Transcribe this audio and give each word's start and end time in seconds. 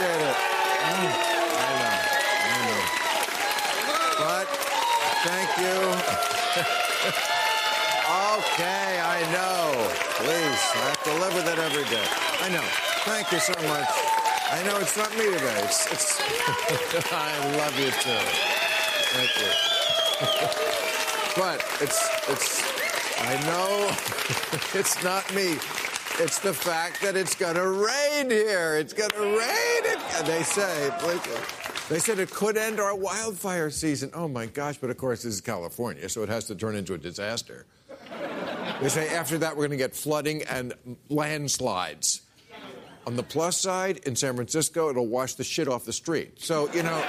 Appreciate 0.00 0.28
it. 0.28 0.36
Mm. 0.80 1.12
I 1.60 1.72
know. 1.80 1.96
I 2.46 2.58
know. 2.66 2.80
But 4.18 4.46
thank 5.28 5.50
you. 5.60 5.76
okay, 8.40 9.00
I 9.00 9.20
know. 9.32 9.60
Please, 10.16 10.62
I 10.74 10.88
have 10.88 11.02
to 11.04 11.12
live 11.20 11.34
with 11.34 11.48
it 11.48 11.58
every 11.58 11.84
day. 11.84 12.06
I 12.40 12.48
know. 12.48 12.64
Thank 13.04 13.32
you 13.32 13.40
so 13.40 13.52
much. 13.68 13.88
I 14.50 14.62
know 14.64 14.78
it's 14.80 14.96
not 14.96 15.10
me 15.16 15.24
today. 15.24 15.60
It's, 15.64 15.86
it's 15.92 16.20
I 17.12 17.38
love 17.56 17.78
you 17.78 17.90
too. 17.90 18.24
Thank 19.12 19.30
you. 19.36 19.52
But 21.36 21.64
it's 21.80 22.08
it's 22.28 22.62
I 23.20 23.36
know 23.46 23.90
it's 24.74 25.02
not 25.04 25.32
me. 25.34 25.58
It's 26.22 26.38
the 26.38 26.52
fact 26.52 27.00
that 27.00 27.16
it's 27.16 27.34
gonna 27.34 27.66
rain 27.66 28.28
here. 28.28 28.76
It's 28.76 28.92
gonna 28.92 29.38
rain. 29.38 29.82
And 30.16 30.26
they 30.26 30.42
say 30.42 30.90
they 31.88 31.98
said 31.98 32.18
it 32.18 32.30
could 32.30 32.58
end 32.58 32.78
our 32.78 32.94
wildfire 32.94 33.70
season. 33.70 34.10
Oh 34.12 34.28
my 34.28 34.44
gosh! 34.44 34.76
But 34.76 34.90
of 34.90 34.98
course, 34.98 35.22
this 35.22 35.32
is 35.32 35.40
California, 35.40 36.10
so 36.10 36.22
it 36.22 36.28
has 36.28 36.44
to 36.48 36.54
turn 36.54 36.76
into 36.76 36.92
a 36.92 36.98
disaster. 36.98 37.64
They 38.82 38.90
say 38.90 39.08
after 39.08 39.38
that 39.38 39.56
we're 39.56 39.66
going 39.66 39.70
to 39.70 39.76
get 39.78 39.96
flooding 39.96 40.42
and 40.42 40.74
landslides. 41.08 42.20
On 43.06 43.16
the 43.16 43.22
plus 43.22 43.56
side, 43.56 44.00
in 44.04 44.14
San 44.14 44.34
Francisco, 44.34 44.90
it'll 44.90 45.06
wash 45.06 45.34
the 45.34 45.44
shit 45.44 45.68
off 45.68 45.86
the 45.86 45.92
street. 45.92 46.38
So 46.38 46.70
you 46.74 46.82
know. 46.82 47.02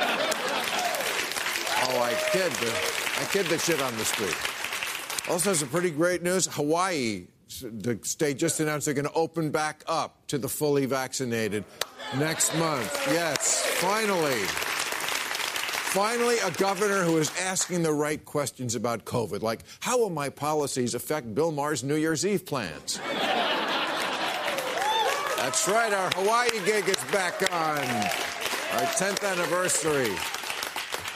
Oh, 1.84 2.02
I 2.02 2.14
kid 2.32 2.52
the, 2.54 2.72
I 3.20 3.26
kid 3.30 3.46
the 3.48 3.58
shit 3.58 3.82
on 3.82 3.94
the 3.98 4.06
street. 4.06 4.38
Also, 5.30 5.54
some 5.54 5.68
pretty 5.68 5.92
great 5.92 6.24
news. 6.24 6.46
Hawaii, 6.48 7.28
the 7.60 8.00
state 8.04 8.38
just 8.38 8.60
announced 8.60 8.86
they're 8.86 8.94
going 8.94 9.06
to 9.06 9.14
open 9.14 9.52
back 9.52 9.84
up 9.88 10.26
to 10.28 10.38
the 10.38 10.50
fully 10.50 10.86
vaccinated 10.86 11.64
next 12.18 12.56
month. 12.58 13.08
Yes, 13.08 13.66
finally. 13.80 14.42
Finally, 15.92 16.38
a 16.40 16.52
governor 16.52 17.04
who 17.04 17.18
is 17.18 17.32
asking 17.38 17.84
the 17.84 17.92
right 17.92 18.24
questions 18.24 18.76
about 18.76 19.04
COVID, 19.04 19.42
like 19.42 19.60
how 19.82 20.00
will 20.00 20.10
my 20.10 20.30
policies 20.30 20.96
affect 20.96 21.36
Bill 21.36 21.52
Maher's 21.52 21.84
New 21.84 21.96
Year's 21.96 22.26
Eve 22.26 22.46
plans? 22.46 23.00
That's 25.36 25.68
right, 25.68 25.92
our 25.92 26.10
Hawaii 26.12 26.64
gig 26.66 26.88
is 26.88 27.04
back 27.12 27.42
on. 27.52 27.80
Our 28.74 28.88
10th 28.96 29.30
anniversary. 29.30 30.16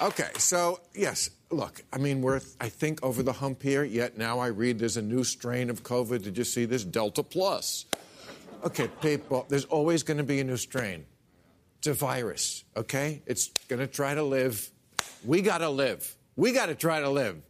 Okay, 0.01 0.29
so 0.37 0.81
yes, 0.93 1.29
look, 1.49 1.81
I 1.93 1.97
mean, 1.97 2.21
we're, 2.21 2.41
I 2.59 2.67
think, 2.67 3.01
over 3.01 3.23
the 3.23 3.31
hump 3.31 3.63
here, 3.63 3.85
yet 3.85 4.17
now 4.17 4.39
I 4.39 4.47
read 4.47 4.77
there's 4.77 4.97
a 4.97 5.01
new 5.01 5.23
strain 5.23 5.69
of 5.69 5.83
COVID. 5.83 6.21
Did 6.21 6.37
you 6.37 6.43
see 6.43 6.65
this? 6.65 6.83
Delta 6.83 7.23
Plus. 7.23 7.85
Okay, 8.65 8.89
people, 9.01 9.45
there's 9.47 9.63
always 9.65 10.03
going 10.03 10.17
to 10.17 10.23
be 10.23 10.41
a 10.41 10.43
new 10.43 10.57
strain. 10.57 11.05
It's 11.77 11.87
a 11.87 11.93
virus, 11.93 12.65
okay? 12.75 13.21
It's 13.25 13.49
going 13.69 13.79
to 13.79 13.87
try 13.87 14.13
to 14.15 14.23
live. 14.23 14.69
We 15.23 15.41
got 15.41 15.59
to 15.59 15.69
live. 15.69 16.15
We 16.35 16.51
got 16.51 16.65
to 16.65 16.75
try 16.75 16.99
to 16.99 17.09
live. 17.09 17.41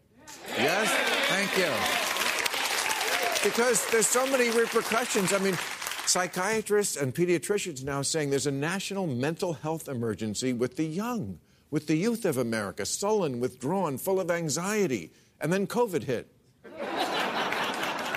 Yes? 0.50 0.90
Thank 1.30 1.58
you. 1.58 3.50
Because 3.50 3.90
there's 3.90 4.08
so 4.08 4.28
many 4.28 4.52
repercussions. 4.52 5.34
I 5.34 5.40
mean, 5.40 5.58
psychiatrists 6.06 6.96
and 6.96 7.14
pediatricians 7.16 7.84
now 7.84 8.04
saying 8.04 8.30
there's 8.30 8.48
a 8.48 8.52
national 8.52 9.08
mental 9.08 9.54
health 9.54 9.88
emergency 9.88 10.54
with 10.54 10.76
the 10.76 10.86
young 10.86 11.40
with 11.72 11.88
the 11.88 11.96
youth 11.96 12.26
of 12.26 12.38
America, 12.38 12.86
sullen, 12.86 13.40
withdrawn, 13.40 13.98
full 13.98 14.20
of 14.20 14.30
anxiety. 14.32 15.12
And 15.42 15.52
then 15.52 15.68
COVID 15.68 16.04
hit. 16.04 16.32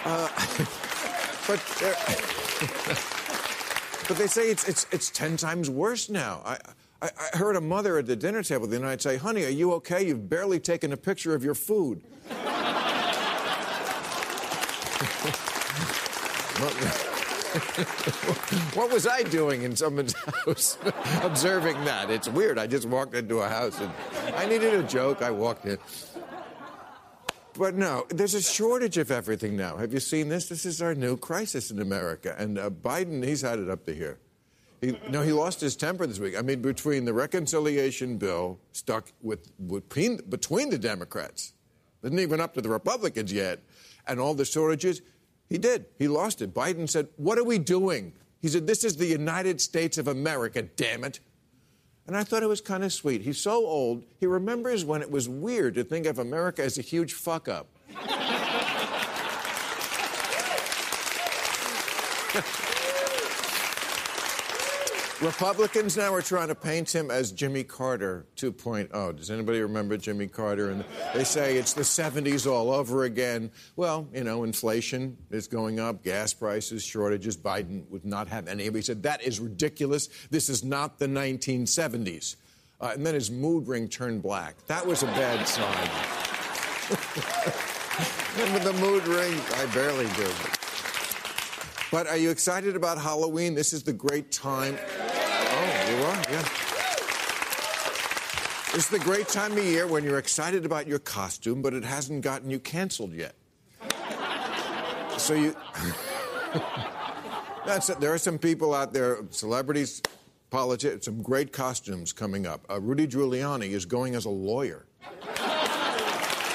Uh, 0.04 0.28
but, 1.46 1.60
but 4.08 4.16
they 4.16 4.26
say 4.26 4.50
it's, 4.50 4.68
it's, 4.68 4.86
it's 4.92 5.10
10 5.10 5.36
times 5.36 5.68
worse 5.68 6.08
now. 6.08 6.42
I, 6.44 6.58
I, 7.02 7.10
I 7.32 7.36
heard 7.36 7.56
a 7.56 7.60
mother 7.60 7.98
at 7.98 8.06
the 8.06 8.16
dinner 8.16 8.42
table 8.42 8.66
the 8.66 8.76
other 8.76 8.86
night 8.86 9.02
say, 9.02 9.16
Honey, 9.16 9.44
are 9.44 9.50
you 9.50 9.72
okay? 9.74 10.06
You've 10.06 10.28
barely 10.28 10.60
taken 10.60 10.92
a 10.92 10.96
picture 10.96 11.34
of 11.34 11.44
your 11.44 11.54
food. 11.54 12.02
what 18.74 18.92
was 18.92 19.06
I 19.06 19.22
doing 19.22 19.62
in 19.62 19.74
someone's 19.74 20.12
house 20.44 20.76
observing 21.22 21.82
that? 21.84 22.10
It's 22.10 22.28
weird. 22.28 22.58
I 22.58 22.66
just 22.66 22.86
walked 22.86 23.14
into 23.14 23.38
a 23.38 23.48
house 23.48 23.80
and 23.80 23.90
I 24.36 24.46
needed 24.46 24.74
a 24.74 24.82
joke. 24.82 25.22
I 25.22 25.30
walked 25.30 25.64
in. 25.64 25.78
But 27.58 27.74
no, 27.74 28.06
there's 28.10 28.34
a 28.34 28.42
shortage 28.42 28.98
of 28.98 29.10
everything 29.10 29.56
now. 29.56 29.78
Have 29.78 29.92
you 29.92 30.00
seen 30.00 30.28
this? 30.28 30.48
This 30.48 30.66
is 30.66 30.82
our 30.82 30.94
new 30.94 31.16
crisis 31.16 31.70
in 31.70 31.80
America. 31.80 32.34
And 32.38 32.58
uh, 32.58 32.70
Biden, 32.70 33.24
he's 33.24 33.40
had 33.40 33.58
it 33.58 33.68
up 33.68 33.84
to 33.86 33.94
here. 33.94 34.18
He, 34.80 34.96
no, 35.08 35.22
he 35.22 35.32
lost 35.32 35.60
his 35.60 35.74
temper 35.74 36.06
this 36.06 36.20
week. 36.20 36.38
I 36.38 36.42
mean, 36.42 36.62
between 36.62 37.04
the 37.04 37.12
reconciliation 37.12 38.16
bill 38.16 38.60
stuck 38.72 39.10
with, 39.22 39.50
between, 39.68 40.18
between 40.28 40.70
the 40.70 40.78
Democrats, 40.78 41.54
isn't 42.04 42.18
even 42.18 42.40
up 42.40 42.54
to 42.54 42.60
the 42.60 42.68
Republicans 42.68 43.32
yet, 43.32 43.60
and 44.06 44.20
all 44.20 44.34
the 44.34 44.44
shortages, 44.44 45.02
he 45.48 45.58
did. 45.58 45.86
He 45.98 46.08
lost 46.08 46.42
it. 46.42 46.54
Biden 46.54 46.88
said, 46.88 47.08
What 47.16 47.38
are 47.38 47.44
we 47.44 47.58
doing? 47.58 48.12
He 48.40 48.48
said, 48.48 48.66
This 48.66 48.84
is 48.84 48.96
the 48.96 49.06
United 49.06 49.60
States 49.60 49.98
of 49.98 50.08
America, 50.08 50.62
damn 50.62 51.04
it. 51.04 51.20
And 52.06 52.16
I 52.16 52.24
thought 52.24 52.42
it 52.42 52.48
was 52.48 52.60
kind 52.60 52.84
of 52.84 52.92
sweet. 52.92 53.22
He's 53.22 53.40
so 53.40 53.66
old, 53.66 54.04
he 54.18 54.26
remembers 54.26 54.84
when 54.84 55.02
it 55.02 55.10
was 55.10 55.28
weird 55.28 55.74
to 55.74 55.84
think 55.84 56.06
of 56.06 56.18
America 56.18 56.62
as 56.62 56.78
a 56.78 56.82
huge 56.82 57.12
fuck 57.12 57.48
up. 57.48 57.66
Republicans 65.20 65.96
now 65.96 66.14
are 66.14 66.22
trying 66.22 66.46
to 66.46 66.54
paint 66.54 66.94
him 66.94 67.10
as 67.10 67.32
Jimmy 67.32 67.64
Carter 67.64 68.24
2.0. 68.36 69.16
Does 69.16 69.32
anybody 69.32 69.60
remember 69.60 69.96
Jimmy 69.96 70.28
Carter? 70.28 70.70
And 70.70 70.84
they 71.12 71.24
say 71.24 71.56
it's 71.56 71.72
the 71.72 71.82
70s 71.82 72.48
all 72.48 72.70
over 72.70 73.02
again. 73.02 73.50
Well, 73.74 74.06
you 74.14 74.22
know, 74.22 74.44
inflation 74.44 75.16
is 75.30 75.48
going 75.48 75.80
up, 75.80 76.04
gas 76.04 76.32
prices, 76.32 76.84
shortages. 76.84 77.36
Biden 77.36 77.88
would 77.90 78.04
not 78.04 78.28
have 78.28 78.46
any 78.46 78.68
of 78.68 78.76
it. 78.76 78.78
He 78.78 78.82
said, 78.82 79.02
that 79.02 79.20
is 79.24 79.40
ridiculous. 79.40 80.08
This 80.30 80.48
is 80.48 80.62
not 80.62 81.00
the 81.00 81.08
1970s. 81.08 82.36
Uh, 82.80 82.92
and 82.94 83.04
then 83.04 83.14
his 83.14 83.28
mood 83.28 83.66
ring 83.66 83.88
turned 83.88 84.22
black. 84.22 84.54
That 84.68 84.86
was 84.86 85.02
a 85.02 85.06
bad 85.06 85.48
sign. 85.48 85.88
Remember 88.38 88.72
the 88.72 88.78
mood 88.78 89.04
ring? 89.08 89.40
I 89.56 89.66
barely 89.74 90.06
do. 90.14 90.30
But 91.90 92.06
are 92.06 92.18
you 92.18 92.30
excited 92.30 92.76
about 92.76 92.98
Halloween? 92.98 93.54
This 93.54 93.72
is 93.72 93.82
the 93.82 93.94
great 93.94 94.30
time. 94.30 94.78
Yeah. 96.30 96.48
Is 98.74 98.88
the 98.88 98.98
great 98.98 99.28
time 99.28 99.52
of 99.52 99.64
year 99.64 99.86
when 99.86 100.04
you're 100.04 100.18
excited 100.18 100.66
about 100.66 100.86
your 100.86 100.98
costume, 100.98 101.62
but 101.62 101.74
it 101.74 101.84
hasn't 101.84 102.22
gotten 102.22 102.50
you 102.50 102.58
canceled 102.58 103.12
yet. 103.12 103.34
So 105.16 105.34
you. 105.34 105.56
That's 107.66 107.90
it. 107.90 108.00
There 108.00 108.12
are 108.14 108.18
some 108.18 108.38
people 108.38 108.74
out 108.74 108.92
there, 108.92 109.18
celebrities, 109.30 110.00
politicians, 110.50 111.04
some 111.04 111.22
great 111.22 111.52
costumes 111.52 112.12
coming 112.12 112.46
up. 112.46 112.64
Uh, 112.70 112.80
Rudy 112.80 113.06
Giuliani 113.06 113.70
is 113.70 113.84
going 113.84 114.14
as 114.14 114.24
a 114.24 114.30
lawyer. 114.30 114.86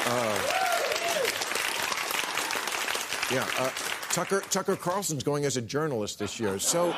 Uh, 0.05 0.39
yeah. 3.31 3.47
Uh, 3.59 3.69
Tucker, 4.09 4.41
Tucker 4.49 4.75
Carlson's 4.75 5.23
going 5.23 5.45
as 5.45 5.57
a 5.57 5.61
journalist 5.61 6.19
this 6.19 6.39
year. 6.39 6.59
So 6.59 6.95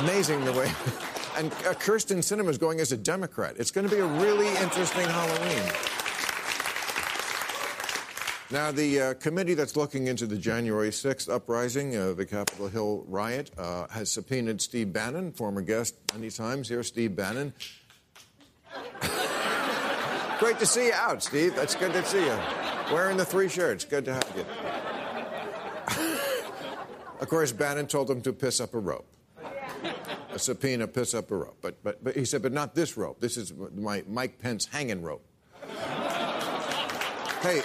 amazing 0.00 0.44
the 0.44 0.52
way. 0.52 0.72
And 1.36 1.52
uh, 1.52 1.74
Kyrsten 1.74 2.18
Sinema's 2.18 2.56
going 2.56 2.80
as 2.80 2.92
a 2.92 2.96
Democrat. 2.96 3.56
It's 3.58 3.70
going 3.70 3.86
to 3.86 3.94
be 3.94 4.00
a 4.00 4.06
really 4.06 4.48
interesting 4.56 5.04
Halloween. 5.04 5.62
Now, 8.50 8.70
the 8.70 9.00
uh, 9.00 9.14
committee 9.14 9.54
that's 9.54 9.76
looking 9.76 10.06
into 10.06 10.26
the 10.26 10.38
January 10.38 10.90
6th 10.90 11.28
uprising, 11.28 11.96
uh, 11.96 12.12
the 12.12 12.24
Capitol 12.24 12.68
Hill 12.68 13.04
riot, 13.08 13.50
uh, 13.58 13.88
has 13.88 14.10
subpoenaed 14.10 14.62
Steve 14.62 14.92
Bannon, 14.92 15.32
former 15.32 15.62
guest 15.62 15.96
many 16.14 16.30
times 16.30 16.68
here. 16.68 16.82
Steve 16.84 17.16
Bannon. 17.16 17.52
Great 20.38 20.58
to 20.60 20.66
see 20.66 20.86
you 20.86 20.92
out, 20.94 21.22
Steve. 21.22 21.56
That's 21.56 21.74
good 21.74 21.92
to 21.92 22.04
see 22.04 22.24
you. 22.24 22.38
Wearing 22.92 23.16
the 23.16 23.24
three 23.24 23.48
shirts. 23.48 23.84
Good 23.84 24.04
to 24.04 24.14
have 24.14 24.32
you. 24.36 24.44
of 27.20 27.28
course, 27.28 27.50
Bannon 27.52 27.88
told 27.88 28.08
him 28.08 28.22
to 28.22 28.32
piss 28.32 28.60
up 28.60 28.74
a 28.74 28.78
rope. 28.78 29.15
A 30.36 30.38
subpoena, 30.38 30.86
piss 30.86 31.14
up 31.14 31.30
a 31.30 31.34
rope. 31.34 31.56
But, 31.62 31.82
but, 31.82 32.04
but 32.04 32.14
he 32.14 32.26
said, 32.26 32.42
but 32.42 32.52
not 32.52 32.74
this 32.74 32.98
rope. 32.98 33.20
This 33.20 33.38
is 33.38 33.54
my 33.74 34.04
Mike 34.06 34.38
Pence 34.38 34.66
hanging 34.66 35.00
rope. 35.00 35.24
hey, 37.40 37.62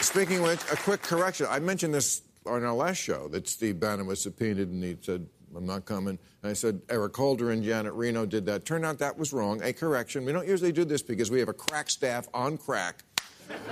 speaking 0.00 0.40
which, 0.40 0.60
a 0.72 0.76
quick 0.76 1.02
correction. 1.02 1.46
I 1.50 1.58
mentioned 1.58 1.92
this 1.92 2.22
on 2.46 2.64
our 2.64 2.72
last 2.72 2.96
show 2.96 3.28
that 3.28 3.46
Steve 3.46 3.78
Bannon 3.78 4.06
was 4.06 4.22
subpoenaed 4.22 4.68
and 4.68 4.82
he 4.82 4.96
said, 5.02 5.26
I'm 5.54 5.66
not 5.66 5.84
coming. 5.84 6.18
And 6.42 6.50
I 6.50 6.54
said, 6.54 6.80
Eric 6.88 7.14
Holder 7.14 7.50
and 7.50 7.62
Janet 7.62 7.92
Reno 7.92 8.24
did 8.24 8.46
that. 8.46 8.64
Turned 8.64 8.86
out 8.86 8.98
that 9.00 9.18
was 9.18 9.34
wrong. 9.34 9.62
A 9.62 9.74
correction. 9.74 10.24
We 10.24 10.32
don't 10.32 10.48
usually 10.48 10.72
do 10.72 10.86
this 10.86 11.02
because 11.02 11.30
we 11.30 11.38
have 11.38 11.50
a 11.50 11.52
crack 11.52 11.90
staff 11.90 12.28
on 12.32 12.56
crack. 12.56 13.04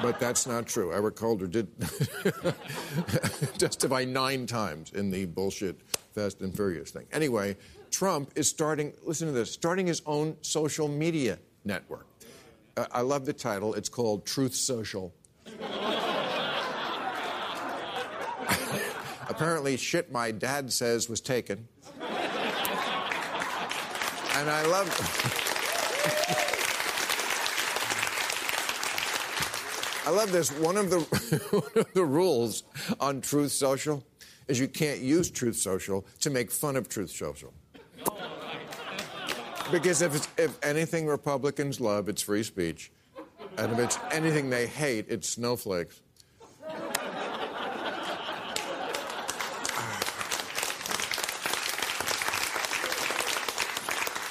but 0.00 0.20
that's 0.20 0.46
not 0.46 0.68
true. 0.68 0.92
Eric 0.92 1.18
Holder 1.18 1.48
did 1.48 1.66
testify 3.58 4.04
nine 4.04 4.46
times 4.46 4.92
in 4.92 5.10
the 5.10 5.24
bullshit 5.24 5.80
Fast 6.14 6.40
and 6.40 6.54
Furious 6.54 6.90
thing. 6.90 7.06
Anyway, 7.12 7.56
Trump 7.90 8.30
is 8.36 8.48
starting, 8.48 8.92
listen 9.04 9.26
to 9.26 9.32
this, 9.32 9.50
starting 9.50 9.86
his 9.86 10.00
own 10.06 10.36
social 10.42 10.86
media 10.88 11.38
network. 11.64 12.06
Uh, 12.76 12.86
I 12.92 13.00
love 13.00 13.26
the 13.26 13.32
title. 13.32 13.74
It's 13.74 13.88
called 13.88 14.24
Truth 14.24 14.54
Social. 14.54 15.12
Apparently, 19.28 19.76
shit 19.76 20.12
my 20.12 20.30
dad 20.30 20.72
says 20.72 21.08
was 21.08 21.20
taken. 21.20 21.66
And 24.36 24.50
I 24.50 24.66
love. 24.66 24.88
I 30.06 30.10
love 30.10 30.32
this. 30.32 30.50
One 30.50 30.76
of 30.76 30.90
the 30.90 30.98
one 31.50 31.86
of 31.86 31.94
the 31.94 32.04
rules 32.04 32.64
on 33.00 33.20
Truth 33.22 33.52
Social 33.52 34.04
is 34.48 34.58
you 34.58 34.68
can't 34.68 35.00
use 35.00 35.30
Truth 35.30 35.56
Social 35.56 36.06
to 36.20 36.30
make 36.30 36.50
fun 36.50 36.76
of 36.76 36.88
Truth 36.88 37.10
Social. 37.10 37.52
Because 39.72 40.02
if 40.02 40.38
if 40.38 40.58
anything 40.62 41.06
Republicans 41.06 41.80
love, 41.80 42.08
it's 42.08 42.22
free 42.22 42.42
speech, 42.42 42.92
and 43.56 43.72
if 43.72 43.78
it's 43.78 43.98
anything 44.12 44.50
they 44.50 44.66
hate, 44.66 45.06
it's 45.08 45.28
snowflakes. 45.28 46.00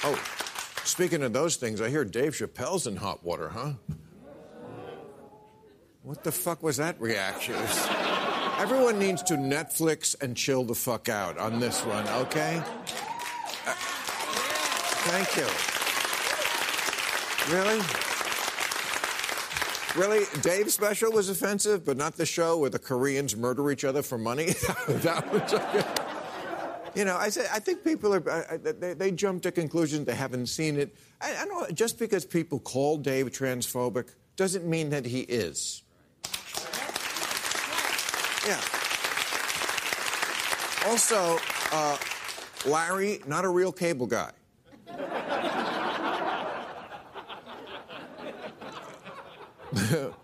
Oh, 0.06 0.22
speaking 0.84 1.22
of 1.22 1.32
those 1.32 1.56
things, 1.56 1.80
I 1.80 1.88
hear 1.88 2.04
Dave 2.04 2.34
Chappelle's 2.34 2.86
in 2.86 2.96
hot 2.96 3.24
water, 3.24 3.48
huh? 3.48 3.72
What 6.02 6.22
the 6.22 6.30
fuck 6.30 6.62
was 6.62 6.76
that 6.76 7.00
reaction? 7.00 7.56
Everyone 8.58 8.98
needs 8.98 9.22
to 9.24 9.34
Netflix 9.34 10.14
and 10.22 10.36
chill 10.36 10.64
the 10.64 10.74
fuck 10.74 11.08
out 11.08 11.38
on 11.38 11.60
this 11.60 11.84
one, 11.84 12.06
okay? 12.08 12.62
Uh, 13.66 13.74
thank 15.10 15.36
you. 15.36 15.46
Really? 17.54 17.80
Really? 19.96 20.24
Dave's 20.40 20.74
special 20.74 21.12
was 21.12 21.28
offensive, 21.28 21.84
but 21.84 21.96
not 21.96 22.16
the 22.16 22.26
show 22.26 22.58
where 22.58 22.70
the 22.70 22.78
Koreans 22.78 23.36
murder 23.36 23.70
each 23.70 23.84
other 23.84 24.02
for 24.02 24.18
money? 24.18 24.46
that 24.88 25.32
was 25.32 25.52
okay. 25.52 25.84
You 26.94 27.04
know, 27.04 27.16
I 27.16 27.28
say 27.28 27.46
I 27.52 27.58
think 27.58 27.84
people 27.84 28.14
are 28.14 28.30
I, 28.30 28.56
they, 28.56 28.94
they, 28.94 29.10
jump 29.10 29.42
to 29.42 29.52
conclusions 29.52 30.06
they 30.06 30.14
haven't 30.14 30.46
seen 30.46 30.76
it. 30.76 30.96
I, 31.20 31.44
I 31.68 31.72
just 31.72 31.98
because 31.98 32.24
people 32.24 32.60
call 32.60 32.98
Dave 32.98 33.30
transphobic 33.30 34.10
doesn't 34.36 34.64
mean 34.64 34.90
that 34.90 35.04
he 35.04 35.20
is. 35.20 35.83
Yeah. 38.46 38.60
Also, 40.86 41.38
uh, 41.72 41.96
Larry, 42.66 43.20
not 43.26 43.44
a 43.44 43.48
real 43.48 43.72
cable 43.72 44.06
guy. 44.06 44.32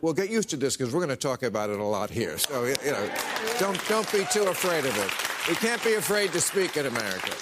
well, 0.00 0.14
get 0.14 0.30
used 0.30 0.48
to 0.50 0.56
this 0.56 0.76
because 0.76 0.92
we're 0.92 1.00
going 1.00 1.10
to 1.10 1.16
talk 1.16 1.42
about 1.42 1.70
it 1.70 1.78
a 1.78 1.84
lot 1.84 2.10
here. 2.10 2.38
So, 2.38 2.64
you 2.64 2.74
know, 2.84 3.10
don't, 3.58 3.88
don't 3.88 4.10
be 4.10 4.24
too 4.30 4.44
afraid 4.44 4.86
of 4.86 4.96
it. 4.96 5.10
We 5.48 5.54
can't 5.56 5.82
be 5.84 5.94
afraid 5.94 6.32
to 6.32 6.40
speak 6.40 6.76
in 6.76 6.86
America. 6.86 7.32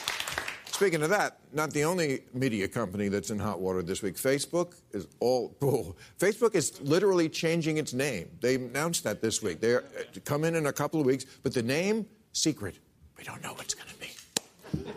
Speaking 0.79 1.03
of 1.03 1.11
that, 1.11 1.41
not 1.53 1.73
the 1.73 1.83
only 1.83 2.23
media 2.33 2.69
company 2.69 3.09
that's 3.09 3.31
in 3.31 3.39
hot 3.41 3.59
water 3.59 3.83
this 3.83 4.01
week. 4.01 4.15
Facebook 4.15 4.75
is 4.93 5.09
all 5.19 5.57
oh, 5.61 5.97
Facebook 6.21 6.55
is 6.55 6.81
literally 6.81 7.29
changing 7.29 7.79
its 7.79 7.93
name. 7.93 8.31
They 8.41 8.55
announced 8.55 9.03
that 9.03 9.21
this 9.21 9.43
week. 9.43 9.61
They 9.61 9.75
uh, 9.75 9.81
come 10.25 10.45
in 10.45 10.55
in 10.55 10.67
a 10.67 10.73
couple 10.73 11.01
of 11.01 11.07
weeks, 11.07 11.25
but 11.43 11.53
the 11.53 11.65
name 11.65 12.07
secret. 12.31 12.79
We 13.17 13.25
don't 13.25 13.43
know 13.43 13.55
what's 13.55 13.75
going 13.75 13.89
to 13.89 13.97
be. 13.99 14.93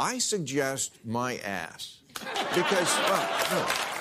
I 0.00 0.18
suggest 0.18 0.98
my 1.04 1.36
ass 1.44 1.98
because 2.52 2.92
well, 3.06 3.28
no. 3.52 3.93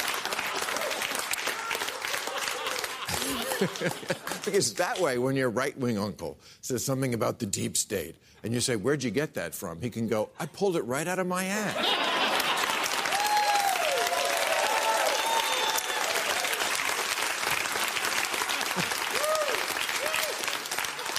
because 4.46 4.74
that 4.76 5.00
way, 5.00 5.18
when 5.18 5.36
your 5.36 5.50
right 5.50 5.78
wing 5.78 5.98
uncle 5.98 6.38
says 6.62 6.84
something 6.86 7.14
about 7.14 7.40
the 7.40 7.46
deep 7.46 7.78
state, 7.78 8.16
and 8.44 8.54
you 8.54 8.60
say, 8.60 8.76
Where'd 8.76 9.04
you 9.04 9.12
get 9.12 9.36
that 9.36 9.56
from? 9.56 9.82
He 9.82 9.90
can 9.90 10.08
go, 10.08 10.30
I 10.40 10.46
pulled 10.46 10.76
it 10.76 10.82
right 10.82 11.08
out 11.08 11.20
of 11.20 11.28
my 11.28 11.46
ass. 11.46 11.76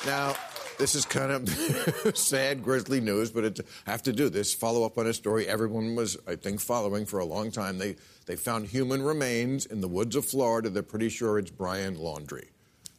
now, 0.06 0.36
this 0.78 0.94
is 0.94 1.04
kind 1.04 1.30
of 1.30 1.48
sad, 2.16 2.62
grisly 2.62 3.00
news, 3.00 3.30
but 3.30 3.44
it, 3.44 3.60
I 3.86 3.90
have 3.90 4.02
to 4.04 4.12
do 4.12 4.28
this. 4.28 4.54
Follow 4.54 4.84
up 4.84 4.98
on 4.98 5.06
a 5.06 5.12
story 5.12 5.46
everyone 5.46 5.94
was, 5.94 6.16
I 6.26 6.36
think, 6.36 6.60
following 6.60 7.06
for 7.06 7.20
a 7.20 7.24
long 7.24 7.50
time. 7.50 7.78
They, 7.78 7.96
they 8.26 8.36
found 8.36 8.66
human 8.66 9.02
remains 9.02 9.66
in 9.66 9.80
the 9.80 9.88
woods 9.88 10.16
of 10.16 10.24
Florida. 10.24 10.70
They're 10.70 10.82
pretty 10.82 11.08
sure 11.08 11.38
it's 11.38 11.50
Brian 11.50 11.96
Laundrie, 11.96 12.48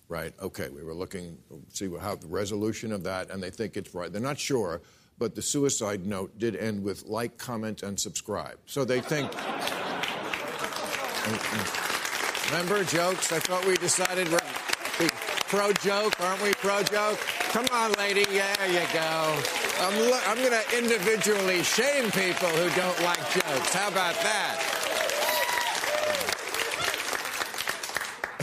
Right, 0.07 0.33
okay, 0.39 0.69
we 0.69 0.83
were 0.83 0.93
looking 0.93 1.37
see 1.69 1.89
how 1.99 2.15
the 2.15 2.27
resolution 2.27 2.91
of 2.91 3.03
that, 3.03 3.31
and 3.31 3.41
they 3.41 3.49
think 3.49 3.75
it's 3.75 3.95
right. 3.95 4.11
They're 4.11 4.21
not 4.21 4.37
sure, 4.37 4.81
but 5.17 5.33
the 5.33 5.41
suicide 5.41 6.05
note 6.05 6.37
did 6.37 6.55
end 6.55 6.83
with 6.83 7.05
like, 7.05 7.37
comment, 7.37 7.81
and 7.81 7.99
subscribe. 7.99 8.57
So 8.67 8.85
they 8.85 9.01
think. 9.01 9.31
Remember 12.51 12.83
jokes? 12.83 13.31
I 13.31 13.39
thought 13.39 13.65
we 13.65 13.75
decided 13.77 14.31
we're 14.31 14.39
pro 15.47 15.71
joke, 15.73 16.19
aren't 16.21 16.43
we? 16.43 16.53
Pro 16.53 16.83
joke. 16.83 17.19
Come 17.55 17.67
on, 17.71 17.93
lady. 17.93 18.25
There 18.25 18.67
you 18.67 18.85
go. 18.91 19.39
I'm, 19.79 20.13
I'm 20.27 20.37
going 20.39 20.51
to 20.51 20.77
individually 20.77 21.63
shame 21.63 22.11
people 22.11 22.49
who 22.49 22.69
don't 22.75 23.01
like 23.01 23.17
jokes. 23.31 23.73
How 23.73 23.87
about 23.87 24.13
that? 24.15 24.59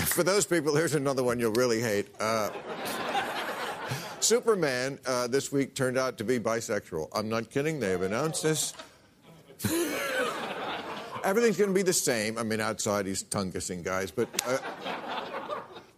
for 0.07 0.23
those 0.23 0.47
people, 0.47 0.75
here's 0.75 0.95
another 0.95 1.23
one 1.23 1.39
you'll 1.39 1.53
really 1.53 1.83
hate. 1.83 2.09
Uh, 2.19 2.49
Superman 4.21 4.99
uh, 5.05 5.27
this 5.27 5.53
week 5.53 5.75
turned 5.75 5.99
out 5.99 6.17
to 6.17 6.25
be 6.25 6.41
bisexual. 6.41 7.11
I'm 7.15 7.29
not 7.29 7.51
kidding. 7.51 7.81
They 7.81 7.91
have 7.91 8.01
announced 8.01 8.43
this. 8.43 8.73
Everything's 11.23 11.59
going 11.59 11.69
to 11.69 11.75
be 11.75 11.83
the 11.83 11.93
same. 11.93 12.39
I 12.39 12.45
mean, 12.45 12.63
outside 12.63 13.05
he's 13.05 13.23
tongue 13.25 13.53
kissing 13.53 13.83
guys, 13.83 14.11
but. 14.11 14.31
Uh, 14.47 14.57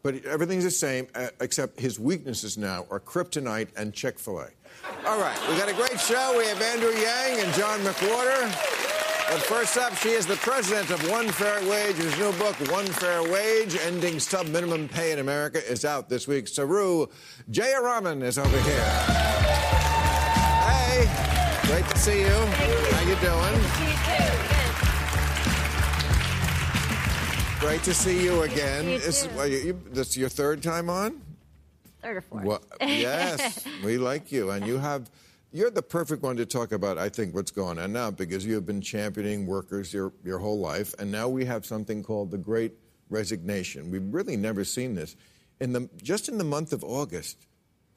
but 0.04 0.22
everything's 0.26 0.64
the 0.64 0.70
same, 0.70 1.08
uh, 1.14 1.28
except 1.40 1.80
his 1.80 1.98
weaknesses 1.98 2.56
now 2.58 2.86
are 2.90 3.00
kryptonite 3.00 3.68
and 3.76 3.92
Chick 3.92 4.18
fil 4.18 4.38
A. 4.38 4.48
All 5.06 5.18
right, 5.18 5.36
we've 5.48 5.58
got 5.58 5.70
a 5.70 5.74
great 5.74 5.98
show. 5.98 6.34
We 6.38 6.44
have 6.46 6.60
Andrew 6.60 6.92
Yang 6.92 7.40
and 7.40 7.52
John 7.54 7.80
McWhorter. 7.80 8.42
But 9.30 9.40
first 9.40 9.78
up, 9.78 9.96
she 9.96 10.10
is 10.10 10.26
the 10.26 10.36
president 10.36 10.90
of 10.90 11.10
One 11.10 11.30
Fair 11.30 11.58
Wage, 11.68 11.96
His 11.96 12.16
new 12.18 12.30
book, 12.32 12.54
One 12.70 12.86
Fair 12.86 13.22
Wage 13.22 13.76
Ending 13.76 14.20
Sub 14.20 14.46
Minimum 14.46 14.88
Pay 14.88 15.12
in 15.12 15.18
America, 15.18 15.66
is 15.66 15.86
out 15.86 16.10
this 16.10 16.28
week. 16.28 16.48
Saru 16.48 17.06
Jayaraman 17.50 18.22
is 18.22 18.36
over 18.36 18.60
here. 18.60 18.84
Hey, 20.68 21.08
great 21.66 21.86
to 21.90 21.98
see 21.98 22.20
you. 22.20 22.28
How 22.28 23.00
you 23.08 23.16
doing? 23.16 24.43
Great 27.64 27.82
to 27.84 27.94
see 27.94 28.22
you 28.22 28.42
again. 28.42 28.84
You 28.84 28.96
is, 28.96 29.26
well, 29.34 29.46
you, 29.46 29.80
this 29.90 30.10
is 30.10 30.18
your 30.18 30.28
third 30.28 30.62
time 30.62 30.90
on? 30.90 31.22
Third 32.02 32.18
or 32.18 32.20
fourth. 32.20 32.44
Well, 32.44 32.62
yes, 32.78 33.64
we 33.84 33.96
like 33.96 34.30
you. 34.30 34.50
And 34.50 34.66
you 34.66 34.76
have 34.76 35.10
you're 35.50 35.70
the 35.70 35.82
perfect 35.82 36.22
one 36.22 36.36
to 36.36 36.44
talk 36.44 36.72
about, 36.72 36.98
I 36.98 37.08
think, 37.08 37.34
what's 37.34 37.50
going 37.50 37.78
on 37.78 37.90
now 37.90 38.10
because 38.10 38.44
you 38.44 38.54
have 38.56 38.66
been 38.66 38.82
championing 38.82 39.46
workers 39.46 39.94
your, 39.94 40.12
your 40.22 40.38
whole 40.40 40.58
life. 40.58 40.94
And 40.98 41.10
now 41.10 41.26
we 41.26 41.46
have 41.46 41.64
something 41.64 42.02
called 42.02 42.30
the 42.30 42.38
Great 42.38 42.74
Resignation. 43.08 43.90
We've 43.90 44.12
really 44.12 44.36
never 44.36 44.62
seen 44.62 44.94
this. 44.94 45.16
In 45.58 45.72
the, 45.72 45.88
just 46.02 46.28
in 46.28 46.36
the 46.36 46.44
month 46.44 46.74
of 46.74 46.84
August, 46.84 47.46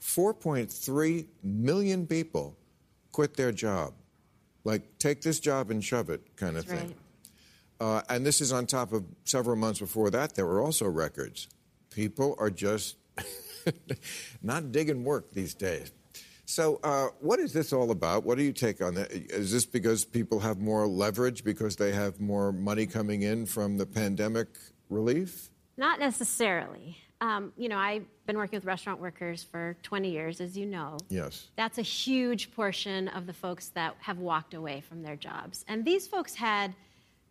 4.3 0.01 1.25
million 1.43 2.07
people 2.07 2.55
quit 3.11 3.35
their 3.35 3.51
job. 3.51 3.95
Like, 4.63 4.97
take 4.97 5.21
this 5.21 5.41
job 5.41 5.71
and 5.71 5.83
shove 5.83 6.09
it 6.09 6.37
kind 6.37 6.55
of 6.55 6.65
That's 6.67 6.79
thing. 6.83 6.95
Uh, 7.79 8.01
and 8.09 8.25
this 8.25 8.41
is 8.41 8.51
on 8.51 8.65
top 8.65 8.91
of 8.91 9.05
several 9.23 9.55
months 9.55 9.79
before 9.79 10.09
that, 10.09 10.35
there 10.35 10.45
were 10.45 10.61
also 10.61 10.87
records. 10.87 11.47
People 11.91 12.35
are 12.39 12.49
just 12.49 12.97
not 14.41 14.71
digging 14.71 15.03
work 15.03 15.31
these 15.31 15.53
days. 15.53 15.91
So, 16.45 16.79
uh, 16.81 17.07
what 17.19 17.39
is 17.39 17.51
this 17.51 17.73
all 17.73 17.91
about? 17.91 18.23
What 18.23 18.37
do 18.37 18.43
you 18.43 18.53
take 18.53 18.81
on 18.81 18.93
that? 18.95 19.11
Is 19.11 19.51
this 19.51 19.65
because 19.65 20.05
people 20.05 20.39
have 20.39 20.59
more 20.59 20.87
leverage 20.87 21.43
because 21.43 21.75
they 21.75 21.91
have 21.91 22.21
more 22.21 22.53
money 22.53 22.85
coming 22.85 23.23
in 23.23 23.45
from 23.45 23.77
the 23.77 23.85
pandemic 23.85 24.47
relief? 24.89 25.49
Not 25.75 25.99
necessarily. 25.99 26.97
Um, 27.19 27.51
you 27.57 27.67
know, 27.67 27.77
I've 27.77 28.05
been 28.25 28.37
working 28.37 28.57
with 28.57 28.65
restaurant 28.65 29.01
workers 29.01 29.43
for 29.43 29.75
20 29.83 30.09
years, 30.09 30.39
as 30.39 30.57
you 30.57 30.65
know. 30.65 30.97
Yes. 31.09 31.47
That's 31.57 31.79
a 31.79 31.83
huge 31.83 32.53
portion 32.55 33.09
of 33.09 33.25
the 33.25 33.33
folks 33.33 33.69
that 33.69 33.95
have 33.99 34.19
walked 34.19 34.53
away 34.53 34.81
from 34.81 35.01
their 35.01 35.15
jobs. 35.15 35.65
And 35.67 35.83
these 35.83 36.07
folks 36.07 36.35
had 36.35 36.73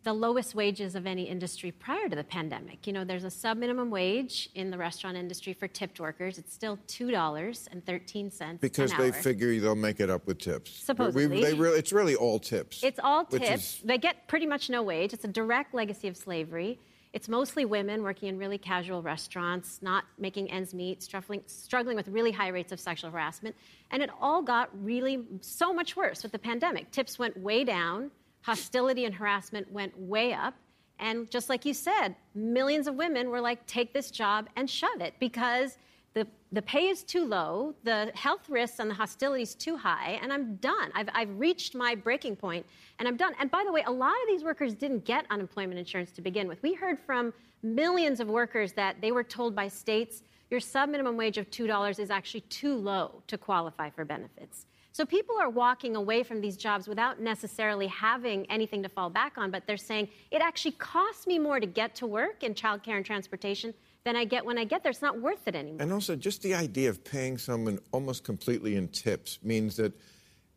the 0.06 0.12
lowest 0.12 0.54
wages 0.54 0.94
of 0.94 1.04
any 1.04 1.25
industry 1.25 1.72
prior 1.72 2.08
to 2.08 2.14
the 2.14 2.22
pandemic. 2.22 2.86
You 2.86 2.92
know, 2.92 3.02
there's 3.02 3.25
a 3.25 3.30
sub 3.30 3.58
minimum 3.58 3.90
wage 3.90 4.48
in 4.54 4.70
the 4.70 4.78
restaurant 4.78 5.16
industry 5.16 5.52
for 5.52 5.66
tipped 5.66 5.98
workers. 5.98 6.38
It's 6.38 6.54
still 6.54 6.78
two 6.86 7.10
dollars 7.10 7.68
and 7.72 7.84
thirteen 7.84 8.30
cents 8.30 8.60
because 8.60 8.92
they 8.92 9.10
figure 9.10 9.58
they'll 9.58 9.75
make 9.75 9.98
it 9.98 10.08
up 10.08 10.28
with 10.28 10.38
tips. 10.38 10.70
Supposedly, 10.70 11.26
we, 11.26 11.42
they 11.42 11.54
really, 11.54 11.80
it's 11.80 11.92
really 11.92 12.14
all 12.14 12.38
tips. 12.38 12.84
It's 12.84 13.00
all 13.02 13.25
tips. 13.25 13.50
Is... 13.50 13.80
They 13.84 13.98
get 13.98 14.28
pretty 14.28 14.46
much 14.46 14.70
no 14.70 14.80
wage. 14.84 15.12
It's 15.12 15.25
a 15.25 15.28
direct 15.42 15.75
legacy 15.75 16.06
of 16.06 16.16
slavery. 16.16 16.78
It's 17.12 17.28
mostly 17.28 17.64
women 17.64 18.04
working 18.04 18.28
in 18.28 18.38
really 18.38 18.58
casual 18.58 19.02
restaurants, 19.02 19.80
not 19.82 20.04
making 20.18 20.52
ends 20.52 20.72
meet, 20.72 21.02
struggling, 21.02 21.42
struggling 21.46 21.96
with 21.96 22.06
really 22.06 22.30
high 22.30 22.48
rates 22.48 22.70
of 22.70 22.78
sexual 22.78 23.10
harassment. 23.10 23.56
And 23.90 24.04
it 24.04 24.10
all 24.20 24.40
got 24.40 24.70
really 24.84 25.25
so 25.40 25.72
much 25.72 25.96
worse 25.96 26.22
with 26.22 26.30
the 26.30 26.38
pandemic. 26.38 26.92
Tips 26.92 27.18
went 27.18 27.36
way 27.36 27.64
down 27.64 28.12
hostility 28.47 29.05
and 29.07 29.12
harassment 29.12 29.71
went 29.73 29.99
way 29.99 30.33
up. 30.33 30.55
And 31.00 31.29
just 31.29 31.49
like 31.49 31.65
you 31.65 31.75
said, 31.75 32.15
millions 32.37 32.87
of 32.87 32.95
women 32.95 33.29
were 33.29 33.41
like, 33.41 33.67
take 33.67 33.93
this 33.93 34.09
job 34.09 34.49
and 34.55 34.71
shove 34.71 35.00
it 35.00 35.15
because 35.19 35.79
the, 36.15 36.29
the 36.53 36.62
pay 36.62 36.87
is 36.87 37.03
too 37.03 37.25
low, 37.25 37.75
the 37.83 38.12
health 38.15 38.49
risks 38.49 38.79
and 38.79 38.88
the 38.88 38.95
hostility 38.95 39.43
is 39.43 39.57
too 39.57 39.76
high, 39.76 40.21
and 40.23 40.33
I'm 40.33 40.55
done. 40.57 40.93
I've, 40.95 41.09
I've 41.12 41.37
reached 41.37 41.75
my 41.75 41.97
breaking 41.97 42.37
point 42.37 42.65
and 43.00 43.09
I'm 43.09 43.17
done. 43.17 43.35
And 43.41 43.50
by 43.50 43.65
the 43.67 43.73
way, 43.73 43.83
a 43.85 43.91
lot 43.91 44.12
of 44.12 44.29
these 44.29 44.45
workers 44.45 44.76
didn't 44.76 45.05
get 45.05 45.26
unemployment 45.29 45.81
insurance 45.81 46.12
to 46.12 46.23
begin 46.23 46.47
with. 46.47 46.62
We 46.62 46.73
heard 46.73 47.00
from 47.00 47.35
millions 47.65 48.21
of 48.21 48.29
workers 48.29 48.73
that 48.75 49.00
they 49.00 49.11
were 49.11 49.25
told 49.25 49.57
by 49.57 49.67
states, 49.67 50.23
your 50.50 50.61
sub 50.61 50.88
minimum 50.88 51.17
wage 51.17 51.37
of 51.37 51.50
$2 51.50 51.99
is 51.99 52.11
actually 52.11 52.43
too 52.43 52.76
low 52.76 53.23
to 53.26 53.37
qualify 53.37 53.91
for 53.91 54.05
benefits. 54.05 54.67
So 54.97 55.05
people 55.05 55.37
are 55.38 55.50
walking 55.50 55.95
away 55.95 56.23
from 56.23 56.41
these 56.41 56.57
jobs 56.57 56.88
without 56.88 57.21
necessarily 57.21 57.87
having 57.87 58.50
anything 58.50 58.83
to 58.83 58.88
fall 58.88 59.11
back 59.11 59.37
on, 59.37 59.50
but 59.50 59.67
they're 59.67 59.76
saying 59.76 60.09
it 60.31 60.41
actually 60.41 60.71
costs 60.71 61.26
me 61.26 61.38
more 61.38 61.61
to 61.61 61.67
get 61.67 61.95
to 61.97 62.07
work 62.07 62.43
in 62.43 62.55
childcare 62.55 62.97
and 62.97 63.05
transportation 63.05 63.75
than 64.05 64.17
I 64.17 64.25
get 64.25 64.43
when 64.43 64.57
I 64.57 64.65
get 64.65 64.83
there. 64.83 64.88
It's 64.88 65.03
not 65.03 65.21
worth 65.21 65.47
it 65.49 65.55
anymore. 65.55 65.83
And 65.83 65.93
also, 65.93 66.17
just 66.17 66.41
the 66.41 66.55
idea 66.55 66.88
of 66.88 67.05
paying 67.05 67.37
someone 67.37 67.79
almost 67.93 68.25
completely 68.25 68.76
in 68.76 68.88
tips 68.88 69.38
means 69.43 69.76
that 69.76 69.93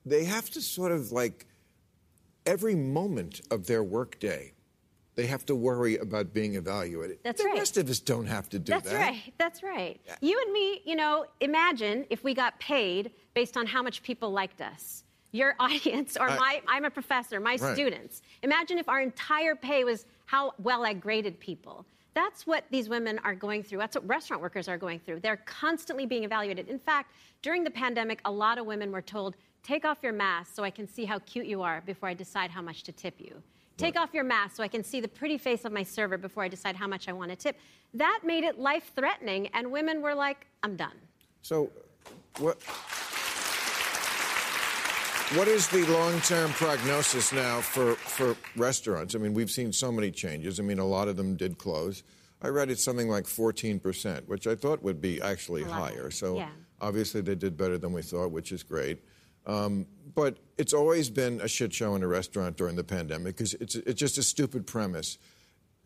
they 0.06 0.24
have 0.24 0.50
to 0.52 0.62
sort 0.62 0.94
of 0.94 1.12
like 1.12 1.46
every 2.46 2.76
moment 2.76 3.42
of 3.52 3.68
their 3.68 3.84
workday 3.84 4.54
they 5.20 5.28
have 5.28 5.46
to 5.46 5.54
worry 5.54 5.98
about 5.98 6.34
being 6.34 6.56
evaluated. 6.56 7.20
That's 7.24 7.42
the 7.42 7.48
right. 7.48 7.56
The 7.56 7.60
rest 7.60 7.78
of 7.78 7.90
us 7.90 8.00
don't 8.00 8.26
have 8.26 8.48
to 8.52 8.58
do 8.58 8.72
That's 8.72 8.90
that. 8.90 8.98
That's 8.98 9.10
right. 9.10 9.34
That's 9.38 9.64
right. 9.64 10.02
You 10.22 10.42
and 10.42 10.54
me, 10.54 10.82
you 10.86 10.96
know, 10.96 11.26
imagine 11.42 12.06
if 12.10 12.24
we 12.24 12.34
got 12.34 12.58
paid 12.62 13.12
based 13.34 13.58
on 13.58 13.68
how 13.68 13.84
much 13.84 14.02
people 14.02 14.32
liked 14.32 14.62
us. 14.62 15.04
Your 15.34 15.56
audience, 15.60 16.16
or 16.16 16.30
I, 16.30 16.38
my, 16.38 16.62
I'm 16.70 16.86
a 16.86 16.90
professor, 16.90 17.42
my 17.42 17.58
right. 17.60 17.74
students. 17.76 18.22
Imagine 18.44 18.78
if 18.78 18.88
our 18.88 19.02
entire 19.02 19.56
pay 19.56 19.84
was 19.84 20.06
how 20.26 20.54
well 20.58 20.86
I 20.86 20.94
graded 20.94 21.38
people. 21.42 21.86
That's 22.14 22.48
what 22.48 22.64
these 22.72 22.88
women 22.88 23.20
are 23.26 23.36
going 23.36 23.62
through. 23.62 23.80
That's 23.80 23.98
what 23.98 24.08
restaurant 24.08 24.42
workers 24.42 24.70
are 24.70 24.78
going 24.78 25.00
through. 25.00 25.20
They're 25.20 25.44
constantly 25.46 26.06
being 26.06 26.24
evaluated. 26.24 26.70
In 26.70 26.80
fact, 26.80 27.12
during 27.42 27.66
the 27.66 27.72
pandemic, 27.72 28.22
a 28.24 28.32
lot 28.32 28.58
of 28.58 28.66
women 28.66 28.90
were 28.90 29.02
told, 29.02 29.36
take 29.64 29.84
off 29.84 29.98
your 30.02 30.14
mask 30.14 30.56
so 30.56 30.64
I 30.64 30.70
can 30.70 30.88
see 30.88 31.04
how 31.04 31.20
cute 31.20 31.46
you 31.46 31.62
are 31.62 31.82
before 31.86 32.08
I 32.08 32.14
decide 32.14 32.52
how 32.52 32.62
much 32.62 32.84
to 32.84 32.94
tip 32.94 33.16
you. 33.20 33.44
Take 33.80 33.98
off 33.98 34.14
your 34.14 34.26
mask 34.26 34.58
so 34.58 34.64
I 34.64 34.68
can 34.68 34.84
see 34.84 35.00
the 35.00 35.08
pretty 35.08 35.38
face 35.38 35.64
of 35.64 35.72
my 35.72 35.84
server 35.84 36.18
before 36.18 36.44
I 36.44 36.50
decide 36.50 36.76
how 36.76 36.88
much 36.88 37.08
I 37.08 37.14
want 37.14 37.32
to 37.32 37.36
tip. 37.38 37.58
That 37.94 38.22
made 38.24 38.44
it 38.44 38.60
life 38.60 38.92
threatening, 38.96 39.48
and 39.48 39.72
women 39.72 40.02
were 40.02 40.14
like, 40.14 40.48
I'm 40.64 40.76
done. 40.76 40.98
So, 41.42 41.72
what? 42.40 42.62
What 45.38 45.48
is 45.48 45.68
the 45.68 45.86
long-term 45.86 46.52
prognosis 46.54 47.32
now 47.32 47.62
for, 47.62 47.96
for 47.96 48.36
restaurants? 48.58 49.16
I 49.16 49.20
mean, 49.20 49.34
we've 49.34 49.52
seen 49.52 49.72
so 49.72 49.92
many 49.92 50.12
changes. 50.12 50.60
I 50.60 50.64
mean, 50.64 50.80
a 50.80 50.86
lot 50.86 51.08
of 51.08 51.18
them 51.18 51.36
did 51.36 51.58
close. 51.58 52.04
I 52.42 52.48
read 52.48 52.70
it's 52.70 52.84
something 52.84 53.08
like 53.08 53.26
14%, 53.26 54.28
which 54.28 54.48
I 54.48 54.56
thought 54.56 54.82
would 54.82 55.00
be 55.00 55.22
actually 55.22 55.64
higher. 55.64 56.10
So 56.10 56.38
yeah. 56.38 56.50
obviously 56.82 57.22
they 57.22 57.36
did 57.36 57.58
better 57.58 57.78
than 57.78 57.94
we 57.94 58.02
thought, 58.02 58.32
which 58.32 58.52
is 58.52 58.64
great. 58.64 59.04
Um, 59.46 59.86
but 60.16 60.38
it's 60.58 60.74
always 60.74 61.10
been 61.10 61.40
a 61.42 61.48
shit 61.48 61.74
show 61.74 61.96
in 61.96 62.04
a 62.04 62.08
restaurant 62.08 62.58
during 62.58 62.76
the 62.76 62.84
pandemic 62.84 63.38
because 63.38 63.54
it's, 63.56 63.76
it's 63.76 64.00
just 64.00 64.18
a 64.18 64.24
stupid 64.24 64.68
premise 64.68 65.18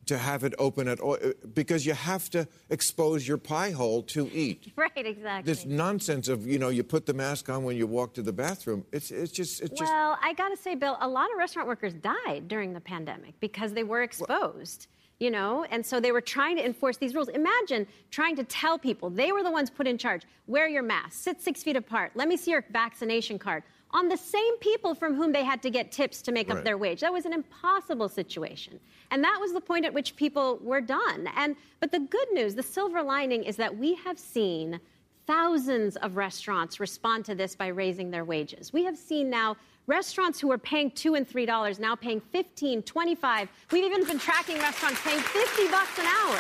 to 0.05 0.17
have 0.17 0.43
it 0.43 0.53
open 0.59 0.87
at 0.87 0.99
all 0.99 1.17
because 1.53 1.85
you 1.85 1.93
have 1.93 2.29
to 2.29 2.47
expose 2.69 3.27
your 3.27 3.37
pie 3.37 3.71
hole 3.71 4.03
to 4.03 4.29
eat. 4.33 4.71
Right, 4.83 5.05
exactly. 5.05 5.51
This 5.51 5.65
nonsense 5.65 6.27
of 6.27 6.45
you 6.45 6.59
know 6.59 6.69
you 6.69 6.83
put 6.83 7.05
the 7.05 7.13
mask 7.13 7.49
on 7.49 7.63
when 7.63 7.77
you 7.77 7.87
walk 7.87 8.13
to 8.15 8.21
the 8.21 8.33
bathroom. 8.33 8.85
It's 8.91 9.11
it's 9.11 9.31
just 9.31 9.61
it's 9.61 9.79
just. 9.79 9.91
Well, 9.91 10.17
I 10.21 10.33
got 10.33 10.49
to 10.49 10.57
say, 10.57 10.75
Bill, 10.75 10.97
a 10.99 11.07
lot 11.07 11.31
of 11.31 11.37
restaurant 11.37 11.67
workers 11.67 11.93
died 11.93 12.47
during 12.47 12.73
the 12.73 12.81
pandemic 12.81 13.39
because 13.39 13.73
they 13.73 13.83
were 13.83 14.03
exposed. 14.03 14.87
Well, 14.89 15.02
you 15.19 15.31
know, 15.31 15.65
and 15.69 15.85
so 15.85 15.99
they 15.99 16.11
were 16.11 16.21
trying 16.21 16.57
to 16.57 16.65
enforce 16.65 16.97
these 16.97 17.15
rules. 17.15 17.29
Imagine 17.29 17.87
trying 18.11 18.35
to 18.35 18.43
tell 18.43 18.77
people 18.77 19.09
they 19.09 19.31
were 19.31 19.43
the 19.43 19.51
ones 19.51 19.69
put 19.69 19.87
in 19.87 19.97
charge 19.97 20.23
wear 20.47 20.67
your 20.67 20.83
mask, 20.83 21.13
sit 21.13 21.41
six 21.41 21.63
feet 21.63 21.75
apart, 21.75 22.11
let 22.15 22.27
me 22.27 22.35
see 22.35 22.51
your 22.51 22.65
vaccination 22.71 23.39
card 23.39 23.63
on 23.93 24.09
the 24.09 24.17
same 24.17 24.57
people 24.57 24.95
from 24.95 25.15
whom 25.15 25.31
they 25.31 25.43
had 25.43 25.61
to 25.61 25.69
get 25.69 25.91
tips 25.91 26.21
to 26.23 26.31
make 26.31 26.49
right. 26.49 26.57
up 26.57 26.63
their 26.63 26.77
wage. 26.77 27.01
That 27.01 27.13
was 27.13 27.25
an 27.25 27.33
impossible 27.33 28.09
situation. 28.09 28.79
And 29.11 29.23
that 29.23 29.37
was 29.39 29.53
the 29.53 29.61
point 29.61 29.85
at 29.85 29.93
which 29.93 30.15
people 30.15 30.59
were 30.61 30.81
done. 30.81 31.29
And 31.35 31.55
but 31.79 31.91
the 31.91 31.99
good 31.99 32.27
news, 32.33 32.55
the 32.55 32.63
silver 32.63 33.03
lining 33.03 33.43
is 33.43 33.55
that 33.57 33.77
we 33.77 33.93
have 33.95 34.17
seen 34.17 34.79
thousands 35.25 35.95
of 35.97 36.17
restaurants 36.17 36.79
respond 36.79 37.23
to 37.25 37.35
this 37.35 37.55
by 37.55 37.67
raising 37.67 38.11
their 38.11 38.25
wages. 38.25 38.73
We 38.73 38.83
have 38.83 38.97
seen 38.97 39.29
now 39.29 39.55
Restaurants 39.87 40.39
who 40.39 40.49
are 40.51 40.57
paying 40.57 40.91
two 40.91 41.15
and 41.15 41.27
three 41.27 41.45
dollars 41.45 41.77
now 41.77 41.95
paying 41.95 42.21
15, 42.31 42.83
25. 42.83 43.49
We've 43.71 43.83
even 43.83 44.05
been 44.05 44.19
tracking 44.19 44.57
restaurants 44.59 45.01
paying 45.01 45.19
50 45.19 45.67
bucks 45.67 45.99
an 45.99 46.05
hour 46.05 46.39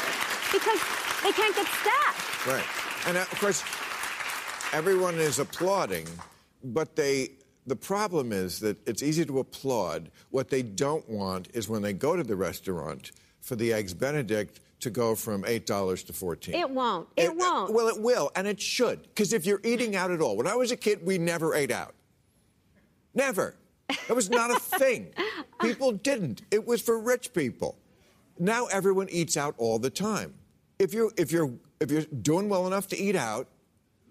because 0.51 0.79
they 1.23 1.31
can't 1.31 1.55
get 1.55 1.67
staff. 1.67 2.47
Right. 2.47 3.07
And 3.07 3.17
uh, 3.17 3.21
of 3.21 3.39
course, 3.39 3.63
everyone 4.73 5.15
is 5.15 5.39
applauding, 5.39 6.07
but 6.63 6.95
they 6.95 7.31
the 7.65 7.75
problem 7.75 8.31
is 8.31 8.59
that 8.59 8.77
it's 8.87 9.03
easy 9.03 9.25
to 9.25 9.39
applaud. 9.39 10.11
What 10.31 10.49
they 10.49 10.61
don't 10.61 11.07
want 11.09 11.49
is 11.53 11.67
when 11.67 11.81
they 11.81 11.93
go 11.93 12.15
to 12.15 12.23
the 12.23 12.35
restaurant 12.35 13.11
for 13.41 13.55
the 13.55 13.73
eggs 13.73 13.93
Benedict 13.93 14.59
to 14.81 14.89
go 14.89 15.15
from 15.15 15.43
eight 15.45 15.65
dollars 15.65 16.03
to 16.03 16.13
fourteen. 16.13 16.55
It 16.55 16.69
won't. 16.69 17.09
It, 17.17 17.25
it 17.25 17.35
won't. 17.35 17.73
Well, 17.73 17.89
it 17.89 17.99
will, 17.99 18.31
and 18.37 18.47
it 18.47 18.61
should. 18.61 19.03
Because 19.03 19.33
if 19.33 19.45
you're 19.45 19.61
eating 19.63 19.97
out 19.97 20.11
at 20.11 20.21
all, 20.21 20.37
when 20.37 20.47
I 20.47 20.55
was 20.55 20.71
a 20.71 20.77
kid, 20.77 21.05
we 21.05 21.17
never 21.17 21.53
ate 21.53 21.71
out. 21.71 21.93
Never. 23.13 23.55
It 23.89 24.13
was 24.13 24.29
not 24.29 24.51
a 24.51 24.59
thing. 24.79 25.13
People 25.61 25.91
didn't. 25.91 26.41
It 26.51 26.65
was 26.65 26.81
for 26.81 26.99
rich 26.99 27.33
people. 27.33 27.77
Now 28.39 28.65
everyone 28.67 29.09
eats 29.09 29.37
out 29.37 29.55
all 29.57 29.79
the 29.79 29.89
time. 29.89 30.33
If 30.79 30.93
you're 30.93 31.11
if 31.17 31.31
you're 31.31 31.51
if 31.79 31.91
you're 31.91 32.01
doing 32.01 32.49
well 32.49 32.65
enough 32.65 32.87
to 32.87 32.97
eat 32.97 33.15
out, 33.15 33.47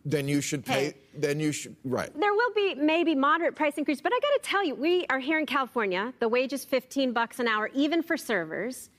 then 0.05 0.29
you 0.29 0.41
should 0.41 0.65
pay. 0.65 0.85
Hey, 0.85 0.95
then 1.15 1.41
you 1.41 1.53
should 1.53 1.77
right. 1.85 2.11
There 2.19 2.33
will 2.33 2.53
be 2.55 2.75
maybe 2.75 3.15
moderate 3.15 3.55
price 3.57 3.75
increase, 3.77 4.01
but 4.01 4.13
I 4.13 4.21
got 4.21 4.43
to 4.43 4.49
tell 4.49 4.65
you, 4.65 4.75
we 4.75 5.07
are 5.11 5.19
here 5.19 5.39
in 5.39 5.47
California. 5.47 6.13
The 6.21 6.29
wage 6.29 6.53
is 6.53 6.65
15 6.65 7.13
bucks 7.13 7.39
an 7.41 7.49
hour, 7.49 7.71
even 7.75 8.03
for 8.03 8.17
servers. 8.17 8.91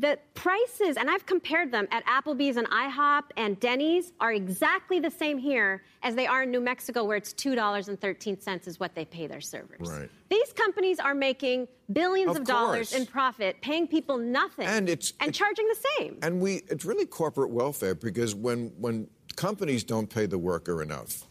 The 0.00 0.18
prices, 0.32 0.96
and 0.96 1.10
I've 1.10 1.26
compared 1.26 1.70
them 1.70 1.86
at 1.90 2.02
Applebee's 2.06 2.56
and 2.56 2.66
IHOP 2.70 3.24
and 3.36 3.60
Denny's, 3.60 4.12
are 4.18 4.32
exactly 4.32 4.98
the 4.98 5.10
same 5.10 5.36
here 5.36 5.82
as 6.02 6.14
they 6.14 6.26
are 6.26 6.44
in 6.44 6.50
New 6.50 6.62
Mexico, 6.62 7.04
where 7.04 7.18
it's 7.18 7.34
$2.13 7.34 8.66
is 8.66 8.80
what 8.80 8.94
they 8.94 9.04
pay 9.04 9.26
their 9.26 9.42
servers. 9.42 9.90
Right. 9.90 10.08
These 10.30 10.54
companies 10.54 11.00
are 11.00 11.14
making 11.14 11.68
billions 11.92 12.30
of, 12.30 12.38
of 12.38 12.44
dollars 12.46 12.94
in 12.94 13.04
profit, 13.04 13.60
paying 13.60 13.86
people 13.86 14.16
nothing, 14.16 14.66
and, 14.66 14.88
it's, 14.88 15.12
and 15.20 15.34
charging 15.34 15.68
the 15.68 15.86
same. 15.98 16.18
And 16.22 16.40
we, 16.40 16.62
it's 16.68 16.86
really 16.86 17.04
corporate 17.04 17.50
welfare 17.50 17.94
because 17.94 18.34
when, 18.34 18.72
when 18.78 19.06
companies 19.36 19.84
don't 19.84 20.08
pay 20.08 20.24
the 20.24 20.38
worker 20.38 20.80
enough, 20.80 21.26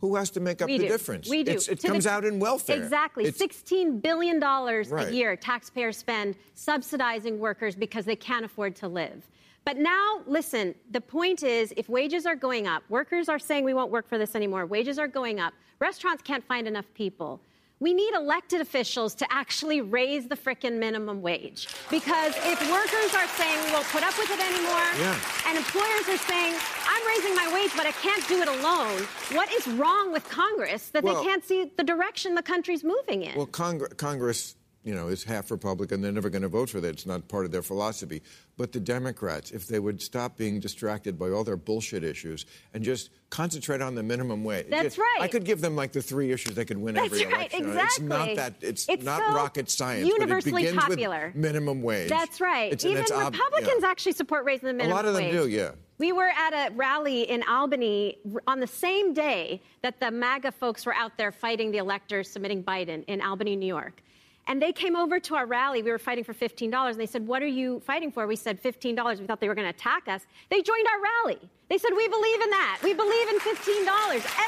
who 0.00 0.14
has 0.16 0.30
to 0.30 0.40
make 0.40 0.60
up 0.62 0.68
we 0.68 0.78
the 0.78 0.84
do. 0.84 0.88
difference? 0.88 1.28
We 1.28 1.42
do. 1.42 1.52
It's, 1.52 1.68
it 1.68 1.80
to 1.80 1.88
comes 1.88 2.04
the, 2.04 2.10
out 2.10 2.24
in 2.24 2.38
welfare. 2.38 2.76
Exactly. 2.76 3.24
It's, 3.24 3.40
$16 3.40 4.02
billion 4.02 4.38
right. 4.40 5.08
a 5.08 5.12
year 5.12 5.36
taxpayers 5.36 5.96
spend 5.96 6.36
subsidizing 6.54 7.38
workers 7.38 7.74
because 7.74 8.04
they 8.04 8.16
can't 8.16 8.44
afford 8.44 8.76
to 8.76 8.88
live. 8.88 9.26
But 9.64 9.78
now, 9.78 10.20
listen, 10.26 10.76
the 10.92 11.00
point 11.00 11.42
is 11.42 11.74
if 11.76 11.88
wages 11.88 12.24
are 12.24 12.36
going 12.36 12.68
up, 12.68 12.84
workers 12.88 13.28
are 13.28 13.38
saying 13.38 13.64
we 13.64 13.74
won't 13.74 13.90
work 13.90 14.08
for 14.08 14.16
this 14.16 14.36
anymore, 14.36 14.64
wages 14.66 14.98
are 14.98 15.08
going 15.08 15.40
up, 15.40 15.54
restaurants 15.80 16.22
can't 16.22 16.44
find 16.44 16.68
enough 16.68 16.86
people. 16.94 17.40
We 17.78 17.92
need 17.92 18.14
elected 18.14 18.62
officials 18.62 19.14
to 19.16 19.26
actually 19.30 19.82
raise 19.82 20.28
the 20.28 20.34
frickin' 20.36 20.78
minimum 20.78 21.20
wage. 21.20 21.68
Because 21.90 22.34
if 22.38 22.58
workers 22.70 23.14
are 23.14 23.28
saying 23.36 23.62
we 23.66 23.72
won't 23.72 23.86
put 23.88 24.02
up 24.02 24.16
with 24.18 24.30
it 24.30 24.40
anymore, 24.40 24.88
Yeah. 24.98 25.14
and 25.46 25.58
employers 25.58 26.08
are 26.08 26.16
saying, 26.16 26.54
I'm 26.88 27.06
raising 27.06 27.34
my 27.34 27.52
wage, 27.52 27.72
but 27.76 27.84
I 27.86 27.92
can't 27.92 28.26
do 28.28 28.40
it 28.40 28.48
alone, 28.48 29.02
what 29.32 29.52
is 29.52 29.68
wrong 29.68 30.10
with 30.10 30.26
Congress 30.30 30.88
that 30.90 31.04
Well- 31.04 31.16
they 31.22 31.28
can't 31.28 31.44
see 31.44 31.70
the 31.76 31.84
direction 31.84 32.34
the 32.34 32.42
country's 32.42 32.82
moving 32.82 33.22
in? 33.22 33.34
Well, 33.36 33.46
Cong- 33.46 33.86
Congress, 33.98 34.56
you 34.86 34.94
know, 34.94 35.08
is 35.08 35.24
half 35.24 35.50
Republican. 35.50 36.00
They're 36.00 36.12
never 36.12 36.30
going 36.30 36.42
to 36.42 36.48
vote 36.48 36.70
for 36.70 36.80
that. 36.80 36.88
It's 36.90 37.06
not 37.06 37.26
part 37.26 37.44
of 37.44 37.50
their 37.50 37.60
philosophy. 37.60 38.22
But 38.56 38.70
the 38.70 38.78
Democrats, 38.78 39.50
if 39.50 39.66
they 39.66 39.80
would 39.80 40.00
stop 40.00 40.36
being 40.36 40.60
distracted 40.60 41.18
by 41.18 41.30
all 41.30 41.42
their 41.42 41.56
bullshit 41.56 42.04
issues 42.04 42.46
and 42.72 42.84
just 42.84 43.10
concentrate 43.28 43.82
on 43.82 43.96
the 43.96 44.02
minimum 44.04 44.44
wage. 44.44 44.68
That's 44.70 44.84
Just- 44.84 44.98
right. 44.98 45.18
I 45.20 45.26
could 45.28 45.44
give 45.44 45.60
them 45.60 45.74
like 45.74 45.90
the 45.90 46.00
three 46.00 46.30
issues 46.30 46.54
they 46.54 46.64
could 46.64 46.78
win 46.78 46.94
That's 46.94 47.06
every 47.06 47.26
right, 47.26 47.52
election. 47.52 47.66
exactly. 47.66 48.04
It's 48.04 48.08
not 48.08 48.36
that. 48.36 48.54
It's, 48.60 48.88
It's 48.88 49.04
not 49.04 49.20
so 49.28 49.34
rocket 49.34 49.68
science. 49.68 50.06
universally 50.08 50.52
but 50.52 50.58
it 50.62 50.66
begins 50.70 50.84
popular. 50.84 51.26
With 51.34 51.42
minimum 51.42 51.82
wage. 51.82 52.08
That's 52.08 52.40
right. 52.40 52.72
It's- 52.72 52.84
Even 52.84 53.02
it's 53.02 53.10
ob- 53.10 53.32
Republicans 53.34 53.82
yeah. 53.82 53.88
actually 53.88 54.12
support 54.12 54.44
raising 54.44 54.68
the 54.68 54.72
minimum 54.74 54.96
wage. 54.96 55.04
A 55.04 55.08
lot 55.08 55.08
of 55.08 55.14
them 55.14 55.24
wage. 55.24 55.32
do, 55.32 55.48
yeah. 55.48 55.72
We 55.98 56.12
were 56.12 56.28
at 56.28 56.70
a 56.70 56.74
rally 56.74 57.22
in 57.28 57.42
Albany 57.42 58.18
on 58.46 58.60
the 58.60 58.66
same 58.68 59.12
day 59.14 59.62
that 59.82 59.98
the 59.98 60.10
MAGA 60.12 60.52
folks 60.52 60.86
were 60.86 60.94
out 60.94 61.16
there 61.18 61.32
fighting 61.32 61.72
the 61.72 61.78
electors 61.78 62.30
submitting 62.30 62.62
Biden 62.62 63.02
in 63.08 63.20
Albany, 63.20 63.56
New 63.56 63.66
York. 63.66 64.02
And 64.48 64.62
they 64.62 64.72
came 64.72 64.94
over 64.94 65.18
to 65.18 65.34
our 65.34 65.46
rally. 65.46 65.82
We 65.82 65.90
were 65.90 65.98
fighting 65.98 66.22
for 66.22 66.32
$15. 66.32 66.90
And 66.90 67.00
they 67.00 67.06
said, 67.06 67.26
What 67.26 67.42
are 67.42 67.48
you 67.48 67.80
fighting 67.80 68.12
for? 68.12 68.26
We 68.26 68.36
said 68.36 68.62
$15. 68.62 69.20
We 69.20 69.26
thought 69.26 69.40
they 69.40 69.48
were 69.48 69.54
going 69.54 69.66
to 69.66 69.76
attack 69.76 70.06
us. 70.08 70.22
They 70.50 70.62
joined 70.62 70.86
our 70.86 71.02
rally. 71.02 71.40
They 71.68 71.78
said, 71.78 71.90
We 71.96 72.06
believe 72.08 72.40
in 72.42 72.50
that. 72.50 72.78
We 72.82 72.94
believe 72.94 73.28
in 73.28 73.38
$15. 73.40 73.86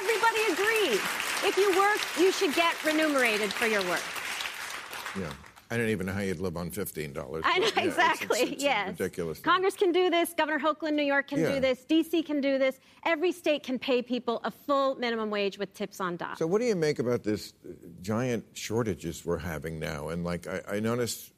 Everybody 0.01 0.53
agrees. 0.53 1.01
If 1.45 1.57
you 1.57 1.77
work, 1.77 1.99
you 2.19 2.31
should 2.31 2.55
get 2.55 2.83
remunerated 2.85 3.53
for 3.53 3.67
your 3.67 3.83
work. 3.89 4.03
Yeah. 5.19 5.33
I 5.71 5.77
don't 5.77 5.89
even 5.91 6.07
know 6.07 6.13
how 6.15 6.21
you'd 6.21 6.41
live 6.41 6.57
on 6.57 6.71
fifteen 6.71 7.13
dollars. 7.13 7.45
I 7.47 7.59
know 7.59 7.69
exactly. 7.77 8.57
yes. 8.59 8.89
Ridiculous. 8.99 9.39
Congress 9.41 9.75
can 9.75 9.93
do 9.93 10.09
this. 10.09 10.33
Governor 10.33 10.59
Hochul 10.59 10.89
in 10.89 10.97
New 10.97 11.03
York 11.03 11.29
can 11.29 11.41
Yeah. 11.41 11.55
do 11.55 11.61
this. 11.61 11.85
D.C. 11.85 12.23
can 12.23 12.41
do 12.41 12.59
this. 12.59 12.81
Every 13.05 13.33
state 13.33 13.63
can 13.63 13.79
pay 13.79 14.01
people 14.01 14.41
a 14.45 14.51
full 14.51 14.95
minimum 14.97 15.29
wage 15.31 15.59
with 15.59 15.75
tips 15.75 16.01
on 16.01 16.17
top. 16.17 16.39
So, 16.39 16.47
what 16.47 16.61
do 16.61 16.67
you 16.67 16.77
make 16.77 16.99
about 16.99 17.23
this 17.23 17.53
uh, 17.69 17.73
giant 18.01 18.45
shortages 18.55 19.25
we're 19.27 19.39
having 19.39 19.79
now? 19.79 20.09
And 20.09 20.25
like, 20.25 20.47
I, 20.47 20.63
I 20.77 20.81
noticed, 20.81 21.33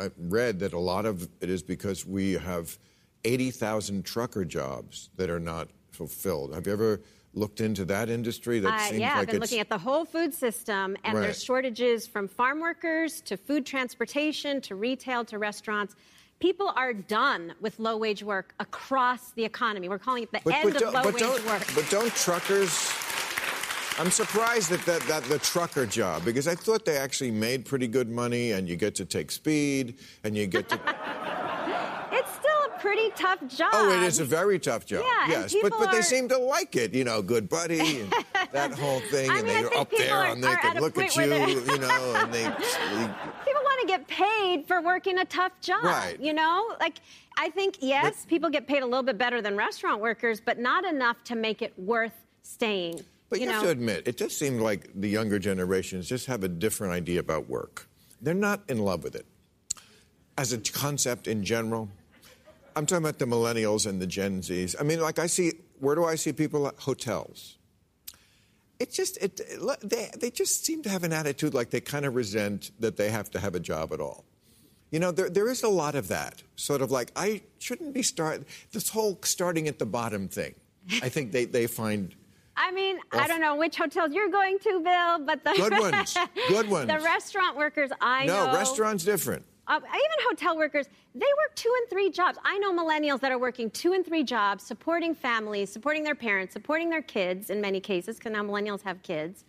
I 0.00 0.10
read 0.18 0.58
that 0.60 0.72
a 0.72 0.78
lot 0.78 1.04
of 1.04 1.28
it 1.40 1.50
is 1.50 1.62
because 1.62 2.06
we 2.06 2.32
have 2.34 2.78
eighty 3.24 3.50
thousand 3.50 4.04
trucker 4.06 4.44
jobs 4.46 5.10
that 5.16 5.28
are 5.28 5.40
not 5.40 5.68
fulfilled. 5.90 6.54
Have 6.54 6.66
you 6.66 6.72
ever 6.72 7.00
looked 7.34 7.60
into 7.60 7.84
that 7.86 8.08
industry? 8.10 8.60
That 8.60 8.74
Uh, 8.74 8.78
seems 8.88 9.00
yeah, 9.00 9.10
like 9.14 9.20
I've 9.20 9.26
been 9.28 9.36
it's 9.36 9.50
looking 9.50 9.60
at 9.60 9.68
the 9.68 9.78
whole 9.78 10.04
food 10.04 10.34
system, 10.34 10.96
and 11.04 11.14
Right. 11.14 11.22
there's 11.22 11.42
shortages 11.42 12.06
from 12.06 12.28
farm 12.28 12.60
workers 12.60 13.20
to 13.22 13.36
food 13.36 13.64
transportation 13.66 14.60
to 14.62 14.74
retail 14.74 15.24
to 15.26 15.38
restaurants. 15.38 15.94
People 16.40 16.72
are 16.76 16.92
done 16.92 17.54
with 17.60 17.78
low 17.78 17.96
wage 17.96 18.22
work 18.22 18.54
across 18.58 19.32
the 19.32 19.44
economy. 19.44 19.88
We're 19.88 19.98
calling 19.98 20.24
it 20.24 20.32
the 20.32 20.40
But, 20.44 20.54
end 20.54 20.72
but, 20.74 20.82
of 20.82 20.94
low 20.94 21.10
wage 21.10 21.44
work. 21.46 21.62
but 21.74 21.88
don't 21.88 22.14
truckers? 22.16 22.90
I'm 23.98 24.10
surprised 24.10 24.70
that, 24.70 24.84
that 24.86 25.02
that 25.02 25.22
the 25.24 25.38
trucker 25.38 25.84
job 25.86 26.24
because 26.24 26.48
I 26.48 26.54
thought 26.54 26.84
they 26.86 26.96
actually 26.96 27.30
made 27.30 27.64
pretty 27.66 27.86
good 27.86 28.08
money, 28.10 28.52
and 28.52 28.66
you 28.68 28.74
get 28.76 28.94
to 28.96 29.04
take 29.04 29.30
speed, 29.30 29.98
and 30.24 30.36
you 30.36 30.46
get 30.46 30.68
to. 30.70 30.80
it's 32.82 32.90
still 32.90 32.90
a 32.90 32.94
pretty 32.94 33.10
tough 33.16 33.58
job. 33.58 33.70
Oh, 33.72 33.90
it 33.92 34.02
is 34.06 34.20
a 34.20 34.24
very 34.24 34.58
tough 34.58 34.86
job. 34.86 35.04
Yeah, 35.04 35.22
and 35.24 35.52
yes, 35.52 35.56
but 35.62 35.72
but 35.78 35.92
they 35.92 36.02
seem 36.02 36.28
to 36.28 36.38
like 36.38 36.76
it. 36.76 36.94
You 36.94 37.04
know, 37.04 37.22
good 37.22 37.48
buddy, 37.48 38.00
and 38.00 38.14
that 38.52 38.72
whole 38.72 39.00
thing, 39.00 39.30
I 39.30 39.38
and 39.38 39.46
mean, 39.46 39.56
I 39.56 39.62
they're 39.62 39.78
up 39.78 39.90
there 39.90 40.14
are- 40.14 40.26
and 40.26 40.42
they 40.42 40.54
can 40.56 40.80
look 40.80 40.98
at 40.98 41.16
you, 41.16 41.22
you 41.24 41.78
know, 41.78 42.14
and 42.16 42.32
they. 42.32 42.42
people 43.44 43.62
want 43.62 43.80
to 43.80 43.86
get 43.86 44.06
paid 44.08 44.66
for 44.66 44.80
working 44.80 45.18
a 45.18 45.24
tough 45.24 45.52
job. 45.60 45.84
Right. 45.84 46.18
You 46.20 46.32
know, 46.32 46.74
like 46.80 46.98
I 47.38 47.50
think 47.50 47.78
yes, 47.80 48.24
people 48.26 48.50
get 48.50 48.66
paid 48.66 48.82
a 48.82 48.86
little 48.86 49.02
bit 49.02 49.18
better 49.18 49.40
than 49.42 49.56
restaurant 49.56 50.00
workers, 50.00 50.40
but 50.40 50.58
not 50.58 50.84
enough 50.84 51.22
to 51.24 51.34
make 51.36 51.62
it 51.62 51.72
worth 51.78 52.12
staying. 52.42 53.00
But 53.30 53.40
you, 53.40 53.46
you 53.46 53.52
have 53.52 53.62
to 53.62 53.70
admit, 53.70 54.06
it 54.06 54.18
just 54.18 54.38
seems 54.38 54.60
like 54.60 54.90
the 54.94 55.08
younger 55.08 55.38
generations 55.38 56.06
just 56.06 56.26
have 56.26 56.44
a 56.44 56.48
different 56.48 56.92
idea 56.92 57.18
about 57.18 57.48
work. 57.48 57.88
They're 58.20 58.34
not 58.34 58.60
in 58.68 58.78
love 58.78 59.02
with 59.04 59.14
it 59.14 59.24
as 60.36 60.52
a 60.52 60.58
concept 60.58 61.26
in 61.26 61.42
general. 61.44 61.88
I'm 62.76 62.86
talking 62.86 63.04
about 63.04 63.18
the 63.18 63.26
millennials 63.26 63.86
and 63.86 64.00
the 64.00 64.06
Gen 64.06 64.40
Zs. 64.40 64.74
I 64.78 64.82
mean, 64.82 65.00
like 65.00 65.18
I 65.18 65.26
see, 65.26 65.52
where 65.78 65.94
do 65.94 66.04
I 66.04 66.14
see 66.14 66.32
people 66.32 66.66
at 66.66 66.78
hotels? 66.78 67.58
It 68.78 68.92
just, 68.92 69.16
it, 69.18 69.40
they, 69.82 70.10
they 70.18 70.30
just 70.30 70.64
seem 70.64 70.82
to 70.82 70.88
have 70.88 71.04
an 71.04 71.12
attitude 71.12 71.54
like 71.54 71.70
they 71.70 71.80
kind 71.80 72.04
of 72.04 72.14
resent 72.14 72.72
that 72.80 72.96
they 72.96 73.10
have 73.10 73.30
to 73.30 73.40
have 73.40 73.54
a 73.54 73.60
job 73.60 73.92
at 73.92 74.00
all. 74.00 74.24
You 74.90 74.98
know, 74.98 75.12
there, 75.12 75.30
there 75.30 75.48
is 75.48 75.62
a 75.62 75.68
lot 75.68 75.94
of 75.94 76.08
that. 76.08 76.42
Sort 76.56 76.82
of 76.82 76.90
like, 76.90 77.12
I 77.14 77.42
shouldn't 77.58 77.94
be 77.94 78.02
start 78.02 78.44
this 78.72 78.88
whole 78.88 79.18
starting 79.22 79.68
at 79.68 79.78
the 79.78 79.86
bottom 79.86 80.28
thing. 80.28 80.54
I 81.02 81.08
think 81.08 81.32
they, 81.32 81.44
they 81.44 81.66
find 81.68 82.14
I 82.56 82.70
mean, 82.70 82.98
I 83.12 83.26
don't 83.26 83.40
know 83.40 83.56
which 83.56 83.76
hotels 83.76 84.12
you're 84.12 84.28
going 84.28 84.58
to, 84.58 84.80
Bill, 84.80 85.26
but 85.26 85.42
the 85.42 85.54
Good 85.56 85.78
ones. 85.78 86.16
Good 86.48 86.68
ones. 86.68 86.88
the 86.88 87.00
restaurant 87.00 87.56
workers 87.56 87.90
I 88.00 88.26
no, 88.26 88.46
know. 88.46 88.54
restaurants 88.54 89.04
different. 89.04 89.44
Uh, 89.68 89.76
even 89.78 90.26
hotel 90.28 90.56
workers, 90.56 90.86
they 91.14 91.20
work 91.20 91.54
two 91.54 91.72
and 91.80 91.88
three 91.88 92.10
jobs. 92.10 92.38
I 92.44 92.58
know 92.58 92.72
millennials 92.72 93.20
that 93.20 93.30
are 93.30 93.38
working 93.38 93.70
two 93.70 93.92
and 93.92 94.04
three 94.04 94.24
jobs, 94.24 94.64
supporting 94.64 95.14
families, 95.14 95.72
supporting 95.72 96.02
their 96.02 96.14
parents, 96.16 96.52
supporting 96.52 96.90
their 96.90 97.02
kids 97.02 97.48
in 97.48 97.60
many 97.60 97.80
cases, 97.80 98.16
because 98.16 98.32
now 98.32 98.42
millennials 98.42 98.82
have 98.82 99.02
kids, 99.02 99.44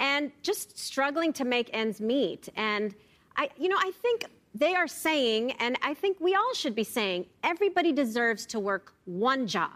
and 0.00 0.30
just 0.42 0.78
struggling 0.78 1.32
to 1.32 1.44
make 1.44 1.70
ends 1.72 2.00
meet. 2.00 2.48
And 2.56 2.94
I, 3.36 3.48
you 3.58 3.68
know, 3.68 3.78
I 3.78 3.90
think 4.02 4.26
they 4.54 4.74
are 4.74 4.86
saying, 4.86 5.52
and 5.52 5.78
I 5.82 5.94
think 5.94 6.20
we 6.20 6.34
all 6.34 6.52
should 6.54 6.74
be 6.74 6.84
saying, 6.84 7.26
everybody 7.42 7.90
deserves 7.92 8.44
to 8.46 8.60
work 8.60 8.92
one 9.06 9.46
job 9.46 9.72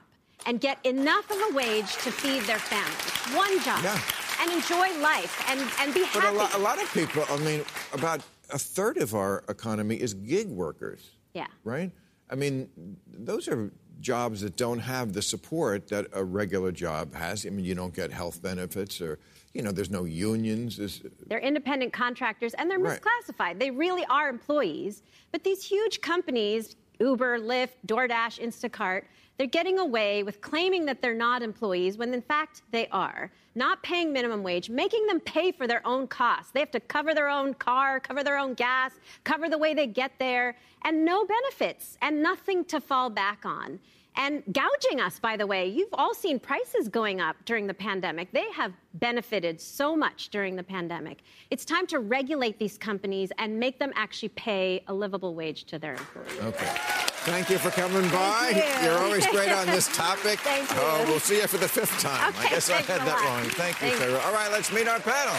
and 0.47 0.61
get 0.61 0.85
enough 0.85 1.31
of 1.31 1.39
a 1.51 1.55
wage 1.55 1.93
to 2.05 2.13
feed 2.13 2.43
their 2.43 2.59
families. 2.59 3.37
One 3.37 3.61
job. 3.63 3.83
Yeah. 3.83 3.99
And 4.41 4.53
enjoy 4.53 4.97
life 5.01 5.45
and, 5.51 5.59
and 5.81 5.93
be 5.93 6.03
But 6.15 6.23
happy. 6.23 6.37
a 6.37 6.39
lot, 6.39 6.55
a 6.55 6.59
lot 6.59 6.81
of 6.81 6.93
people, 6.95 7.25
I 7.29 7.39
mean, 7.39 7.65
about 7.93 8.21
a 8.51 8.59
third 8.59 8.99
of 8.99 9.15
our 9.15 9.45
economy 9.49 9.97
is 9.97 10.15
gig 10.15 10.49
workers. 10.49 11.11
Yeah. 11.35 11.47
Right? 11.65 11.91
I 12.31 12.35
mean, 12.35 12.69
those 13.07 13.49
are 13.49 13.71
jobs 14.01 14.41
that 14.43 14.57
don't 14.57 14.79
have 14.79 15.13
the 15.13 15.23
support 15.23 15.89
that 15.89 16.07
a 16.13 16.23
regular 16.25 16.71
job 16.73 17.15
has. 17.15 17.45
I 17.47 17.51
mean, 17.51 17.65
you 17.65 17.75
don't 17.75 17.95
get 17.95 18.13
health 18.13 18.41
benefits 18.43 19.01
or, 19.01 19.19
you 19.55 19.63
know, 19.63 19.73
there's 19.73 19.91
no 19.91 20.05
unions. 20.05 20.77
There's, 20.77 21.03
They're 21.27 21.39
independent 21.41 21.93
contractors 21.93 22.55
and 22.55 22.71
they're 22.71 22.79
Right. 22.79 23.01
misclassified. 23.01 23.59
They 23.59 23.71
really 23.71 24.05
are 24.07 24.29
employees. 24.29 25.03
But 25.33 25.43
these 25.43 25.65
huge 25.65 26.01
companies, 26.01 26.77
Uber, 27.01 27.39
Lyft, 27.41 27.75
DoorDash, 27.87 28.39
Instacart, 28.41 29.05
they're 29.37 29.47
getting 29.47 29.79
away 29.79 30.23
with 30.23 30.41
claiming 30.41 30.85
that 30.87 31.01
they're 31.01 31.15
not 31.15 31.43
employees 31.43 31.97
when 31.97 32.13
in 32.13 32.23
fact 32.23 32.63
they 32.71 32.89
are. 32.89 33.31
Not 33.59 33.83
paying 33.83 34.13
minimum 34.13 34.45
wage, 34.45 34.71
making 34.71 35.09
them 35.09 35.19
pay 35.19 35.51
for 35.51 35.67
their 35.67 35.85
own 35.85 36.07
costs. 36.07 36.53
They 36.53 36.61
have 36.61 36.71
to 36.71 36.79
cover 36.79 37.13
their 37.13 37.29
own 37.29 37.55
car, 37.55 37.99
cover 37.99 38.23
their 38.23 38.39
own 38.39 38.55
gas, 38.55 38.93
cover 39.25 39.49
the 39.49 39.59
way 39.59 39.75
they 39.75 39.89
get 39.89 40.13
there, 40.21 40.57
and 40.85 41.05
no 41.05 41.27
benefits 41.27 41.99
and 42.01 42.23
nothing 42.23 42.65
to 42.67 42.81
fall 42.81 43.11
back 43.11 43.45
on. 43.45 43.81
And 44.15 44.45
gouging 44.53 45.01
us, 45.01 45.19
by 45.19 45.37
the 45.37 45.45
way. 45.45 45.67
You've 45.67 45.93
all 45.95 46.15
seen 46.15 46.39
prices 46.39 46.89
going 46.89 47.21
up 47.21 47.35
during 47.47 47.67
the 47.67 47.75
pandemic. 47.75 48.31
They 48.31 48.49
have 48.53 48.75
benefited 48.95 49.61
so 49.61 49.97
much 49.97 50.29
during 50.29 50.55
the 50.55 50.63
pandemic. 50.63 51.23
It's 51.51 51.65
time 51.65 51.89
to 51.89 51.99
regulate 51.99 52.61
these 52.61 52.79
companies 52.79 53.33
and 53.39 53.59
make 53.59 53.81
them 53.81 53.93
actually 53.97 54.31
pay 54.31 54.85
a 54.87 54.95
livable 54.95 55.35
wage 55.35 55.65
to 55.65 55.81
their 55.81 55.95
employees. 55.95 56.41
okay. 56.43 57.08
Thank 57.25 57.51
you 57.51 57.59
for 57.59 57.71
coming 57.71 58.09
by. 58.11 58.63
you. 58.83 58.91
are 58.91 58.99
always 59.05 59.27
great 59.27 59.51
on 59.51 59.67
this 59.67 59.89
topic. 59.97 60.39
Thank 60.41 60.71
you. 60.71 60.77
Oh, 60.81 61.05
we'll 61.09 61.21
see 61.21 61.37
you 61.37 61.47
for 61.47 61.59
the 61.59 61.69
fifth 61.69 61.99
time. 62.01 62.33
I 62.39 62.49
guess 62.49 62.71
I 62.71 62.77
had 62.83 63.01
that 63.03 63.07
lot. 63.07 63.25
wrong. 63.25 63.45
Thank 63.51 63.81
you, 63.83 63.91
Sarah. 63.99 64.21
All 64.25 64.33
right, 64.33 64.51
let's 64.51 64.73
meet 64.73 64.89
our 64.89 65.01
panel. 65.01 65.35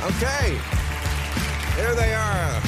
Okay, 0.00 0.56
here 1.74 1.94
they 1.96 2.14
are. 2.14 2.60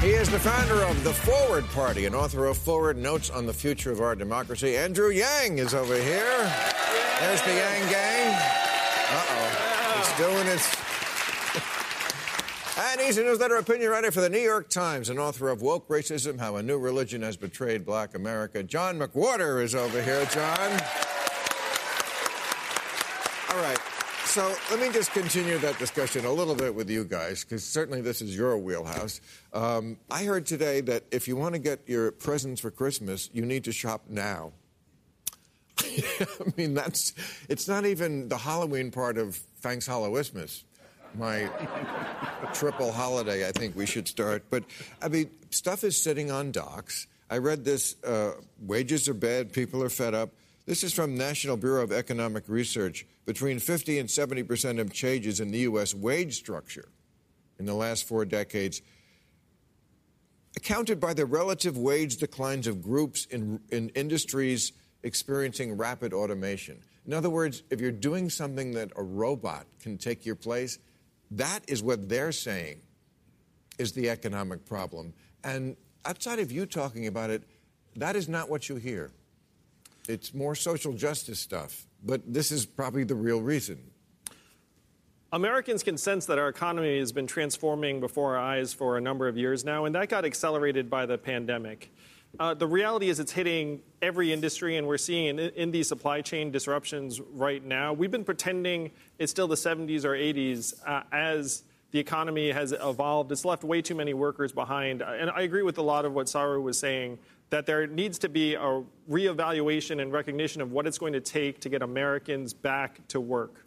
He 0.00 0.10
is 0.10 0.28
the 0.28 0.38
founder 0.38 0.82
of 0.82 1.02
the 1.04 1.12
Forward 1.12 1.64
Party 1.70 2.06
and 2.06 2.14
author 2.14 2.46
of 2.46 2.58
Forward 2.58 2.98
Notes 2.98 3.30
on 3.30 3.46
the 3.46 3.52
Future 3.52 3.92
of 3.92 4.00
Our 4.00 4.16
Democracy. 4.16 4.76
Andrew 4.76 5.10
Yang 5.10 5.58
is 5.58 5.74
over 5.74 5.94
here. 5.94 6.52
There's 7.20 7.40
the 7.42 7.54
Yang 7.54 7.88
Gang. 7.90 8.34
Uh-oh. 9.10 9.98
It's 10.00 10.18
doing 10.18 10.46
its... 10.48 10.85
And 12.78 13.00
he's 13.00 13.16
a 13.16 13.22
newsletter 13.22 13.56
opinion 13.56 13.90
writer 13.90 14.10
for 14.10 14.20
the 14.20 14.28
New 14.28 14.38
York 14.38 14.68
Times 14.68 15.08
and 15.08 15.18
author 15.18 15.48
of 15.48 15.62
Woke 15.62 15.88
Racism 15.88 16.38
How 16.38 16.56
a 16.56 16.62
New 16.62 16.78
Religion 16.78 17.22
Has 17.22 17.34
Betrayed 17.34 17.86
Black 17.86 18.14
America. 18.14 18.62
John 18.62 18.98
McWhorter 18.98 19.62
is 19.62 19.74
over 19.74 20.02
here, 20.02 20.26
John. 20.26 20.72
All 23.50 23.62
right. 23.62 23.78
So 24.26 24.54
let 24.70 24.78
me 24.78 24.92
just 24.92 25.12
continue 25.12 25.56
that 25.56 25.78
discussion 25.78 26.26
a 26.26 26.30
little 26.30 26.54
bit 26.54 26.74
with 26.74 26.90
you 26.90 27.04
guys, 27.04 27.44
because 27.44 27.64
certainly 27.64 28.02
this 28.02 28.20
is 28.20 28.36
your 28.36 28.58
wheelhouse. 28.58 29.22
Um, 29.54 29.96
I 30.10 30.24
heard 30.24 30.44
today 30.44 30.82
that 30.82 31.04
if 31.10 31.26
you 31.26 31.34
want 31.34 31.54
to 31.54 31.58
get 31.58 31.80
your 31.86 32.12
presents 32.12 32.60
for 32.60 32.70
Christmas, 32.70 33.30
you 33.32 33.46
need 33.46 33.64
to 33.64 33.72
shop 33.72 34.02
now. 34.10 34.52
I 35.80 36.26
mean, 36.58 36.74
that's 36.74 37.14
it's 37.48 37.66
not 37.66 37.86
even 37.86 38.28
the 38.28 38.36
Halloween 38.36 38.90
part 38.90 39.16
of 39.16 39.36
Thanks 39.62 39.88
Hallowismus. 39.88 40.64
My 41.14 41.48
triple 42.52 42.92
holiday, 42.92 43.48
I 43.48 43.52
think 43.52 43.76
we 43.76 43.86
should 43.86 44.08
start. 44.08 44.44
But 44.50 44.64
I 45.00 45.08
mean, 45.08 45.30
stuff 45.50 45.84
is 45.84 46.02
sitting 46.02 46.30
on 46.30 46.52
docks. 46.52 47.06
I 47.30 47.38
read 47.38 47.64
this 47.64 47.96
uh, 48.04 48.32
wages 48.60 49.08
are 49.08 49.14
bad, 49.14 49.52
people 49.52 49.82
are 49.82 49.88
fed 49.88 50.14
up. 50.14 50.30
This 50.66 50.82
is 50.82 50.92
from 50.92 51.16
National 51.16 51.56
Bureau 51.56 51.82
of 51.82 51.92
Economic 51.92 52.48
Research. 52.48 53.06
Between 53.24 53.58
50 53.58 53.98
and 53.98 54.10
70 54.10 54.42
percent 54.42 54.78
of 54.78 54.92
changes 54.92 55.40
in 55.40 55.50
the 55.50 55.60
U.S. 55.60 55.94
wage 55.94 56.34
structure 56.34 56.88
in 57.58 57.66
the 57.66 57.74
last 57.74 58.06
four 58.06 58.24
decades 58.24 58.82
accounted 60.56 60.98
by 60.98 61.14
the 61.14 61.26
relative 61.26 61.76
wage 61.76 62.16
declines 62.16 62.66
of 62.66 62.82
groups 62.82 63.26
in, 63.26 63.60
in 63.70 63.90
industries 63.90 64.72
experiencing 65.02 65.76
rapid 65.76 66.12
automation. 66.12 66.78
In 67.06 67.12
other 67.12 67.30
words, 67.30 67.62
if 67.70 67.80
you're 67.80 67.92
doing 67.92 68.30
something 68.30 68.72
that 68.72 68.90
a 68.96 69.02
robot 69.02 69.66
can 69.80 69.98
take 69.98 70.26
your 70.26 70.34
place, 70.34 70.78
that 71.32 71.60
is 71.68 71.82
what 71.82 72.08
they're 72.08 72.32
saying 72.32 72.80
is 73.78 73.92
the 73.92 74.08
economic 74.10 74.64
problem. 74.64 75.12
And 75.44 75.76
outside 76.04 76.38
of 76.38 76.50
you 76.50 76.66
talking 76.66 77.06
about 77.06 77.30
it, 77.30 77.42
that 77.96 78.16
is 78.16 78.28
not 78.28 78.48
what 78.48 78.68
you 78.68 78.76
hear. 78.76 79.10
It's 80.08 80.32
more 80.32 80.54
social 80.54 80.92
justice 80.92 81.40
stuff, 81.40 81.86
but 82.04 82.22
this 82.32 82.52
is 82.52 82.64
probably 82.64 83.04
the 83.04 83.14
real 83.14 83.40
reason. 83.40 83.78
Americans 85.32 85.82
can 85.82 85.98
sense 85.98 86.26
that 86.26 86.38
our 86.38 86.48
economy 86.48 86.98
has 86.98 87.10
been 87.10 87.26
transforming 87.26 87.98
before 88.00 88.36
our 88.36 88.42
eyes 88.42 88.72
for 88.72 88.96
a 88.96 89.00
number 89.00 89.26
of 89.26 89.36
years 89.36 89.64
now, 89.64 89.84
and 89.84 89.94
that 89.94 90.08
got 90.08 90.24
accelerated 90.24 90.88
by 90.88 91.04
the 91.04 91.18
pandemic. 91.18 91.92
Uh, 92.38 92.54
the 92.54 92.66
reality 92.66 93.08
is, 93.08 93.18
it's 93.18 93.32
hitting 93.32 93.80
every 94.02 94.32
industry, 94.32 94.76
and 94.76 94.86
we're 94.86 94.98
seeing 94.98 95.38
in, 95.38 95.38
in, 95.38 95.70
these 95.70 95.88
supply 95.88 96.20
chain 96.20 96.50
disruptions 96.50 97.20
right 97.20 97.64
now. 97.64 97.92
We've 97.92 98.10
been 98.10 98.24
pretending 98.24 98.90
it's 99.18 99.30
still 99.30 99.48
the 99.48 99.54
70s 99.54 100.04
or 100.04 100.12
80s 100.12 100.74
uh, 100.86 101.02
as 101.12 101.62
the 101.92 101.98
economy 101.98 102.50
has 102.50 102.72
evolved. 102.72 103.32
It's 103.32 103.44
left 103.44 103.64
way 103.64 103.80
too 103.80 103.94
many 103.94 104.12
workers 104.12 104.52
behind. 104.52 105.00
And 105.00 105.30
I 105.30 105.42
agree 105.42 105.62
with 105.62 105.78
a 105.78 105.82
lot 105.82 106.04
of 106.04 106.12
what 106.12 106.28
Saru 106.28 106.60
was 106.60 106.78
saying 106.78 107.18
that 107.48 107.64
there 107.64 107.86
needs 107.86 108.18
to 108.18 108.28
be 108.28 108.54
a 108.54 108.82
reevaluation 109.08 110.02
and 110.02 110.12
recognition 110.12 110.60
of 110.60 110.72
what 110.72 110.86
it's 110.86 110.98
going 110.98 111.12
to 111.12 111.20
take 111.20 111.60
to 111.60 111.68
get 111.68 111.80
Americans 111.80 112.52
back 112.52 113.06
to 113.08 113.20
work. 113.20 113.64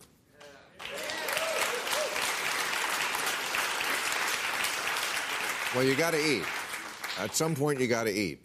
Well, 5.73 5.83
you 5.83 5.95
got 5.95 6.11
to 6.11 6.19
eat. 6.19 6.43
At 7.17 7.35
some 7.35 7.55
point, 7.55 7.79
you 7.79 7.87
got 7.87 8.03
to 8.03 8.11
eat. 8.11 8.41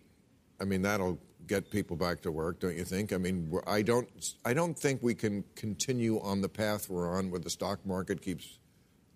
I 0.61 0.65
mean, 0.65 0.83
that'll 0.83 1.19
get 1.47 1.71
people 1.71 1.97
back 1.97 2.21
to 2.23 2.33
work, 2.33 2.61
don't 2.61 2.77
you 2.77 2.85
think? 2.85 3.13
I 3.13 3.19
mean, 3.19 3.53
I 3.67 3.83
don't, 3.83 4.09
I 4.45 4.55
don't 4.55 4.79
think 4.79 5.03
we 5.03 5.15
can 5.15 5.45
continue 5.57 6.21
on 6.21 6.41
the 6.41 6.49
path 6.49 6.89
we're 6.89 7.17
on 7.17 7.31
where 7.31 7.41
the 7.41 7.51
stock 7.51 7.85
market 7.85 8.23
keeps 8.23 8.59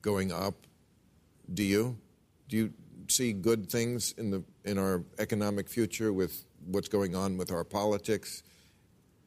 going 0.03 0.33
up. 0.33 0.67
Do 1.53 1.63
you? 1.63 1.99
Do 2.49 2.57
you 2.57 2.73
see 3.09 3.33
good 3.33 3.71
things 3.71 4.13
in 4.19 4.31
the 4.31 4.43
in 4.65 4.79
our 4.79 5.03
economic 5.19 5.69
future 5.69 6.13
with 6.13 6.45
what's 6.67 6.89
going 6.89 7.15
on 7.15 7.39
with 7.39 7.51
our 7.51 7.65
politics 7.65 8.43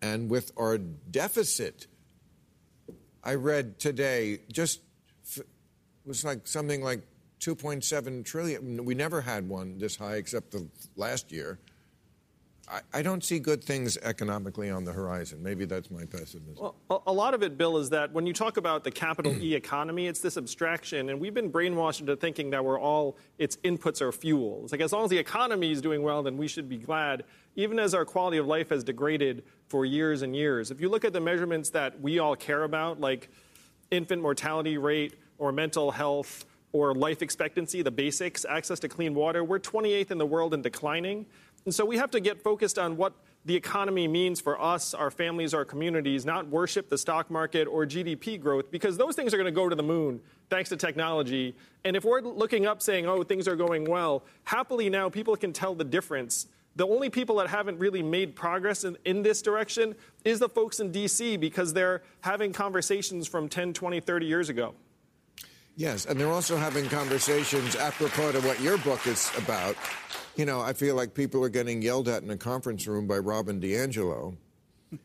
and 0.01 0.29
with 0.29 0.51
our 0.57 0.77
deficit? 0.77 1.87
I 3.23 3.35
read 3.35 3.79
today 3.79 4.39
just 4.51 4.81
was 6.05 6.23
like 6.23 6.47
something 6.47 6.83
like 6.83 7.01
2.7 7.39 8.25
trillion. 8.25 8.85
We 8.85 8.95
never 8.95 9.21
had 9.21 9.47
one 9.47 9.77
this 9.77 9.95
high 9.95 10.15
except 10.15 10.51
the 10.51 10.67
last 10.95 11.31
year. 11.31 11.59
I, 12.93 13.01
don't 13.01 13.23
see 13.23 13.39
good 13.39 13.63
things 13.63 13.97
economically 13.97 14.69
on 14.69 14.85
the 14.85 14.93
horizon. 14.93 15.43
Maybe 15.43 15.65
that's 15.65 15.91
my 15.91 16.05
pessimism. 16.05 16.71
Well, 16.87 17.03
a 17.05 17.11
lot 17.11 17.33
of 17.33 17.43
it, 17.43 17.57
Bill, 17.57 17.77
is 17.77 17.89
that 17.89 18.13
when 18.13 18.25
you 18.25 18.33
talk 18.33 18.57
about 18.57 18.83
the 18.83 18.91
capital 18.91 19.33
E 19.41 19.55
economy, 19.55 20.07
it's 20.07 20.21
this 20.21 20.37
abstraction, 20.37 21.09
and 21.09 21.19
we've 21.19 21.33
been 21.33 21.51
brainwashed 21.51 21.99
into 21.99 22.15
thinking 22.15 22.51
that 22.51 22.63
we're 22.63 22.79
all 22.79 23.17
its 23.37 23.57
inputs 23.57 24.01
are 24.01 24.11
fuel. 24.11 24.61
It's 24.63 24.71
like 24.71 24.81
as 24.81 24.93
long 24.93 25.03
as 25.03 25.09
the 25.09 25.17
economy 25.17 25.71
is 25.71 25.81
doing 25.81 26.01
well, 26.01 26.23
then 26.23 26.37
we 26.37 26.47
should 26.47 26.69
be 26.69 26.77
glad, 26.77 27.23
even 27.55 27.79
as 27.79 27.93
our 27.93 28.05
quality 28.05 28.37
of 28.37 28.47
life 28.47 28.69
has 28.69 28.83
degraded 28.83 29.43
for 29.67 29.85
years 29.85 30.21
and 30.21 30.35
years. 30.35 30.71
If 30.71 30.79
you 30.79 30.89
look 30.89 31.03
at 31.03 31.13
the 31.13 31.21
measurements 31.21 31.71
that 31.71 31.99
we 31.99 32.19
all 32.19 32.35
care 32.35 32.63
about, 32.63 33.01
like 33.01 33.29
infant 33.89 34.21
mortality 34.21 34.77
rate 34.77 35.15
or 35.37 35.51
mental 35.51 35.91
health 35.91 36.45
or 36.73 36.95
life 36.95 37.21
expectancy, 37.21 37.81
the 37.81 37.91
basics, 37.91 38.45
access 38.45 38.79
to 38.79 38.87
clean 38.87 39.13
water, 39.13 39.43
we're 39.43 39.59
28th 39.59 40.11
in 40.11 40.17
the 40.17 40.25
world 40.25 40.53
and 40.53 40.63
declining. 40.63 41.25
And 41.65 41.73
so 41.73 41.85
we 41.85 41.97
have 41.97 42.11
to 42.11 42.19
get 42.19 42.41
focused 42.41 42.79
on 42.79 42.97
what 42.97 43.13
the 43.45 43.55
economy 43.55 44.07
means 44.07 44.39
for 44.39 44.61
us, 44.61 44.93
our 44.93 45.09
families, 45.09 45.53
our 45.53 45.65
communities, 45.65 46.25
not 46.25 46.47
worship 46.47 46.89
the 46.89 46.97
stock 46.97 47.31
market 47.31 47.67
or 47.67 47.85
GDP 47.85 48.39
growth, 48.39 48.69
because 48.71 48.97
those 48.97 49.15
things 49.15 49.33
are 49.33 49.37
going 49.37 49.45
to 49.45 49.51
go 49.51 49.67
to 49.67 49.75
the 49.75 49.83
moon 49.83 50.21
thanks 50.49 50.69
to 50.69 50.77
technology. 50.77 51.55
And 51.83 51.95
if 51.95 52.03
we're 52.03 52.21
looking 52.21 52.67
up 52.67 52.81
saying, 52.81 53.07
oh, 53.07 53.23
things 53.23 53.47
are 53.47 53.55
going 53.55 53.85
well, 53.85 54.23
happily 54.43 54.89
now 54.89 55.09
people 55.09 55.35
can 55.35 55.53
tell 55.53 55.73
the 55.73 55.83
difference. 55.83 56.47
The 56.75 56.87
only 56.87 57.09
people 57.09 57.37
that 57.37 57.47
haven't 57.47 57.79
really 57.79 58.03
made 58.03 58.35
progress 58.35 58.83
in, 58.83 58.97
in 59.05 59.23
this 59.23 59.41
direction 59.41 59.95
is 60.23 60.39
the 60.39 60.49
folks 60.49 60.79
in 60.79 60.91
DC 60.91 61.39
because 61.39 61.73
they're 61.73 62.03
having 62.21 62.53
conversations 62.53 63.27
from 63.27 63.49
10, 63.49 63.73
20, 63.73 63.99
30 63.99 64.25
years 64.25 64.49
ago. 64.49 64.75
Yes, 65.75 66.05
and 66.05 66.19
they're 66.19 66.31
also 66.31 66.57
having 66.57 66.87
conversations 66.89 67.75
apropos 67.75 68.33
to 68.33 68.41
what 68.41 68.59
your 68.61 68.77
book 68.79 69.07
is 69.07 69.31
about. 69.37 69.75
You 70.35 70.45
know, 70.45 70.61
I 70.61 70.73
feel 70.73 70.95
like 70.95 71.13
people 71.13 71.43
are 71.43 71.49
getting 71.49 71.81
yelled 71.81 72.07
at 72.07 72.23
in 72.23 72.29
a 72.29 72.37
conference 72.37 72.87
room 72.87 73.07
by 73.07 73.17
Robin 73.17 73.59
DiAngelo 73.59 74.35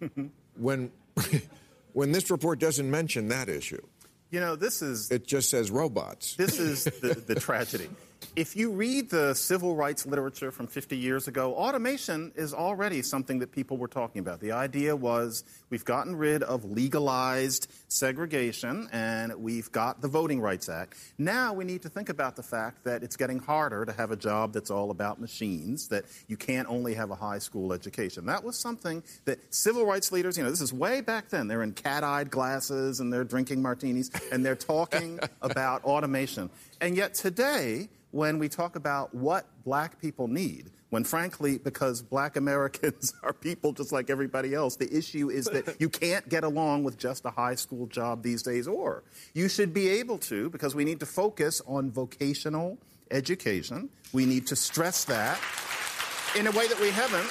when 0.57 0.90
when 1.92 2.12
this 2.12 2.31
report 2.31 2.59
doesn't 2.59 2.90
mention 2.90 3.29
that 3.29 3.48
issue. 3.48 3.85
You 4.31 4.40
know, 4.40 4.57
this 4.57 4.83
is 4.83 5.11
it 5.11 5.26
just 5.26 5.50
says 5.50 5.70
robots. 5.70 6.35
This 6.37 6.59
is 6.59 6.85
the, 6.85 7.14
the 7.26 7.35
tragedy 7.40 7.88
if 8.35 8.57
you 8.57 8.70
read 8.70 9.11
the 9.11 9.35
civil 9.35 9.74
rights 9.74 10.07
literature 10.07 10.50
from 10.50 10.66
50 10.66 10.96
years 10.96 11.29
ago, 11.29 11.55
automation 11.55 12.33
is 12.37 12.52
already 12.52 13.02
something 13.02 13.38
that 13.38 13.52
people 13.52 13.76
were 13.76 13.88
talking 13.88 14.20
about. 14.20 14.40
The 14.40 14.52
idea 14.52 14.94
was 14.94 15.44
we've 15.70 15.85
gotten 15.85 16.16
rid 16.16 16.42
of 16.42 16.64
legalized 16.64 17.70
segregation 17.88 18.88
and 18.92 19.35
we've 19.37 19.70
got 19.72 20.00
the 20.00 20.09
Voting 20.09 20.40
Rights 20.40 20.68
Act. 20.68 20.96
Now 21.18 21.52
we 21.52 21.64
need 21.64 21.83
to 21.83 21.88
think 21.88 22.09
about 22.09 22.37
the 22.37 22.42
fact 22.42 22.85
that 22.85 23.02
it's 23.02 23.16
getting 23.16 23.38
harder 23.38 23.85
to 23.85 23.92
have 23.92 24.11
a 24.11 24.16
job 24.16 24.52
that's 24.52 24.70
all 24.70 24.90
about 24.90 25.20
machines, 25.20 25.88
that 25.88 26.05
you 26.29 26.37
can't 26.37 26.68
only 26.68 26.94
have 26.94 27.11
a 27.11 27.14
high 27.14 27.38
school 27.38 27.72
education. 27.72 28.26
That 28.26 28.44
was 28.44 28.59
something 28.59 29.02
that 29.24 29.38
civil 29.55 29.87
rights 29.87 30.12
leaders, 30.12 30.37
you 30.37 30.44
know, 30.44 30.50
this 30.50 30.61
is 30.61 30.72
way 30.72 31.00
back 31.00 31.29
then. 31.29 31.48
They're 31.48 31.62
in 31.62 31.72
cat 31.72 32.05
eyed 32.05 32.31
glasses 32.31 33.00
and 33.00 33.12
they're 33.12 33.24
drinking 33.24 33.62
martinis 33.62 34.11
and 34.31 34.44
they're 34.44 34.57
talking 34.57 35.20
about 35.42 35.85
automation. 35.85 36.50
And 36.80 36.96
yet 36.96 37.14
today, 37.14 37.88
when 38.10 38.38
we 38.38 38.48
talk 38.48 38.76
about 38.76 39.14
what 39.14 39.46
black 39.64 40.00
people 40.00 40.28
need, 40.28 40.70
when 40.90 41.04
frankly, 41.04 41.58
because 41.58 42.02
black 42.02 42.36
Americans 42.36 43.14
are 43.22 43.32
people 43.32 43.72
just 43.72 43.92
like 43.92 44.10
everybody 44.10 44.54
else, 44.54 44.76
the 44.76 44.94
issue 44.96 45.30
is 45.30 45.46
that 45.46 45.76
you 45.80 45.88
can't 45.88 46.28
get 46.28 46.44
along 46.44 46.84
with 46.84 46.96
just 46.96 47.24
a 47.24 47.30
high 47.30 47.54
school 47.54 47.86
job 47.86 48.22
these 48.22 48.42
days, 48.42 48.68
or 48.68 49.02
you 49.34 49.48
should 49.48 49.74
be 49.74 49.88
able 49.88 50.18
to, 50.18 50.48
because 50.50 50.74
we 50.74 50.84
need 50.84 51.00
to 51.00 51.06
focus 51.06 51.60
on 51.66 51.90
vocational 51.90 52.78
education. 53.10 53.88
We 54.12 54.26
need 54.26 54.46
to 54.48 54.56
stress 54.56 55.04
that 55.04 55.40
in 56.36 56.46
a 56.46 56.50
way 56.52 56.68
that 56.68 56.80
we 56.80 56.90
haven't 56.90 57.28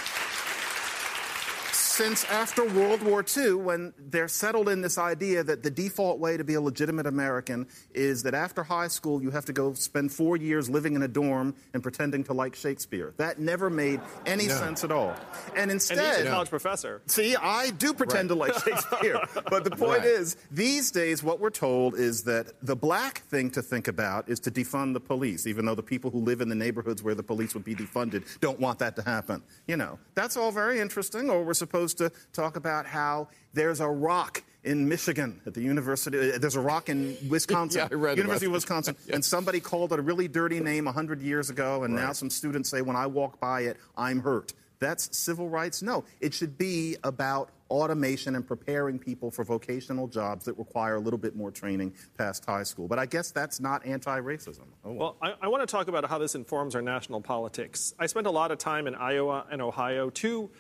since 1.96 2.26
after 2.26 2.66
World 2.66 3.02
War 3.04 3.24
II, 3.38 3.54
when 3.54 3.94
they're 3.98 4.28
settled 4.28 4.68
in 4.68 4.82
this 4.82 4.98
idea 4.98 5.46
that 5.46 5.64
the 5.64 5.72
default 5.72 6.20
way 6.20 6.36
to 6.36 6.44
be 6.44 6.56
a 6.56 6.60
legitimate 6.60 7.06
American 7.06 7.68
is 7.94 8.24
that 8.24 8.34
after 8.34 8.64
high 8.64 8.90
school 8.90 9.24
you 9.24 9.32
have 9.32 9.46
to 9.46 9.54
go 9.54 9.74
spend 9.76 10.12
four 10.12 10.36
years 10.36 10.70
living 10.70 10.96
in 10.96 11.04
a 11.04 11.08
dorm 11.08 11.56
and 11.74 11.82
pretending 11.82 12.26
to 12.26 12.34
like 12.34 12.54
Shakespeare. 12.54 13.14
That 13.16 13.40
never 13.40 13.70
made 13.70 14.02
any 14.26 14.48
no. 14.48 14.56
sense 14.56 14.84
at 14.84 14.92
all. 14.92 15.16
And 15.56 15.72
instead, 15.72 16.00
and 16.00 16.18
he's 16.18 16.26
a 16.26 16.30
college 16.30 16.50
professor. 16.50 17.02
See, 17.06 17.34
I 17.38 17.70
do 17.70 17.94
pretend 17.94 18.30
right. 18.30 18.52
to 18.54 18.54
like 18.54 18.64
Shakespeare, 18.66 19.22
but 19.50 19.64
the 19.64 19.72
point 19.72 20.00
right. 20.00 20.06
is, 20.06 20.36
these 20.52 20.92
days 20.92 21.24
what 21.24 21.40
we're 21.40 21.50
told 21.50 21.96
is 21.96 22.24
that 22.24 22.52
the 22.62 22.76
black 22.76 23.20
thing 23.30 23.50
to 23.52 23.62
think 23.62 23.88
about 23.88 24.28
is 24.28 24.42
to 24.42 24.52
defund 24.52 24.96
the 24.96 25.00
police, 25.00 25.48
even 25.48 25.64
though 25.64 25.76
the 25.76 25.82
people 25.82 26.12
who 26.12 26.20
live 26.20 26.42
in 26.42 26.50
the 26.50 26.56
neighborhoods 26.56 27.02
where 27.02 27.16
the 27.16 27.24
police 27.24 27.54
would 27.54 27.64
be 27.64 27.74
defunded 27.74 28.26
don't 28.42 28.60
want 28.60 28.80
that 28.80 28.98
to 28.98 29.02
happen. 29.02 29.42
You 29.66 29.78
know, 29.78 29.98
that's 30.14 30.36
all 30.36 30.52
very 30.52 30.82
interesting. 30.82 31.30
Or 31.30 31.42
we're 31.42 31.54
supposed 31.54 31.85
supposed 31.88 32.14
to 32.14 32.20
talk 32.34 32.56
about 32.56 32.86
how 32.86 33.28
there's 33.54 33.80
a 33.80 33.88
rock 33.88 34.44
in 34.64 34.90
Michigan 34.90 35.40
at 35.46 35.54
the 35.54 35.62
university. 35.62 36.34
Uh, 36.34 36.38
there's 36.38 36.56
a 36.56 36.62
rock 36.62 36.90
in 36.90 37.16
Wisconsin, 37.30 37.88
yeah, 37.92 38.14
University 38.14 38.48
of 38.48 38.52
Wisconsin, 38.52 38.96
and 39.14 39.24
somebody 39.24 39.60
called 39.60 39.94
it 39.94 40.00
a 40.00 40.02
really 40.02 40.28
dirty 40.28 40.60
name 40.60 40.86
100 40.86 41.22
years 41.22 41.50
ago, 41.50 41.84
and 41.84 41.96
right. 41.96 42.04
now 42.04 42.14
some 42.14 42.30
students 42.30 42.70
say, 42.70 42.82
when 42.82 42.96
I 42.96 43.08
walk 43.08 43.40
by 43.40 43.62
it, 43.62 43.78
I'm 43.96 44.20
hurt. 44.20 44.54
That's 44.80 45.16
civil 45.18 45.48
rights? 45.50 45.82
No. 45.82 46.04
It 46.20 46.34
should 46.34 46.58
be 46.58 46.98
about 47.04 47.50
automation 47.70 48.36
and 48.36 48.46
preparing 48.46 49.00
people 49.00 49.32
for 49.32 49.44
vocational 49.44 50.08
jobs 50.08 50.46
that 50.46 50.58
require 50.58 50.96
a 50.96 51.00
little 51.00 51.18
bit 51.18 51.36
more 51.36 51.50
training 51.50 51.94
past 52.18 52.46
high 52.46 52.64
school. 52.64 52.88
But 52.88 53.00
I 53.00 53.06
guess 53.06 53.32
that's 53.32 53.60
not 53.60 53.86
anti 53.86 54.20
racism. 54.20 54.66
Oh, 54.84 54.92
well, 54.92 54.96
well 54.98 55.16
I, 55.22 55.46
I, 55.46 55.48
want 55.48 55.62
to 55.62 55.68
talk 55.68 55.88
about 55.88 56.06
how 56.06 56.18
this 56.18 56.36
informs 56.36 56.76
our 56.76 56.82
national 56.82 57.22
politics. 57.22 57.94
I 57.98 58.06
spent 58.06 58.28
a 58.28 58.32
lot 58.32 58.52
of 58.52 58.58
time 58.58 58.86
in 58.86 58.96
Iowa 58.96 59.46
and 59.50 59.62
Ohio, 59.62 60.10
two 60.10 60.52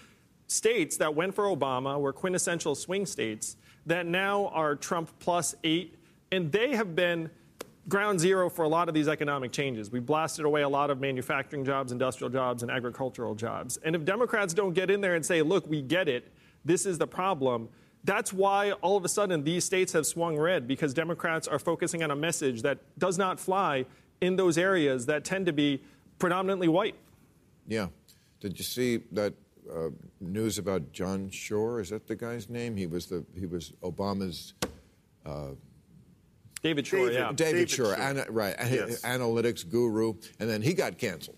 states 0.48 0.98
that 0.98 1.16
went 1.16 1.34
for 1.34 1.46
Obama 1.46 2.00
were 2.00 2.14
quintessential 2.14 2.76
swing 2.76 3.06
states 3.06 3.58
that 3.86 4.06
now 4.06 4.48
are 4.48 4.76
Trump 4.76 5.12
plus 5.20 5.56
eight, 5.64 5.96
and 6.32 6.52
they 6.52 6.76
have 6.76 6.96
been 6.96 7.30
ground 7.88 8.20
zero 8.20 8.50
for 8.50 8.64
a 8.64 8.68
lot 8.68 8.88
of 8.88 8.96
these 8.96 9.08
economic 9.08 9.52
changes. 9.52 9.92
We 9.92 10.00
blasted 10.00 10.46
away 10.46 10.64
a 10.64 10.70
lot 10.70 10.90
of 10.90 11.00
manufacturing 11.00 11.64
jobs, 11.64 11.92
industrial 11.92 12.32
jobs, 12.32 12.64
and 12.64 12.72
agricultural 12.72 13.36
jobs. 13.36 13.78
And 13.84 13.96
if 13.96 14.04
Democrats 14.06 14.54
don't 14.54 14.74
get 14.74 14.90
in 14.90 15.02
there 15.02 15.16
and 15.16 15.26
say, 15.26 15.42
look, 15.42 15.68
we 15.68 15.82
get 15.82 16.08
it, 16.08 16.32
this 16.64 16.86
is 16.88 16.98
the 16.98 17.06
problem, 17.06 17.70
that's 18.04 18.34
why 18.34 18.72
all 18.72 18.98
of 18.98 19.06
a 19.06 19.10
sudden 19.10 19.44
these 19.44 19.66
states 19.66 19.94
have 19.94 20.06
swung 20.06 20.38
red 20.38 20.68
because 20.68 20.94
Democrats 20.94 21.48
are 21.48 21.60
focusing 21.60 22.04
on 22.04 22.12
a 22.12 22.16
message 22.16 22.64
that 22.64 22.80
does 22.98 23.18
not 23.18 23.40
fly 23.40 23.86
in 24.22 24.36
those 24.36 24.58
areas 24.58 25.06
that 25.08 25.24
tend 25.24 25.46
to 25.46 25.54
be 25.54 25.82
predominantly 26.18 26.68
white. 26.68 26.96
Yeah. 27.68 27.88
Did 28.40 28.58
you 28.58 28.64
see 28.64 29.02
that 29.12 29.34
uh, 29.73 29.89
news 30.19 30.58
about 30.58 30.91
John 30.91 31.30
Shor? 31.30 31.80
Is 31.80 31.89
that 31.89 32.08
the 32.08 32.15
guy's 32.15 32.49
name? 32.49 32.75
He 32.75 32.88
was 32.88 33.08
the 33.08 33.25
he 33.38 33.45
was 33.45 33.71
Obama's 33.82 34.54
uh, 35.25 35.49
David 36.62 36.88
Shor, 36.88 36.99
David. 37.08 37.13
yeah. 37.13 37.32
David, 37.34 37.38
David 37.38 37.69
Shor, 37.69 37.86
Shor. 37.95 38.01
ana- 38.01 38.25
right? 38.30 38.56
Yes. 38.60 39.01
Analytics 39.01 39.69
guru, 39.69 40.13
and 40.39 40.49
then 40.49 40.62
he 40.62 40.73
got 40.73 40.97
canceled 40.97 41.38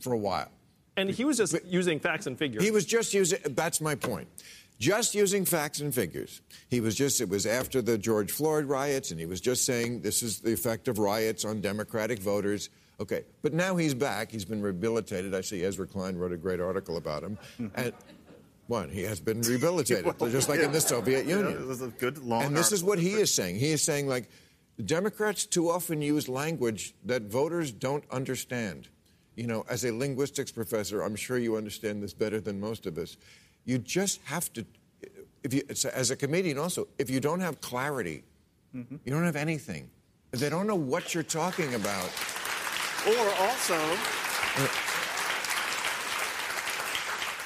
for 0.00 0.12
a 0.12 0.18
while. 0.18 0.50
And 0.96 1.10
he 1.10 1.24
was 1.24 1.36
just 1.36 1.54
using 1.64 2.00
facts 2.00 2.26
and 2.26 2.36
figures. 2.38 2.62
He 2.64 2.70
was 2.70 2.84
just 2.84 3.14
using. 3.14 3.38
That's 3.50 3.80
my 3.80 3.94
point. 3.94 4.28
Just 4.80 5.14
using 5.14 5.44
facts 5.44 5.80
and 5.80 5.92
figures. 5.94 6.40
He 6.68 6.80
was 6.80 6.94
just. 6.94 7.20
It 7.20 7.28
was 7.28 7.46
after 7.46 7.82
the 7.82 7.98
George 7.98 8.30
Floyd 8.32 8.64
riots, 8.64 9.10
and 9.10 9.20
he 9.20 9.26
was 9.26 9.40
just 9.40 9.64
saying 9.64 10.00
this 10.02 10.22
is 10.22 10.40
the 10.40 10.52
effect 10.52 10.88
of 10.88 10.98
riots 10.98 11.44
on 11.44 11.60
Democratic 11.60 12.18
voters. 12.20 12.70
Okay, 13.00 13.24
but 13.42 13.52
now 13.54 13.76
he's 13.76 13.94
back. 13.94 14.30
He's 14.30 14.44
been 14.44 14.60
rehabilitated. 14.60 15.34
I 15.34 15.40
see 15.40 15.62
Ezra 15.64 15.86
Klein 15.86 16.16
wrote 16.16 16.32
a 16.32 16.36
great 16.36 16.60
article 16.60 16.96
about 16.96 17.22
him, 17.22 17.38
and. 17.74 17.92
One, 18.66 18.90
he 18.90 19.00
has 19.04 19.18
been 19.18 19.40
rehabilitated, 19.40 20.04
Well, 20.20 20.30
just 20.30 20.50
like 20.50 20.60
in 20.60 20.72
the 20.72 20.80
Soviet 20.82 21.24
Yeah, 21.24 21.36
Union. 21.38 21.52
it 21.62 21.66
was 21.66 21.80
a 21.80 21.88
good 21.88 22.18
long. 22.18 22.42
And 22.42 22.54
this 22.54 22.70
is 22.70 22.84
what 22.84 22.98
he 22.98 23.12
is 23.14 23.32
saying. 23.32 23.56
He 23.56 23.70
is 23.70 23.82
saying, 23.82 24.08
like, 24.08 24.28
Democrats 24.84 25.46
too 25.46 25.70
often 25.70 26.02
use 26.02 26.28
language 26.28 26.92
that 27.06 27.22
voters 27.22 27.72
don't 27.72 28.04
understand. 28.10 28.88
You 29.36 29.46
know, 29.46 29.64
as 29.70 29.86
a 29.86 29.90
linguistics 29.94 30.52
professor, 30.52 31.00
I'm 31.00 31.16
sure 31.16 31.38
you 31.38 31.56
understand 31.56 32.02
this 32.02 32.12
better 32.12 32.42
than 32.42 32.60
most 32.60 32.84
of 32.84 32.98
us. 32.98 33.16
You 33.64 33.78
just 33.78 34.20
have 34.24 34.52
to, 34.52 34.66
if 35.42 35.54
you, 35.54 35.62
as 35.94 36.10
a 36.10 36.16
comedian 36.16 36.58
also, 36.58 36.88
if 36.98 37.08
you 37.08 37.20
don't 37.20 37.40
have 37.40 37.62
clarity, 37.62 38.22
Mm-hmm. 38.76 38.96
you 39.02 39.10
don't 39.14 39.24
have 39.24 39.34
anything. 39.36 39.88
They 40.32 40.50
don't 40.50 40.66
know 40.66 40.74
what 40.74 41.14
you're 41.14 41.22
talking 41.22 41.72
about, 41.74 42.10
Or 43.06 43.34
also, 43.40 43.78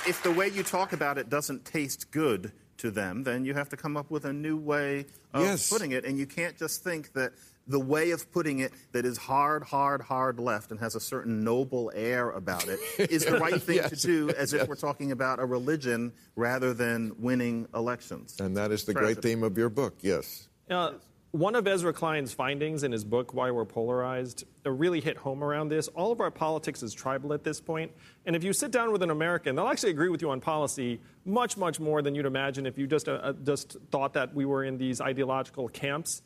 if 0.09 0.21
the 0.23 0.33
way 0.33 0.49
you 0.49 0.63
talk 0.63 0.93
about 0.93 1.19
it 1.19 1.29
doesn't 1.29 1.65
taste 1.65 2.11
good 2.11 2.53
to 2.79 2.91
them, 2.91 3.23
then 3.23 3.45
you 3.45 3.55
have 3.55 3.69
to 3.69 3.77
come 3.77 3.97
up 3.97 4.11
with 4.11 4.25
a 4.25 4.33
new 4.33 4.57
way 4.57 5.07
of 5.33 5.43
Yes. 5.45 5.71
putting 5.71 5.93
it. 5.93 6.05
And 6.05 6.19
you 6.19 6.27
can't 6.27 6.57
just 6.59 6.83
think 6.83 7.13
that 7.13 7.33
the 7.69 7.79
way 7.79 8.11
of 8.11 8.33
putting 8.33 8.59
it 8.59 8.73
that 8.91 9.05
is 9.07 9.17
hard, 9.17 9.63
hard, 9.63 10.01
hard 10.03 10.41
left 10.41 10.73
and 10.73 10.81
has 10.81 10.97
a 10.97 11.01
certain 11.01 11.45
noble 11.45 11.93
air 11.95 12.31
about 12.31 12.67
it 12.67 12.81
is 13.11 13.25
the 13.25 13.39
right 13.39 13.63
thing 13.63 13.89
to 13.89 13.95
do 13.95 14.31
as 14.31 14.53
if 14.53 14.67
we're 14.67 14.75
talking 14.75 15.13
about 15.13 15.39
a 15.39 15.45
religion 15.45 16.13
rather 16.35 16.75
than 16.75 17.13
winning 17.21 17.69
elections. 17.73 18.41
and 18.41 18.57
that 18.57 18.73
is 18.73 18.83
the 18.85 18.93
Tragedy. 18.95 19.15
great 19.15 19.23
theme 19.23 19.43
of 19.45 19.57
your 19.57 19.69
book, 19.69 19.95
yes. 20.01 20.49
Uh, 20.69 20.95
one 21.33 21.55
of 21.55 21.67
Ezra 21.67 21.95
Klein's 21.95 22.35
findings 22.35 22.83
in 22.83 22.93
his 22.93 23.05
book, 23.05 23.33
Why 23.33 23.51
We're 23.51 23.65
Polarized, 23.65 24.45
uh, 24.67 24.71
really 24.71 25.01
hit 25.01 25.17
home 25.17 25.43
around 25.43 25.71
this. 25.71 25.89
All 25.89 26.13
of 26.13 26.21
our 26.21 26.31
politics 26.31 26.83
is 26.83 26.93
tribal 26.93 27.33
at 27.33 27.43
this 27.43 27.59
point. 27.59 27.91
And 28.27 28.37
if 28.37 28.45
you 28.45 28.53
sit 28.53 28.71
down 28.71 28.93
with 28.93 29.03
an 29.03 29.11
American, 29.11 29.57
they'll 29.57 29.69
actually 29.69 29.93
agree 29.93 30.11
with 30.11 30.21
you 30.21 30.31
on 30.31 30.41
policy 30.41 31.01
much, 31.25 31.57
much 31.57 31.81
more 31.81 32.03
than 32.03 32.15
you'd 32.15 32.27
imagine 32.27 32.67
if 32.67 32.77
you 32.77 32.87
just, 32.87 33.09
uh, 33.09 33.13
uh, 33.13 33.33
just 33.45 33.79
thought 33.91 34.13
that 34.13 34.35
we 34.35 34.45
were 34.45 34.65
in 34.65 34.77
these 34.77 35.01
ideological 35.01 35.69
camps. 35.69 36.21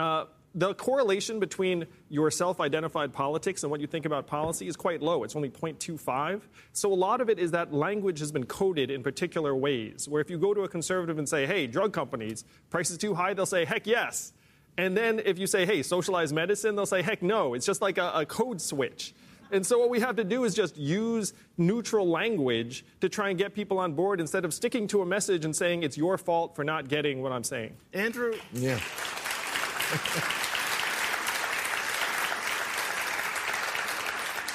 Uh, 0.00 0.24
the 0.54 0.72
correlation 0.74 1.38
between 1.38 1.86
your 2.08 2.30
self 2.30 2.58
identified 2.58 3.12
politics 3.12 3.62
and 3.62 3.70
what 3.70 3.78
you 3.82 3.86
think 3.86 4.06
about 4.06 4.26
policy 4.26 4.68
is 4.68 4.74
quite 4.74 5.02
low. 5.02 5.22
It's 5.22 5.36
only 5.36 5.50
0.25. 5.50 6.40
So 6.72 6.90
a 6.90 6.94
lot 6.94 7.20
of 7.20 7.28
it 7.28 7.38
is 7.38 7.50
that 7.50 7.74
language 7.74 8.20
has 8.20 8.32
been 8.32 8.46
coded 8.46 8.90
in 8.90 9.02
particular 9.02 9.54
ways, 9.54 10.08
where 10.08 10.22
if 10.22 10.30
you 10.30 10.38
go 10.38 10.54
to 10.54 10.62
a 10.62 10.68
conservative 10.68 11.18
and 11.18 11.28
say, 11.28 11.44
hey, 11.44 11.66
drug 11.66 11.92
companies, 11.92 12.46
prices 12.70 12.96
too 12.96 13.14
high, 13.14 13.34
they'll 13.34 13.44
say, 13.44 13.66
heck 13.66 13.86
yes. 13.86 14.32
And 14.78 14.96
then 14.96 15.20
if 15.24 15.38
you 15.38 15.46
say, 15.46 15.64
hey, 15.64 15.82
socialized 15.82 16.34
medicine, 16.34 16.76
they'll 16.76 16.86
say, 16.86 17.02
heck 17.02 17.22
no. 17.22 17.54
It's 17.54 17.64
just 17.66 17.80
like 17.80 17.98
a, 17.98 18.10
a 18.14 18.26
code 18.26 18.60
switch. 18.60 19.14
And 19.50 19.64
so 19.64 19.78
what 19.78 19.90
we 19.90 20.00
have 20.00 20.16
to 20.16 20.24
do 20.24 20.44
is 20.44 20.54
just 20.54 20.76
use 20.76 21.32
neutral 21.56 22.08
language 22.08 22.84
to 23.00 23.08
try 23.08 23.28
and 23.30 23.38
get 23.38 23.54
people 23.54 23.78
on 23.78 23.92
board 23.92 24.20
instead 24.20 24.44
of 24.44 24.52
sticking 24.52 24.88
to 24.88 25.02
a 25.02 25.06
message 25.06 25.44
and 25.44 25.54
saying 25.54 25.82
it's 25.84 25.96
your 25.96 26.18
fault 26.18 26.56
for 26.56 26.64
not 26.64 26.88
getting 26.88 27.22
what 27.22 27.32
I'm 27.32 27.44
saying. 27.44 27.76
Andrew, 27.92 28.34
Yeah. 28.52 28.80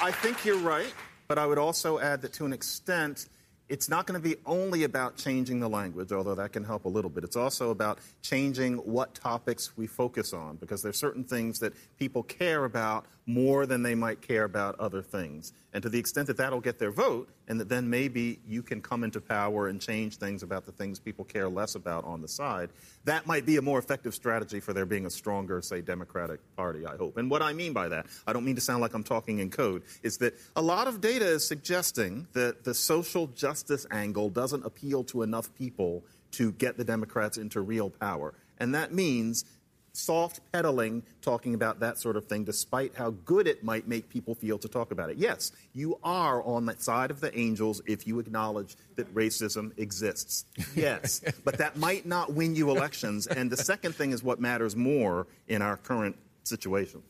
I 0.04 0.10
think 0.10 0.44
you're 0.44 0.58
right, 0.58 0.92
but 1.28 1.38
I 1.38 1.46
would 1.46 1.58
also 1.58 2.00
add 2.00 2.22
that 2.22 2.32
to 2.34 2.44
an 2.44 2.52
extent, 2.52 3.26
it's 3.72 3.88
not 3.88 4.06
going 4.06 4.20
to 4.20 4.28
be 4.28 4.36
only 4.44 4.84
about 4.84 5.16
changing 5.16 5.58
the 5.58 5.68
language, 5.68 6.12
although 6.12 6.34
that 6.34 6.52
can 6.52 6.62
help 6.62 6.84
a 6.84 6.88
little 6.90 7.08
bit. 7.08 7.24
It's 7.24 7.36
also 7.36 7.70
about 7.70 8.00
changing 8.20 8.76
what 8.76 9.14
topics 9.14 9.74
we 9.78 9.86
focus 9.86 10.34
on, 10.34 10.56
because 10.56 10.82
there's 10.82 10.98
certain 10.98 11.24
things 11.24 11.58
that 11.60 11.72
people 11.98 12.22
care 12.22 12.66
about 12.66 13.06
more 13.26 13.66
than 13.66 13.82
they 13.82 13.94
might 13.94 14.20
care 14.20 14.44
about 14.44 14.78
other 14.80 15.00
things. 15.00 15.52
And 15.72 15.82
to 15.82 15.88
the 15.88 15.98
extent 15.98 16.26
that 16.26 16.36
that'll 16.36 16.60
get 16.60 16.78
their 16.78 16.90
vote, 16.90 17.28
and 17.48 17.60
that 17.60 17.68
then 17.68 17.88
maybe 17.88 18.40
you 18.46 18.62
can 18.62 18.80
come 18.80 19.04
into 19.04 19.20
power 19.20 19.68
and 19.68 19.80
change 19.80 20.16
things 20.16 20.42
about 20.42 20.66
the 20.66 20.72
things 20.72 20.98
people 20.98 21.24
care 21.24 21.48
less 21.48 21.74
about 21.74 22.04
on 22.04 22.20
the 22.20 22.28
side, 22.28 22.70
that 23.04 23.26
might 23.26 23.46
be 23.46 23.56
a 23.56 23.62
more 23.62 23.78
effective 23.78 24.14
strategy 24.14 24.60
for 24.60 24.72
there 24.72 24.86
being 24.86 25.06
a 25.06 25.10
stronger, 25.10 25.62
say, 25.62 25.80
Democratic 25.80 26.40
Party, 26.56 26.84
I 26.84 26.96
hope. 26.96 27.16
And 27.16 27.30
what 27.30 27.42
I 27.42 27.52
mean 27.52 27.72
by 27.72 27.88
that, 27.88 28.06
I 28.26 28.32
don't 28.32 28.44
mean 28.44 28.56
to 28.56 28.60
sound 28.60 28.80
like 28.80 28.94
I'm 28.94 29.04
talking 29.04 29.38
in 29.38 29.50
code, 29.50 29.82
is 30.02 30.18
that 30.18 30.34
a 30.56 30.62
lot 30.62 30.88
of 30.88 31.00
data 31.00 31.26
is 31.26 31.46
suggesting 31.46 32.26
that 32.32 32.64
the 32.64 32.74
social 32.74 33.28
justice 33.28 33.86
angle 33.90 34.30
doesn't 34.30 34.66
appeal 34.66 35.04
to 35.04 35.22
enough 35.22 35.54
people 35.54 36.04
to 36.32 36.52
get 36.52 36.76
the 36.76 36.84
Democrats 36.84 37.38
into 37.38 37.60
real 37.60 37.90
power. 37.90 38.34
And 38.58 38.74
that 38.74 38.92
means 38.92 39.44
soft 39.92 40.40
pedaling 40.52 41.02
talking 41.20 41.54
about 41.54 41.80
that 41.80 41.98
sort 41.98 42.16
of 42.16 42.26
thing, 42.26 42.44
despite 42.44 42.94
how 42.94 43.10
good 43.24 43.46
it 43.46 43.62
might 43.62 43.86
make 43.86 44.08
people 44.08 44.34
feel 44.34 44.58
to 44.58 44.68
talk 44.68 44.90
about 44.90 45.10
it. 45.10 45.18
Yes, 45.18 45.52
you 45.72 45.98
are 46.02 46.42
on 46.42 46.66
the 46.66 46.76
side 46.78 47.10
of 47.10 47.20
the 47.20 47.36
angels 47.38 47.82
if 47.86 48.06
you 48.06 48.18
acknowledge 48.18 48.76
that 48.96 49.12
racism 49.14 49.76
exists. 49.78 50.44
Yes, 50.74 51.20
but 51.44 51.58
that 51.58 51.76
might 51.76 52.06
not 52.06 52.32
win 52.32 52.54
you 52.54 52.70
elections. 52.70 53.26
And 53.26 53.50
the 53.50 53.56
second 53.56 53.94
thing 53.94 54.12
is 54.12 54.22
what 54.22 54.40
matters 54.40 54.74
more 54.74 55.26
in 55.48 55.62
our 55.62 55.76
current 55.76 56.16
situation. 56.44 57.02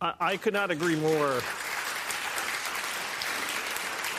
I, 0.00 0.14
I 0.20 0.36
could 0.36 0.54
not 0.54 0.70
agree 0.70 0.96
more 0.96 1.40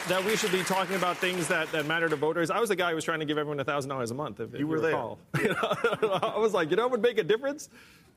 that 0.08 0.24
we 0.26 0.36
should 0.36 0.52
be 0.52 0.63
talking 0.63 0.95
about 0.95 1.17
things 1.17 1.47
that, 1.47 1.71
that 1.71 1.86
matter 1.86 2.10
to 2.10 2.15
voters. 2.15 2.50
I 2.50 2.60
was 2.60 2.69
the 2.69 2.76
guy 2.76 2.89
who 2.89 2.95
was 2.95 3.06
trying 3.06 3.19
to 3.19 3.26
give 3.26 3.38
everyone 3.38 3.63
$1,000 3.63 4.12
a 4.12 4.13
month. 4.13 4.39
If, 4.39 4.54
if 4.54 4.60
You 4.60 4.67
were 4.67 4.80
there. 4.82 4.91
recall. 4.91 5.19
You 5.41 5.56
I 5.62 6.38
was 6.38 6.54
like, 6.54 6.69
you 6.69 6.76
know 6.76 6.84
what 6.84 6.91
would 6.91 7.02
make 7.02 7.17
a 7.17 7.24
difference? 7.24 7.69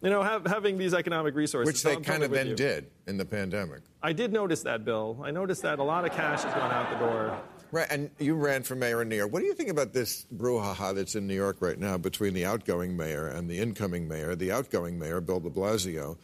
You 0.03 0.11
know, 0.11 0.23
have, 0.23 0.47
having 0.47 0.77
these 0.77 0.93
economic 0.93 1.35
resources. 1.35 1.67
Which 1.73 1.83
they 1.83 1.95
I'm 1.95 2.05
kind 2.05 2.23
of 2.23 2.31
then 2.31 2.49
you. 2.49 2.55
did 2.55 2.91
in 3.07 3.17
the 3.17 3.25
pandemic. 3.25 3.81
I 4.03 4.13
did 4.13 4.33
notice 4.33 4.63
that, 4.63 4.85
Bill. 4.85 5.21
I 5.25 5.31
noticed 5.31 5.63
that 5.63 5.79
a 5.79 5.83
lot 5.83 6.05
of 6.05 6.13
cash 6.13 6.43
has 6.43 6.53
gone 6.55 6.71
out 6.71 6.91
the 6.91 6.99
door. 6.99 7.41
Right, 7.73 7.87
and 7.91 8.11
you 8.19 8.35
ran 8.35 8.63
for 8.63 8.77
mayor 8.77 9.03
in 9.03 9.09
New 9.09 9.17
York. 9.17 9.33
What 9.33 9.41
do 9.41 9.47
you 9.47 9.55
think 9.55 9.71
about 9.71 9.93
this 9.93 10.27
brouhaha 10.37 10.95
that's 10.95 11.17
in 11.17 11.27
New 11.27 11.35
York 11.35 11.57
right 11.61 11.79
now 11.79 11.97
between 11.97 12.33
the 12.35 12.45
outgoing 12.45 12.97
mayor 12.97 13.27
and 13.27 13.51
the 13.51 13.59
incoming 13.59 14.07
mayor? 14.07 14.37
The 14.37 14.53
outgoing 14.53 14.99
mayor, 14.99 15.21
Bill 15.21 15.41
de 15.41 15.51
Blasio, 15.51 16.17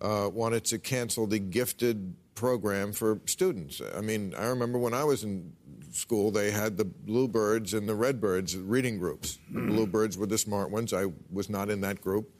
uh, 0.00 0.30
wanted 0.32 0.64
to 0.66 0.78
cancel 0.78 1.26
the 1.26 1.38
gifted 1.38 2.14
program 2.34 2.92
for 2.92 3.20
students. 3.26 3.80
I 3.96 4.00
mean, 4.00 4.34
I 4.38 4.46
remember 4.46 4.78
when 4.78 4.94
I 4.94 5.04
was 5.04 5.24
in 5.24 5.52
school, 5.90 6.30
they 6.30 6.50
had 6.50 6.76
the 6.76 6.84
bluebirds 6.84 7.74
and 7.74 7.88
the 7.88 7.94
redbirds 7.94 8.56
reading 8.56 8.98
groups. 8.98 9.38
The 9.50 9.60
bluebirds 9.60 10.16
were 10.16 10.26
the 10.26 10.38
smart 10.38 10.70
ones. 10.70 10.92
I 10.92 11.06
was 11.30 11.50
not 11.50 11.68
in 11.68 11.80
that 11.82 12.00
group. 12.00 12.30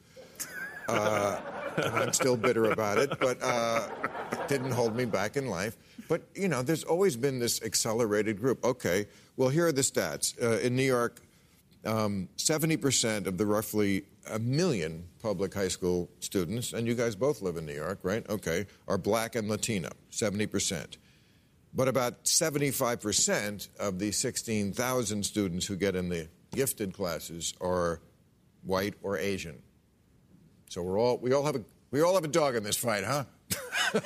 Uh, 0.87 1.39
and 1.77 1.95
I'm 1.95 2.13
still 2.13 2.37
bitter 2.37 2.71
about 2.71 2.97
it, 2.97 3.11
but 3.19 3.41
uh, 3.41 3.87
it 4.31 4.47
didn't 4.47 4.71
hold 4.71 4.95
me 4.95 5.05
back 5.05 5.37
in 5.37 5.47
life. 5.47 5.77
But, 6.07 6.23
you 6.35 6.47
know, 6.47 6.61
there's 6.61 6.83
always 6.83 7.15
been 7.15 7.39
this 7.39 7.61
accelerated 7.63 8.39
group. 8.39 8.63
Okay, 8.63 9.07
well, 9.37 9.49
here 9.49 9.67
are 9.67 9.71
the 9.71 9.81
stats. 9.81 10.41
Uh, 10.41 10.59
in 10.59 10.75
New 10.75 10.83
York, 10.83 11.21
um, 11.85 12.29
70% 12.37 13.27
of 13.27 13.37
the 13.37 13.45
roughly 13.45 14.05
a 14.29 14.39
million 14.39 15.05
public 15.21 15.53
high 15.53 15.67
school 15.67 16.09
students, 16.19 16.73
and 16.73 16.87
you 16.87 16.95
guys 16.95 17.15
both 17.15 17.41
live 17.41 17.57
in 17.57 17.65
New 17.65 17.73
York, 17.73 17.99
right? 18.03 18.27
Okay, 18.29 18.65
are 18.87 18.97
black 18.97 19.35
and 19.35 19.49
Latino, 19.49 19.89
70%. 20.11 20.97
But 21.73 21.87
about 21.87 22.23
75% 22.25 23.67
of 23.79 23.99
the 23.99 24.11
16,000 24.11 25.23
students 25.23 25.65
who 25.65 25.75
get 25.75 25.95
in 25.95 26.09
the 26.09 26.29
gifted 26.53 26.93
classes 26.93 27.53
are 27.59 27.99
white 28.63 28.93
or 29.01 29.17
Asian. 29.17 29.61
So 30.73 30.81
we're 30.81 30.99
all 30.99 31.19
we 31.19 31.33
all 31.33 31.45
have 31.45 31.55
a 31.55 31.63
we 31.91 32.01
all 32.01 32.15
have 32.15 32.23
a 32.23 32.27
dog 32.27 32.55
in 32.55 32.63
this 32.63 32.77
fight, 32.77 33.03
huh? 33.03 33.25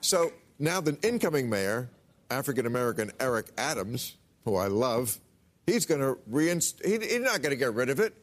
so 0.00 0.32
now 0.58 0.80
the 0.80 0.98
incoming 1.04 1.48
mayor, 1.48 1.88
African 2.32 2.66
American 2.66 3.12
Eric 3.20 3.46
Adams, 3.56 4.16
who 4.44 4.56
I 4.56 4.66
love, 4.66 5.20
he's 5.64 5.86
going 5.86 6.00
to 6.00 6.18
reinst. 6.28 6.84
He, 6.84 6.98
he's 6.98 7.20
not 7.20 7.42
going 7.42 7.50
to 7.50 7.56
get 7.56 7.74
rid 7.74 7.90
of 7.90 8.00
it 8.00 8.14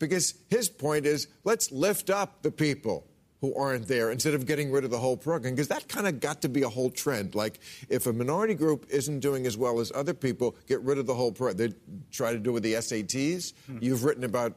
because 0.00 0.34
his 0.50 0.68
point 0.68 1.06
is 1.06 1.28
let's 1.44 1.70
lift 1.70 2.10
up 2.10 2.42
the 2.42 2.50
people 2.50 3.06
who 3.40 3.54
aren't 3.54 3.86
there 3.86 4.10
instead 4.10 4.34
of 4.34 4.44
getting 4.44 4.72
rid 4.72 4.82
of 4.82 4.90
the 4.90 4.98
whole 4.98 5.16
program 5.16 5.54
because 5.54 5.68
that 5.68 5.86
kind 5.86 6.08
of 6.08 6.18
got 6.18 6.42
to 6.42 6.48
be 6.48 6.62
a 6.62 6.68
whole 6.68 6.90
trend 6.90 7.34
like 7.34 7.60
if 7.90 8.06
a 8.06 8.12
minority 8.12 8.54
group 8.54 8.86
isn't 8.88 9.20
doing 9.20 9.44
as 9.46 9.54
well 9.56 9.80
as 9.80 9.92
other 9.94 10.14
people 10.14 10.56
get 10.66 10.80
rid 10.80 10.96
of 10.96 11.06
the 11.06 11.14
whole 11.14 11.30
program 11.30 11.56
they 11.56 11.76
try 12.10 12.32
to 12.32 12.38
do 12.38 12.52
with 12.52 12.62
the 12.62 12.72
sats 12.72 13.52
Hmm. 13.66 13.78
you've 13.82 14.02
written 14.02 14.24
about 14.24 14.56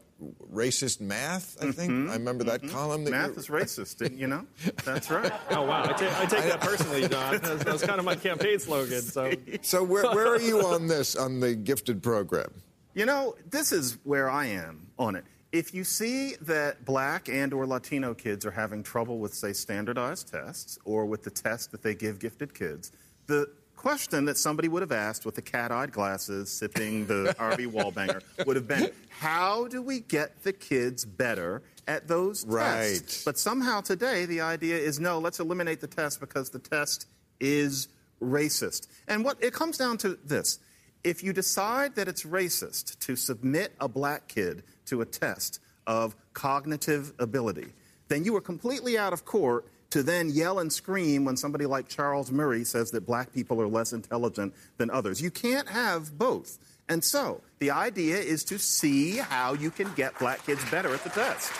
racist 0.51 0.99
math 0.99 1.55
i 1.63 1.71
think 1.71 1.91
Mm-hmm. 1.91 2.09
i 2.09 2.13
remember 2.13 2.43
that 2.45 2.67
column 2.69 3.03
that 3.03 3.11
Math 3.11 3.29
you- 3.29 3.35
is 3.35 3.47
racist, 3.47 3.97
didn't 3.97 4.17
you 4.17 4.27
know? 4.27 4.45
That's 4.83 5.11
right. 5.11 5.31
Oh 5.51 5.63
wow, 5.63 5.83
I 5.83 5.93
take, 5.93 6.19
I 6.19 6.25
take 6.25 6.43
that 6.45 6.59
personally, 6.61 7.07
Don. 7.07 7.39
That's, 7.39 7.63
that's 7.63 7.83
kind 7.85 7.99
of 7.99 8.05
my 8.05 8.15
campaign 8.15 8.59
slogan. 8.59 9.01
So 9.01 9.31
so 9.61 9.83
where, 9.83 10.03
where 10.13 10.27
are 10.33 10.41
you 10.41 10.65
on 10.65 10.87
this 10.87 11.15
on 11.15 11.39
the 11.39 11.55
gifted 11.55 12.01
program 12.01 12.49
You 12.95 13.05
know, 13.05 13.35
this 13.49 13.71
is 13.71 13.97
where 14.03 14.29
I 14.29 14.45
am 14.47 14.87
on 14.97 15.15
it. 15.15 15.23
If 15.51 15.73
you 15.73 15.83
see 15.83 16.35
that 16.41 16.83
black 16.83 17.29
and 17.29 17.53
or 17.53 17.65
Latino 17.65 18.13
kids 18.13 18.45
are 18.45 18.51
having 18.51 18.83
trouble 18.83 19.19
with 19.19 19.33
say 19.33 19.53
standardized 19.53 20.29
tests 20.31 20.77
or 20.83 21.05
with 21.05 21.23
the 21.23 21.31
test 21.31 21.71
that 21.71 21.81
they 21.83 21.95
give 21.95 22.19
gifted 22.19 22.53
kids, 22.53 22.91
the 23.27 23.47
question 23.77 24.25
that 24.25 24.37
somebody 24.37 24.67
would 24.67 24.81
have 24.81 24.91
asked 24.91 25.25
with 25.25 25.35
the 25.35 25.41
cat-eyed 25.41 25.93
glasses 25.93 26.51
sipping 26.51 27.05
the 27.05 27.33
Harvey 27.39 27.65
Wallbanger 27.65 28.21
would 28.45 28.55
have 28.57 28.67
been, 28.67 28.91
how 29.09 29.67
do 29.67 29.81
we 29.81 30.01
get 30.01 30.43
the 30.43 30.51
kids 30.51 31.05
better 31.05 31.61
at 31.87 32.07
those 32.07 32.43
tests? 32.43 33.23
But 33.23 33.37
somehow 33.37 33.81
today 33.81 34.25
the 34.25 34.41
idea 34.41 34.77
is 34.77 34.99
no, 34.99 35.19
let's 35.19 35.39
eliminate 35.39 35.79
the 35.79 35.87
test 35.87 36.19
because 36.19 36.49
the 36.49 36.59
test 36.59 37.07
is 37.39 37.87
racist. 38.21 38.87
And 39.07 39.23
what 39.23 39.41
it 39.41 39.53
comes 39.53 39.77
down 39.77 39.97
to 39.99 40.17
this. 40.25 40.59
If 41.03 41.23
you 41.23 41.31
decide 41.31 41.95
that 41.95 42.07
it's 42.07 42.23
racist 42.23 42.99
to 42.99 43.15
submit 43.15 43.73
a 43.79 43.87
black 43.87 44.27
kid 44.27 44.63
to 44.87 45.01
a 45.01 45.05
test 45.05 45.59
of 45.85 46.15
cognitive 46.33 47.13
ability, 47.19 47.67
then 48.09 48.25
you 48.25 48.35
are 48.35 48.41
completely 48.41 48.97
out 48.97 49.13
of 49.13 49.23
court 49.23 49.65
to 49.91 50.03
then 50.03 50.29
yell 50.29 50.59
and 50.59 50.71
scream 50.71 51.23
when 51.25 51.37
somebody 51.37 51.65
like 51.65 51.87
Charles 51.87 52.31
Murray 52.31 52.63
says 52.63 52.91
that 52.91 53.05
black 53.05 53.33
people 53.33 53.61
are 53.61 53.67
less 53.67 53.93
intelligent 53.93 54.53
than 54.77 54.89
others. 54.89 55.21
You 55.21 55.31
can't 55.31 55.67
have 55.69 56.17
both. 56.17 56.57
And 56.89 57.03
so 57.03 57.41
the 57.59 57.71
idea 57.71 58.17
is 58.17 58.43
to 58.45 58.57
see 58.59 59.17
how 59.17 59.53
you 59.53 59.71
can 59.71 59.91
get 59.95 60.17
black 60.19 60.45
kids 60.45 60.63
better 60.69 60.93
at 60.93 61.03
the 61.03 61.09
test. 61.09 61.51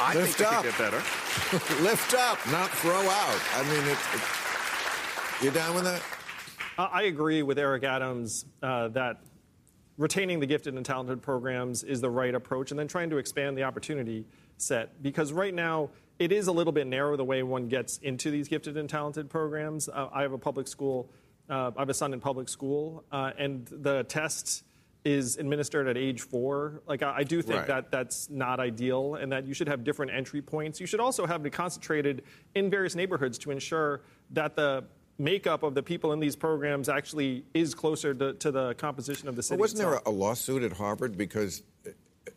I 0.00 0.14
Lift 0.14 0.36
think 0.36 0.50
they 0.50 0.56
up. 0.56 0.62
could 0.64 0.70
get 0.70 0.78
better. 0.78 0.96
lift 1.82 2.14
up 2.14 2.38
not 2.50 2.70
throw 2.70 2.92
out 2.92 3.40
i 3.54 3.62
mean 3.62 3.84
it, 3.88 3.98
it, 4.14 5.44
you 5.44 5.50
down 5.50 5.74
with 5.74 5.84
that 5.84 6.02
Uh, 6.78 6.88
I 6.92 7.02
agree 7.04 7.42
with 7.42 7.58
Eric 7.58 7.84
Adams 7.84 8.44
uh, 8.62 8.88
that 8.88 9.20
retaining 9.96 10.40
the 10.40 10.46
gifted 10.46 10.74
and 10.74 10.84
talented 10.84 11.22
programs 11.22 11.82
is 11.82 12.00
the 12.02 12.10
right 12.10 12.34
approach, 12.34 12.70
and 12.70 12.78
then 12.78 12.86
trying 12.88 13.08
to 13.10 13.16
expand 13.16 13.56
the 13.56 13.62
opportunity 13.64 14.26
set. 14.58 15.02
Because 15.02 15.32
right 15.32 15.54
now, 15.54 15.88
it 16.18 16.32
is 16.32 16.46
a 16.46 16.52
little 16.52 16.72
bit 16.72 16.86
narrow 16.86 17.16
the 17.16 17.24
way 17.24 17.42
one 17.42 17.68
gets 17.68 17.98
into 17.98 18.30
these 18.30 18.48
gifted 18.48 18.76
and 18.76 18.88
talented 18.88 19.28
programs. 19.28 19.88
Uh, 19.88 20.08
I 20.12 20.22
have 20.22 20.32
a 20.32 20.38
public 20.38 20.68
school, 20.68 21.10
uh, 21.50 21.70
I 21.76 21.80
have 21.80 21.88
a 21.90 21.94
son 21.94 22.12
in 22.12 22.20
public 22.20 22.48
school, 22.48 23.04
uh, 23.12 23.32
and 23.38 23.66
the 23.66 24.04
test 24.04 24.64
is 25.04 25.36
administered 25.36 25.86
at 25.86 25.96
age 25.96 26.22
four. 26.22 26.82
Like 26.86 27.02
I, 27.02 27.18
I 27.18 27.22
do 27.22 27.40
think 27.42 27.58
Right. 27.60 27.66
that 27.68 27.90
that's 27.92 28.28
not 28.30 28.58
ideal, 28.60 29.14
and 29.16 29.30
that 29.30 29.46
you 29.46 29.54
should 29.54 29.68
have 29.68 29.84
different 29.84 30.10
entry 30.12 30.42
points. 30.42 30.80
You 30.80 30.86
should 30.86 31.00
also 31.00 31.26
have 31.26 31.44
it 31.46 31.50
concentrated 31.50 32.24
in 32.54 32.70
various 32.70 32.94
neighborhoods 32.96 33.38
to 33.38 33.50
ensure 33.52 34.00
that 34.30 34.56
the 34.56 34.84
makeup 35.18 35.62
of 35.62 35.74
the 35.74 35.82
people 35.82 36.12
in 36.12 36.18
these 36.20 36.34
programs 36.36 36.88
actually 36.88 37.44
is 37.54 37.74
closer 37.74 38.12
to, 38.14 38.34
to 38.34 38.50
the 38.50 38.74
composition 38.74 39.28
of 39.28 39.36
the 39.36 39.42
city. 39.42 39.56
Well, 39.56 39.60
wasn't 39.64 39.78
there 39.78 39.92
itself. 39.94 40.06
a, 40.06 40.10
a 40.10 40.12
lawsuit 40.12 40.62
at 40.62 40.72
Harvard 40.72 41.16
because 41.16 41.62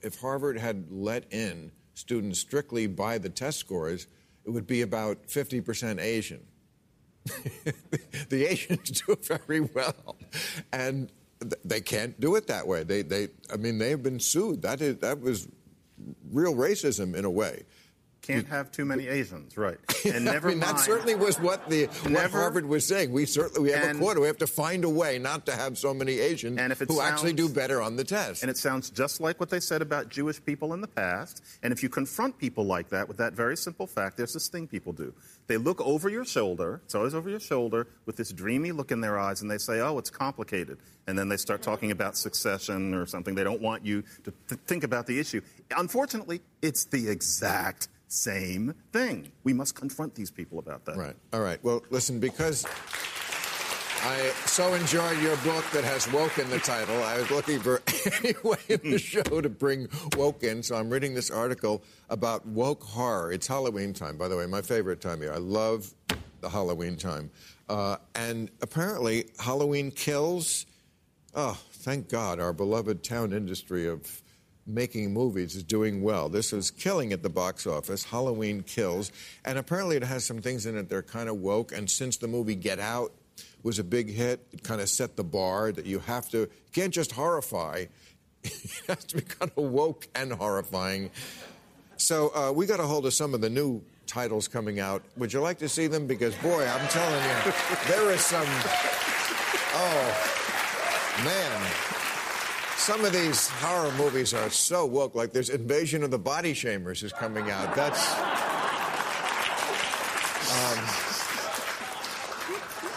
if 0.02 0.20
Harvard 0.22 0.58
had 0.58 0.86
let 0.92 1.26
in 1.34 1.72
students 2.00 2.40
strictly 2.40 2.88
by 2.88 3.18
the 3.18 3.30
test 3.30 3.60
scores, 3.60 4.08
it 4.46 4.50
would 4.52 4.68
be 4.68 4.82
about 4.82 5.28
50% 5.28 6.00
Asian. 6.00 6.42
the 8.30 8.46
Asians 8.46 9.02
do 9.02 9.16
very 9.22 9.60
well, 9.62 10.16
and 10.72 11.12
th- 11.42 11.54
they 11.64 11.82
can't 11.82 12.20
do 12.20 12.36
it 12.36 12.48
that 12.48 12.66
way. 12.66 12.84
They, 12.84 13.02
they, 13.02 13.28
I 13.52 13.58
mean, 13.58 13.78
they 13.78 13.90
have 13.92 14.02
been 14.02 14.20
sued. 14.20 14.62
That 14.62 14.82
is, 14.82 14.98
that 14.98 15.20
was 15.20 15.48
real 16.32 16.56
racism 16.56 17.16
in 17.16 17.26
a 17.26 17.30
way. 17.30 17.64
Can't 18.22 18.48
have 18.48 18.72
too 18.72 18.86
many 18.86 19.08
Asians, 19.08 19.58
right? 19.58 19.78
And 20.06 20.24
never 20.24 20.48
I 20.48 20.52
mean, 20.52 20.60
mind. 20.60 20.78
that 20.78 20.80
certainly 20.82 21.16
was 21.16 21.40
what 21.40 21.70
the 21.70 21.86
what 21.88 22.12
Never- 22.12 22.40
Harvard 22.40 22.66
was 22.66 22.86
saying. 22.86 23.12
We 23.12 23.26
certainly 23.26 23.62
we 23.70 23.72
have 23.76 23.90
And- 23.90 23.98
a 24.00 24.02
quota. 24.02 24.20
We 24.22 24.28
have 24.28 24.38
to 24.38 24.48
find 24.48 24.84
a 24.86 24.90
way 24.90 25.20
not 25.20 25.46
to 25.48 25.52
have 25.56 25.78
so 25.78 25.94
many 25.94 26.20
Asians 26.20 26.58
And 26.60 26.72
if 26.72 26.80
who 26.80 27.02
actually 27.02 27.34
do 27.34 27.50
better 27.50 27.82
on 27.82 27.96
the 27.98 28.04
test. 28.04 28.42
And 28.44 28.50
it 28.50 28.58
sounds 28.58 28.90
just 28.92 29.20
like 29.20 29.40
what 29.40 29.50
they 29.50 29.60
said 29.60 29.82
about 29.82 30.08
Jewish 30.10 30.44
people 30.46 30.74
in 30.74 30.80
the 30.82 30.88
past. 30.88 31.44
And 31.64 31.74
if 31.74 31.82
you 31.84 31.90
confront 31.90 32.38
people 32.38 32.66
like 32.66 32.90
that 32.90 33.08
with 33.08 33.18
that 33.18 33.34
very 33.34 33.58
simple 33.58 33.88
fact, 33.88 34.16
there's 34.16 34.34
this 34.34 34.48
thing 34.48 34.68
people 34.68 34.94
do. 34.94 35.14
They 35.48 35.58
look 35.58 35.82
over 35.82 36.08
your 36.10 36.24
shoulder, 36.26 36.82
it's 36.86 36.96
always 36.96 37.16
over 37.16 37.30
your 37.30 37.40
shoulder, 37.40 37.88
with 38.06 38.16
this 38.16 38.32
dreamy 38.32 38.72
look 38.72 38.92
in 38.92 39.02
their 39.02 39.18
eyes, 39.20 39.42
and 39.42 39.50
they 39.50 39.58
say, 39.58 39.80
oh, 39.82 39.98
it's 39.98 40.10
complicated. 40.12 40.78
And 41.08 41.18
then 41.18 41.28
they 41.28 41.38
start 41.38 41.62
talking 41.64 41.90
about 41.92 42.16
succession 42.16 42.94
or 42.94 43.06
something. 43.08 43.34
They 43.36 43.44
don't 43.44 43.62
want 43.62 43.84
you 43.86 44.04
to 44.24 44.34
th- 44.48 44.62
think 44.68 44.84
about 44.84 45.08
the 45.08 45.20
issue. 45.20 45.42
Unfortunately, 45.76 46.42
it's 46.62 46.86
the 46.86 47.10
exact 47.10 47.88
same 48.10 48.74
thing. 48.92 49.32
We 49.44 49.54
must 49.54 49.76
confront 49.76 50.16
these 50.16 50.32
people 50.32 50.60
about 50.60 50.84
that. 50.86 50.98
Right. 50.98 51.16
All 51.32 51.42
right. 51.42 51.64
Well, 51.64 51.84
listen, 51.90 52.20
because 52.20 52.66
I 54.02 54.32
so 54.46 54.74
enjoyed 54.74 55.22
your 55.22 55.38
book 55.38 55.64
that 55.72 55.84
has 55.84 56.12
woke 56.12 56.40
in 56.40 56.50
the 56.50 56.60
title, 56.60 57.04
I 57.04 57.20
was 57.20 57.30
looking 57.30 57.60
for 57.60 57.82
any 58.24 58.34
way 58.44 58.58
in 58.68 58.92
the 58.92 58.98
show 58.98 59.42
to 59.42 59.50
bring 59.50 59.88
woke 60.18 60.44
in. 60.44 60.64
So 60.64 60.76
I'm 60.76 60.90
reading 60.90 61.14
this 61.14 61.30
article 61.30 61.84
about 62.10 62.46
woke 62.48 62.84
horror. 62.84 63.32
It's 63.32 63.46
Halloween 63.46 63.94
time, 63.94 64.18
by 64.18 64.28
the 64.28 64.36
way, 64.36 64.48
my 64.48 64.62
favorite 64.62 65.02
time 65.02 65.22
year. 65.22 65.32
I 65.34 65.38
love 65.38 65.94
the 66.42 66.50
Halloween 66.50 66.98
time. 66.98 67.30
Uh, 67.70 67.98
and 68.16 68.50
apparently, 68.62 69.30
Halloween 69.38 69.92
kills. 69.92 70.66
Oh, 71.36 71.60
thank 71.74 72.10
God, 72.10 72.40
our 72.40 72.54
beloved 72.54 73.04
town 73.04 73.34
industry 73.34 73.88
of 73.88 74.24
making 74.70 75.14
movies 75.14 75.56
is 75.56 75.64
doing 75.64 76.02
well. 76.02 76.30
This 76.30 76.54
is 76.54 76.72
killing 76.72 77.12
at 77.12 77.24
the 77.24 77.30
box 77.30 77.66
office. 77.68 78.04
Halloween 78.04 78.62
kills. 78.64 79.12
And 79.46 79.58
apparently 79.58 79.98
it 79.98 80.04
has 80.04 80.24
some 80.24 80.42
things 80.42 80.66
in 80.66 80.78
it 80.78 80.90
that 80.90 80.96
are 80.96 81.02
kind 81.02 81.28
of 81.30 81.38
woke. 81.38 81.72
And 81.72 81.90
since 81.90 82.18
the 82.18 82.28
movie 82.28 82.56
Get 82.56 82.80
Out 82.80 83.12
was 83.64 83.80
a 83.80 83.84
big 83.84 84.10
hit, 84.10 84.46
it 84.52 84.64
kind 84.64 84.82
of 84.82 84.90
set 84.90 85.16
the 85.16 85.24
bar 85.24 85.72
that 85.72 85.86
you 85.86 86.00
have 86.00 86.30
to, 86.30 86.40
you 86.40 86.50
can't 86.72 86.94
just 86.94 87.12
horrify. 87.12 87.86
It 88.42 88.82
has 88.88 89.04
to 89.06 89.18
be 89.18 89.22
kind 89.22 89.52
of 89.58 89.66
woke 89.66 90.08
and 90.16 90.32
horrifying. 90.32 91.12
So 91.98 92.34
uh, 92.34 92.52
we 92.54 92.66
got 92.66 92.80
a 92.80 92.84
hold 92.84 93.06
of 93.06 93.14
some 93.14 93.34
of 93.34 93.42
the 93.42 93.50
new 93.50 93.84
titles 94.08 94.48
coming 94.48 94.80
out. 94.80 95.04
Would 95.18 95.34
you 95.34 95.42
like 95.42 95.60
to 95.60 95.70
see 95.70 95.88
them? 95.88 96.08
Because, 96.08 96.34
boy, 96.36 96.66
I'm 96.66 96.88
telling 96.88 97.24
you, 97.24 97.54
there 97.88 98.12
is 98.12 98.22
some. 98.22 98.48
Oh, 99.76 100.40
man. 101.24 101.89
Some 102.80 103.04
of 103.04 103.12
these 103.12 103.48
horror 103.50 103.92
movies 103.98 104.34
are 104.34 104.50
so 104.50 104.86
woke. 104.86 105.14
Like 105.14 105.34
there's 105.34 105.50
Invasion 105.50 106.02
of 106.02 106.12
the 106.12 106.18
Body 106.18 106.54
Shamers 106.54 107.04
is 107.04 107.12
coming 107.12 107.52
out. 107.52 107.76
That's. 107.76 108.00
Um, 110.50 110.80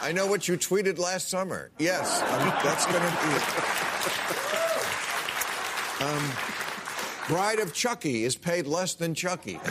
I 0.00 0.12
know 0.14 0.26
what 0.28 0.46
you 0.48 0.56
tweeted 0.56 0.98
last 0.98 1.28
summer. 1.28 1.70
Yes, 1.78 2.22
um, 2.22 2.48
that's 2.62 2.86
going 2.86 3.02
to 3.02 3.10
be. 3.10 3.32
Um, 6.04 6.30
Bride 7.28 7.58
of 7.58 7.74
Chucky 7.74 8.24
is 8.24 8.36
paid 8.36 8.66
less 8.66 8.94
than 8.94 9.14
Chucky. 9.14 9.56
um, 9.56 9.62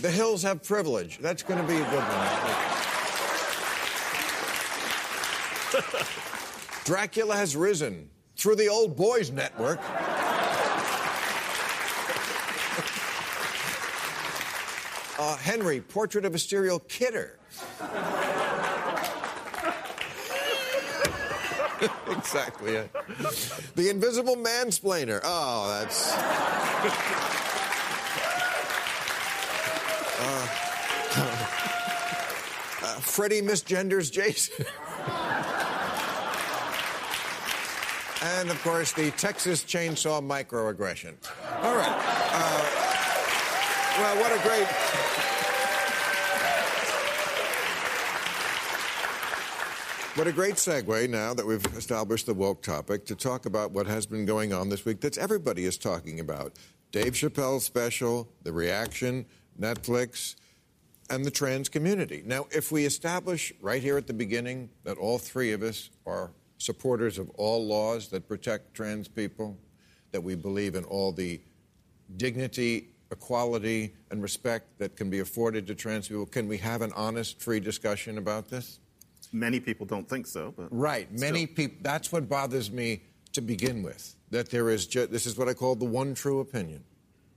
the 0.00 0.10
Hills 0.10 0.42
Have 0.44 0.62
Privilege. 0.62 1.18
That's 1.18 1.42
going 1.42 1.60
to 1.60 1.66
be 1.66 1.74
a 1.74 1.90
good 1.90 2.02
one. 2.02 2.75
Dracula 6.84 7.36
has 7.36 7.56
risen 7.56 8.10
through 8.36 8.56
the 8.56 8.68
old 8.68 8.96
boys 8.96 9.30
network. 9.30 9.80
Uh, 15.18 15.34
Henry, 15.38 15.80
Portrait 15.80 16.26
of 16.26 16.34
a 16.34 16.38
Serial 16.38 16.78
Kidder. 16.78 17.38
exactly. 22.10 22.74
Yeah. 22.74 22.84
The 23.74 23.88
Invisible 23.88 24.36
Mansplainer. 24.36 25.20
Oh, 25.24 25.80
that's. 25.80 26.12
Uh, 30.18 30.48
uh, 32.82 33.00
Freddie 33.00 33.42
misgenders 33.42 34.12
Jason. 34.12 34.66
And 38.26 38.50
of 38.50 38.60
course, 38.62 38.92
the 38.92 39.10
Texas 39.12 39.62
Chainsaw 39.62 40.20
Microaggression. 40.20 41.14
All 41.62 41.76
right. 41.76 41.96
Uh, 42.32 42.86
well, 43.98 44.16
what 44.20 44.32
a 44.32 44.42
great. 44.42 44.66
What 50.16 50.26
a 50.26 50.32
great 50.32 50.54
segue 50.54 51.10
now 51.10 51.34
that 51.34 51.46
we've 51.46 51.64
established 51.76 52.24
the 52.24 52.32
woke 52.32 52.62
topic 52.62 53.04
to 53.06 53.14
talk 53.14 53.44
about 53.44 53.72
what 53.72 53.86
has 53.86 54.06
been 54.06 54.24
going 54.24 54.52
on 54.52 54.70
this 54.70 54.84
week 54.84 55.00
that 55.02 55.18
everybody 55.18 55.66
is 55.66 55.76
talking 55.76 56.20
about. 56.20 56.54
Dave 56.90 57.12
Chappelle's 57.12 57.64
special, 57.64 58.26
the 58.42 58.52
reaction, 58.52 59.26
Netflix, 59.60 60.36
and 61.10 61.22
the 61.24 61.30
trans 61.30 61.68
community. 61.68 62.22
Now, 62.24 62.46
if 62.50 62.72
we 62.72 62.86
establish 62.86 63.52
right 63.60 63.82
here 63.82 63.98
at 63.98 64.06
the 64.06 64.14
beginning 64.14 64.70
that 64.84 64.96
all 64.96 65.18
three 65.18 65.52
of 65.52 65.62
us 65.62 65.90
are 66.06 66.30
supporters 66.58 67.18
of 67.18 67.30
all 67.30 67.66
laws 67.66 68.08
that 68.08 68.28
protect 68.28 68.74
trans 68.74 69.08
people, 69.08 69.58
that 70.12 70.20
we 70.20 70.34
believe 70.34 70.74
in 70.74 70.84
all 70.84 71.12
the 71.12 71.40
dignity, 72.16 72.88
equality, 73.10 73.94
and 74.10 74.22
respect 74.22 74.78
that 74.78 74.96
can 74.96 75.10
be 75.10 75.20
afforded 75.20 75.66
to 75.66 75.74
trans 75.74 76.08
people, 76.08 76.26
can 76.26 76.48
we 76.48 76.56
have 76.58 76.82
an 76.82 76.92
honest, 76.94 77.40
free 77.40 77.60
discussion 77.60 78.18
about 78.18 78.48
this? 78.48 78.80
Many 79.32 79.60
people 79.60 79.86
don't 79.86 80.08
think 80.08 80.26
so, 80.26 80.54
but 80.56 80.68
Right. 80.70 81.10
Many 81.12 81.46
people. 81.46 81.78
That's 81.82 82.12
what 82.12 82.28
bothers 82.28 82.70
me 82.70 83.02
to 83.32 83.40
begin 83.40 83.82
with. 83.82 84.14
That 84.30 84.50
there 84.50 84.70
is. 84.70 84.86
Ju- 84.86 85.06
this 85.06 85.26
is 85.26 85.36
what 85.36 85.48
I 85.48 85.54
call 85.54 85.74
the 85.74 85.84
one 85.84 86.14
true 86.14 86.40
opinion. 86.40 86.84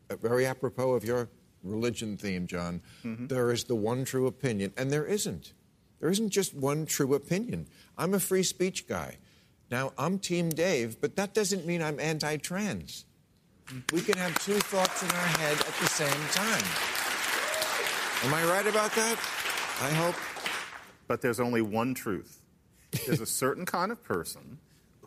Uh, 0.10 0.16
very 0.16 0.46
apropos 0.46 0.94
of 0.94 1.04
your 1.04 1.30
religion 1.64 2.16
theme, 2.16 2.48
John. 2.48 2.82
There 3.04 3.52
is 3.52 3.64
the 3.66 3.76
one 3.76 4.06
true 4.06 4.28
opinion, 4.28 4.72
and 4.78 4.90
there 4.92 5.06
isn't. 5.06 5.54
There 6.00 6.10
isn't 6.10 6.30
just 6.30 6.54
one 6.54 6.86
true 6.86 7.14
opinion. 7.14 7.68
I'm 7.98 8.14
a 8.14 8.20
free 8.20 8.44
speech 8.44 8.88
guy. 8.88 9.18
Now 9.70 9.94
I'm 9.98 10.18
Team 10.20 10.50
Dave, 10.50 11.00
but 11.02 11.16
that 11.18 11.34
doesn't 11.34 11.66
mean 11.66 11.82
I'm 11.82 12.00
anti-trans. 12.00 13.06
We 13.94 14.02
can 14.02 14.18
have 14.18 14.38
two 14.44 14.58
thoughts 14.60 15.04
in 15.04 15.10
our 15.10 15.16
head 15.16 15.60
at 15.60 15.66
the 15.66 15.88
same 15.88 16.10
time. 16.32 16.64
Am 18.28 18.34
I 18.34 18.44
right 18.52 18.66
about 18.66 18.92
that? 18.96 19.18
I 19.82 19.90
hope. 19.94 20.16
but 21.08 21.22
there's 21.22 21.40
only 21.40 21.62
one 21.62 21.94
truth. 21.94 22.42
There's 23.06 23.22
a 23.22 23.26
certain 23.26 23.66
kind 23.66 23.92
of 23.92 24.04
person 24.04 24.58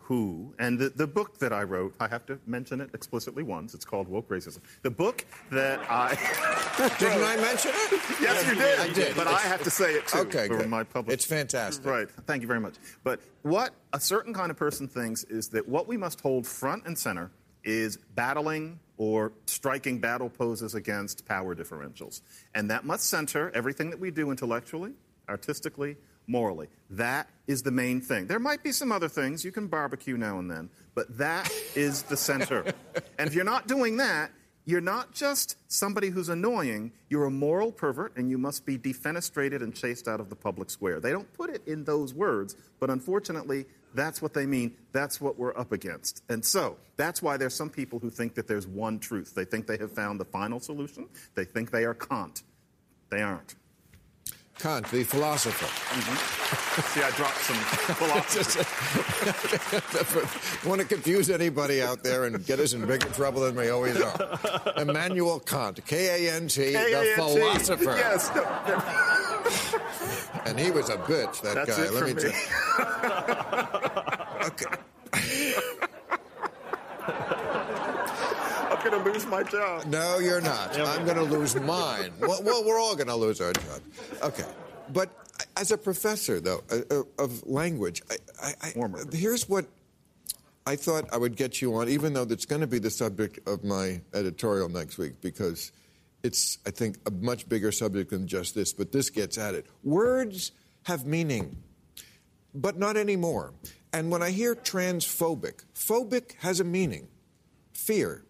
who, 0.03 0.53
and 0.59 0.77
the, 0.77 0.89
the 0.89 1.07
book 1.07 1.37
that 1.39 1.53
I 1.53 1.63
wrote, 1.63 1.95
I 1.97 2.09
have 2.09 2.25
to 2.25 2.37
mention 2.45 2.81
it 2.81 2.89
explicitly 2.93 3.41
once. 3.41 3.73
It's 3.73 3.85
called 3.85 4.09
Woke 4.09 4.27
Racism. 4.27 4.59
The 4.81 4.91
book 4.91 5.25
that 5.49 5.79
I. 5.89 6.09
Didn't 6.99 7.23
I 7.23 7.37
mention 7.37 7.71
it? 7.73 8.01
Yes, 8.21 8.45
you 8.47 8.55
did. 8.55 8.79
I 8.79 8.89
did. 8.91 9.15
But 9.15 9.27
I 9.27 9.39
have 9.39 9.63
to 9.63 9.69
say 9.69 9.93
it 9.93 10.05
too 10.07 10.19
Okay, 10.19 10.47
for 10.47 10.57
good. 10.57 10.69
my 10.69 10.83
public. 10.83 11.13
It's 11.13 11.23
fantastic. 11.23 11.85
Right. 11.85 12.09
Thank 12.27 12.41
you 12.41 12.47
very 12.49 12.59
much. 12.59 12.75
But 13.05 13.21
what 13.43 13.71
a 13.93 13.99
certain 13.99 14.33
kind 14.33 14.51
of 14.51 14.57
person 14.57 14.89
thinks 14.89 15.23
is 15.23 15.47
that 15.49 15.67
what 15.69 15.87
we 15.87 15.95
must 15.95 16.19
hold 16.19 16.45
front 16.45 16.85
and 16.85 16.97
center 16.99 17.31
is 17.63 17.97
battling 18.15 18.79
or 18.97 19.31
striking 19.45 19.99
battle 19.99 20.29
poses 20.29 20.75
against 20.75 21.25
power 21.25 21.55
differentials. 21.55 22.21
And 22.53 22.69
that 22.71 22.83
must 22.83 23.05
center 23.05 23.51
everything 23.55 23.89
that 23.89 23.99
we 23.99 24.11
do 24.11 24.31
intellectually, 24.31 24.91
artistically, 25.29 25.95
morally. 26.27 26.67
That 26.89 27.27
is 27.47 27.63
the 27.63 27.71
main 27.71 28.01
thing. 28.01 28.27
There 28.27 28.39
might 28.39 28.63
be 28.63 28.71
some 28.71 28.91
other 28.91 29.09
things. 29.09 29.43
You 29.43 29.51
can 29.51 29.67
barbecue 29.67 30.17
now 30.17 30.39
and 30.39 30.49
then, 30.49 30.69
but 30.95 31.17
that 31.17 31.51
is 31.75 32.03
the 32.03 32.17
center. 32.17 32.73
and 33.17 33.27
if 33.27 33.33
you're 33.33 33.43
not 33.43 33.67
doing 33.67 33.97
that, 33.97 34.31
you're 34.65 34.81
not 34.81 35.13
just 35.13 35.57
somebody 35.67 36.09
who's 36.09 36.29
annoying, 36.29 36.93
you're 37.09 37.25
a 37.25 37.31
moral 37.31 37.71
pervert 37.71 38.15
and 38.15 38.29
you 38.29 38.37
must 38.37 38.65
be 38.65 38.77
defenestrated 38.77 39.61
and 39.61 39.75
chased 39.75 40.07
out 40.07 40.19
of 40.19 40.29
the 40.29 40.35
public 40.35 40.69
square. 40.69 40.99
They 40.99 41.11
don't 41.11 41.31
put 41.33 41.49
it 41.49 41.61
in 41.67 41.83
those 41.83 42.13
words, 42.13 42.55
but 42.79 42.89
unfortunately, 42.89 43.65
that's 43.93 44.21
what 44.21 44.33
they 44.33 44.45
mean. 44.45 44.75
That's 44.91 45.19
what 45.19 45.37
we're 45.37 45.55
up 45.57 45.71
against. 45.71 46.23
And 46.29 46.43
so, 46.43 46.77
that's 46.95 47.21
why 47.21 47.37
there's 47.37 47.53
some 47.53 47.69
people 47.69 47.99
who 47.99 48.09
think 48.09 48.35
that 48.35 48.47
there's 48.47 48.65
one 48.65 48.99
truth. 48.99 49.35
They 49.35 49.45
think 49.45 49.67
they 49.67 49.77
have 49.77 49.91
found 49.91 50.19
the 50.19 50.25
final 50.25 50.59
solution. 50.59 51.09
They 51.35 51.45
think 51.45 51.71
they 51.71 51.83
are 51.83 51.93
Kant. 51.93 52.43
They 53.09 53.21
aren't. 53.21 53.55
Kant, 54.59 54.87
the 54.91 55.03
philosopher. 55.03 55.65
Mm-hmm. 55.65 56.81
See, 56.81 57.03
I 57.03 57.09
dropped 57.11 57.37
some 57.39 57.55
philosophy. 57.95 58.63
Want 60.69 60.81
to 60.81 60.87
confuse 60.87 61.29
anybody 61.29 61.81
out 61.81 62.03
there 62.03 62.25
and 62.25 62.45
get 62.45 62.59
us 62.59 62.73
in 62.73 62.85
bigger 62.85 63.09
trouble 63.09 63.41
than 63.41 63.55
we 63.55 63.69
always 63.69 63.99
are. 64.01 64.39
Immanuel 64.77 65.39
Kant, 65.39 65.83
K-A-N-T, 65.85 66.71
the 66.73 67.13
philosopher. 67.15 67.83
Yes. 67.97 68.29
And 70.45 70.59
he 70.59 70.71
was 70.71 70.89
a 70.89 70.97
bitch, 70.97 71.41
that 71.41 71.55
That's 71.55 71.77
guy. 71.77 71.89
Let 71.89 72.03
me 72.05 72.13
me. 72.13 72.21
tell 72.21 72.31
you. 72.31 72.37
Okay. 74.47 74.75
Going 78.83 79.03
to 79.03 79.11
lose 79.11 79.25
my 79.25 79.43
job. 79.43 79.85
No, 79.85 80.19
you're 80.19 80.41
not. 80.41 80.77
I'm 80.77 81.05
going 81.05 81.17
to 81.17 81.23
lose 81.23 81.55
mine. 81.55 82.11
Well, 82.19 82.43
well 82.43 82.65
we're 82.65 82.79
all 82.79 82.95
going 82.95 83.07
to 83.07 83.15
lose 83.15 83.39
our 83.39 83.53
job. 83.53 83.81
Okay. 84.21 84.45
But 84.91 85.09
as 85.55 85.71
a 85.71 85.77
professor, 85.77 86.41
though, 86.41 86.63
uh, 86.69 86.79
uh, 86.91 87.23
of 87.23 87.47
language, 87.47 88.01
I, 88.41 88.53
I, 88.61 88.73
I, 88.75 89.15
here's 89.15 89.47
what 89.47 89.67
I 90.67 90.75
thought 90.75 91.05
I 91.13 91.17
would 91.17 91.35
get 91.37 91.61
you 91.61 91.75
on, 91.75 91.87
even 91.87 92.13
though 92.13 92.25
that's 92.25 92.45
going 92.45 92.61
to 92.61 92.67
be 92.67 92.79
the 92.79 92.89
subject 92.89 93.47
of 93.47 93.63
my 93.63 94.01
editorial 94.13 94.67
next 94.67 94.97
week, 94.97 95.21
because 95.21 95.71
it's, 96.23 96.57
I 96.67 96.71
think, 96.71 96.97
a 97.05 97.11
much 97.11 97.47
bigger 97.47 97.71
subject 97.71 98.09
than 98.09 98.27
just 98.27 98.53
this, 98.53 98.73
but 98.73 98.91
this 98.91 99.09
gets 99.09 99.37
at 99.37 99.55
it. 99.55 99.65
Words 99.83 100.51
have 100.83 101.05
meaning, 101.05 101.55
but 102.53 102.77
not 102.77 102.97
anymore. 102.97 103.53
And 103.93 104.11
when 104.11 104.21
I 104.21 104.31
hear 104.31 104.55
transphobic, 104.55 105.63
phobic 105.73 106.35
has 106.39 106.59
a 106.59 106.63
meaning 106.65 107.07
fear. 107.71 108.25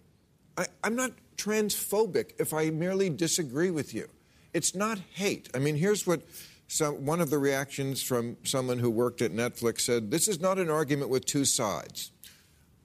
I, 0.58 0.66
I'm 0.84 0.96
not 0.96 1.12
transphobic 1.38 2.34
if 2.40 2.54
I 2.54 2.70
merely 2.70 3.10
disagree 3.10 3.72
with 3.72 3.94
you. 3.94 4.08
It's 4.54 4.76
not 4.76 5.00
hate. 5.14 5.50
I 5.54 5.60
mean, 5.60 5.76
here's 5.76 6.06
what 6.06 6.22
some, 6.68 7.06
one 7.06 7.22
of 7.22 7.30
the 7.30 7.38
reactions 7.38 8.04
from 8.04 8.38
someone 8.44 8.80
who 8.80 8.90
worked 8.90 9.22
at 9.22 9.32
Netflix 9.32 9.82
said 9.82 10.12
this 10.12 10.28
is 10.28 10.40
not 10.40 10.60
an 10.60 10.70
argument 10.70 11.10
with 11.10 11.26
two 11.26 11.46
sides. 11.46 12.12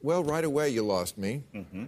Well, 0.01 0.23
right 0.25 0.45
away, 0.45 0.71
you 0.71 0.83
lost 0.83 1.19
me. 1.19 1.43
Mm-hmm. 1.55 1.85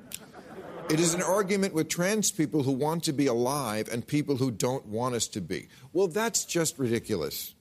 It 0.90 0.98
is 0.98 1.14
an 1.14 1.22
argument 1.22 1.72
with 1.72 1.88
trans 1.88 2.32
people 2.32 2.64
who 2.64 2.72
want 2.72 3.04
to 3.04 3.12
be 3.12 3.26
alive 3.26 3.88
and 3.92 4.04
people 4.04 4.36
who 4.36 4.50
don't 4.50 4.84
want 4.86 5.14
us 5.14 5.28
to 5.28 5.40
be. 5.40 5.68
Well, 5.92 6.08
that's 6.08 6.44
just 6.44 6.78
ridiculous. 6.78 7.54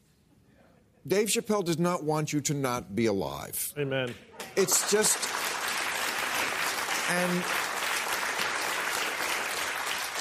Dave 1.05 1.27
Chappelle 1.27 1.63
does 1.63 1.77
not 1.77 2.03
want 2.03 2.33
you 2.33 2.41
to 2.41 2.53
not 2.53 2.95
be 2.95 3.05
alive. 3.05 3.73
Amen. 3.77 4.15
It's 4.55 4.91
just. 4.91 5.17
And. 7.09 7.43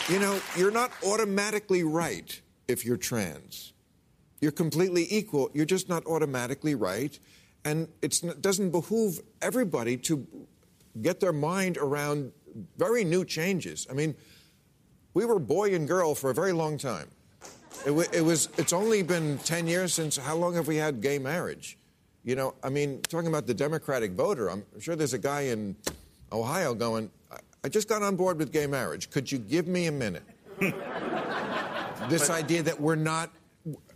You 0.08 0.18
know, 0.18 0.40
you're 0.56 0.70
not 0.70 0.90
automatically 1.06 1.84
right 1.84 2.40
if 2.66 2.84
you're 2.84 2.96
trans. 2.96 3.74
You're 4.40 4.52
completely 4.52 5.06
equal. 5.10 5.50
You're 5.52 5.66
just 5.66 5.88
not 5.88 6.06
automatically 6.06 6.74
right. 6.74 7.18
And 7.64 7.88
it 8.00 8.18
doesn't 8.40 8.70
behoove 8.70 9.20
everybody 9.42 9.98
to 9.98 10.26
get 11.02 11.20
their 11.20 11.32
mind 11.32 11.76
around 11.76 12.32
very 12.78 13.04
new 13.04 13.24
changes. 13.24 13.86
I 13.90 13.92
mean, 13.92 14.14
we 15.12 15.26
were 15.26 15.38
boy 15.38 15.74
and 15.74 15.86
girl 15.86 16.14
for 16.14 16.30
a 16.30 16.34
very 16.34 16.52
long 16.52 16.78
time. 16.78 17.08
It, 17.84 17.92
it 18.12 18.22
was. 18.22 18.48
It's 18.56 18.72
only 18.72 19.02
been 19.02 19.38
ten 19.38 19.66
years 19.66 19.92
since. 19.92 20.16
How 20.16 20.36
long 20.36 20.54
have 20.54 20.66
we 20.66 20.76
had 20.76 21.00
gay 21.00 21.18
marriage? 21.18 21.76
You 22.24 22.34
know, 22.34 22.54
I 22.62 22.70
mean, 22.70 23.02
talking 23.02 23.28
about 23.28 23.46
the 23.46 23.54
Democratic 23.54 24.12
voter, 24.12 24.50
I'm 24.50 24.64
sure 24.80 24.96
there's 24.96 25.14
a 25.14 25.18
guy 25.18 25.42
in 25.42 25.76
Ohio 26.32 26.74
going, 26.74 27.10
"I- 27.68 27.70
"I 27.70 27.70
just 27.70 27.88
got 27.88 28.02
on 28.02 28.16
board 28.16 28.38
with 28.38 28.50
gay 28.52 28.66
marriage. 28.66 29.10
Could 29.10 29.30
you 29.30 29.38
give 29.38 29.66
me 29.68 29.86
a 29.86 29.92
minute?" 29.92 30.24
this 32.08 32.30
idea 32.30 32.62
that 32.62 32.80
we're 32.80 32.96
not. 32.96 33.30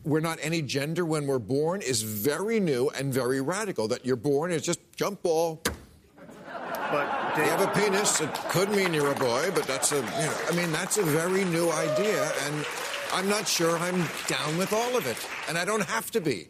We're 0.05 0.21
not 0.21 0.39
any 0.43 0.63
gender 0.63 1.05
when 1.05 1.29
we're 1.29 1.39
born 1.39 1.81
is 1.81 2.03
very 2.03 2.59
new 2.59 2.91
and 2.91 3.15
very 3.15 3.41
radical. 3.41 3.87
That 3.87 4.05
you're 4.05 4.17
born 4.17 4.51
is 4.51 4.63
just 4.63 4.81
jump 4.97 5.23
ball. 5.23 5.63
But 5.65 7.37
You 7.37 7.45
have 7.45 7.61
a 7.63 7.69
penis. 7.81 8.21
It 8.21 8.35
could 8.51 8.71
mean 8.71 8.93
you're 8.93 9.13
a 9.13 9.15
boy, 9.15 9.51
but 9.55 9.63
that's 9.65 9.93
a, 9.93 9.97
you 9.97 10.03
know, 10.03 10.37
I 10.51 10.53
mean, 10.57 10.73
that's 10.73 10.99
a 10.99 11.03
very 11.05 11.45
new 11.45 11.71
idea, 11.71 12.31
and 12.47 12.67
I'm 13.15 13.29
not 13.29 13.47
sure 13.49 13.79
I'm 13.79 14.05
down 14.27 14.59
with 14.59 14.73
all 14.73 14.97
of 14.97 15.07
it, 15.07 15.17
and 15.49 15.57
I 15.57 15.65
don't 15.65 15.85
have 15.85 16.11
to 16.11 16.21
be. 16.21 16.49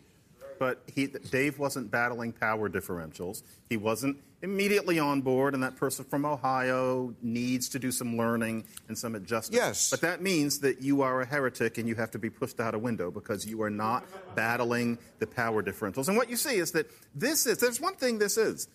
But 0.59 0.83
he, 0.93 1.07
Dave 1.07 1.59
wasn't 1.59 1.91
battling 1.91 2.33
power 2.33 2.69
differentials. 2.69 3.43
He 3.69 3.77
wasn't 3.77 4.19
immediately 4.43 4.99
on 4.99 5.21
board, 5.21 5.55
and 5.55 5.63
that 5.63 5.77
person 5.77 6.05
from 6.05 6.25
Ohio 6.25 7.15
needs 7.23 7.69
to 7.71 7.79
do 7.79 7.93
some 7.93 8.17
learning 8.17 8.65
and 8.89 8.99
some 8.99 9.15
adjustment. 9.15 9.63
Yes. 9.63 9.91
But 9.91 10.01
that 10.01 10.21
means 10.21 10.59
that 10.61 10.83
you 10.83 11.03
are 11.03 11.21
a 11.21 11.27
heretic 11.27 11.79
and 11.79 11.89
you 11.89 11.95
have 11.95 12.11
to 12.11 12.19
be 12.19 12.29
pushed 12.29 12.59
out 12.59 12.75
a 12.75 12.79
window 12.79 13.11
because 13.11 13.47
you 13.47 13.63
are 13.63 13.71
not 13.71 14.05
battling 14.35 14.99
the 15.21 15.27
power 15.27 15.63
differentials. 15.63 16.09
And 16.09 16.17
what 16.17 16.29
you 16.29 16.37
see 16.37 16.57
is 16.57 16.73
that 16.73 16.91
this 17.15 17.47
is, 17.47 17.59
there's 17.59 17.81
one 17.81 17.95
thing 17.95 18.19
this 18.19 18.37
is. 18.37 18.69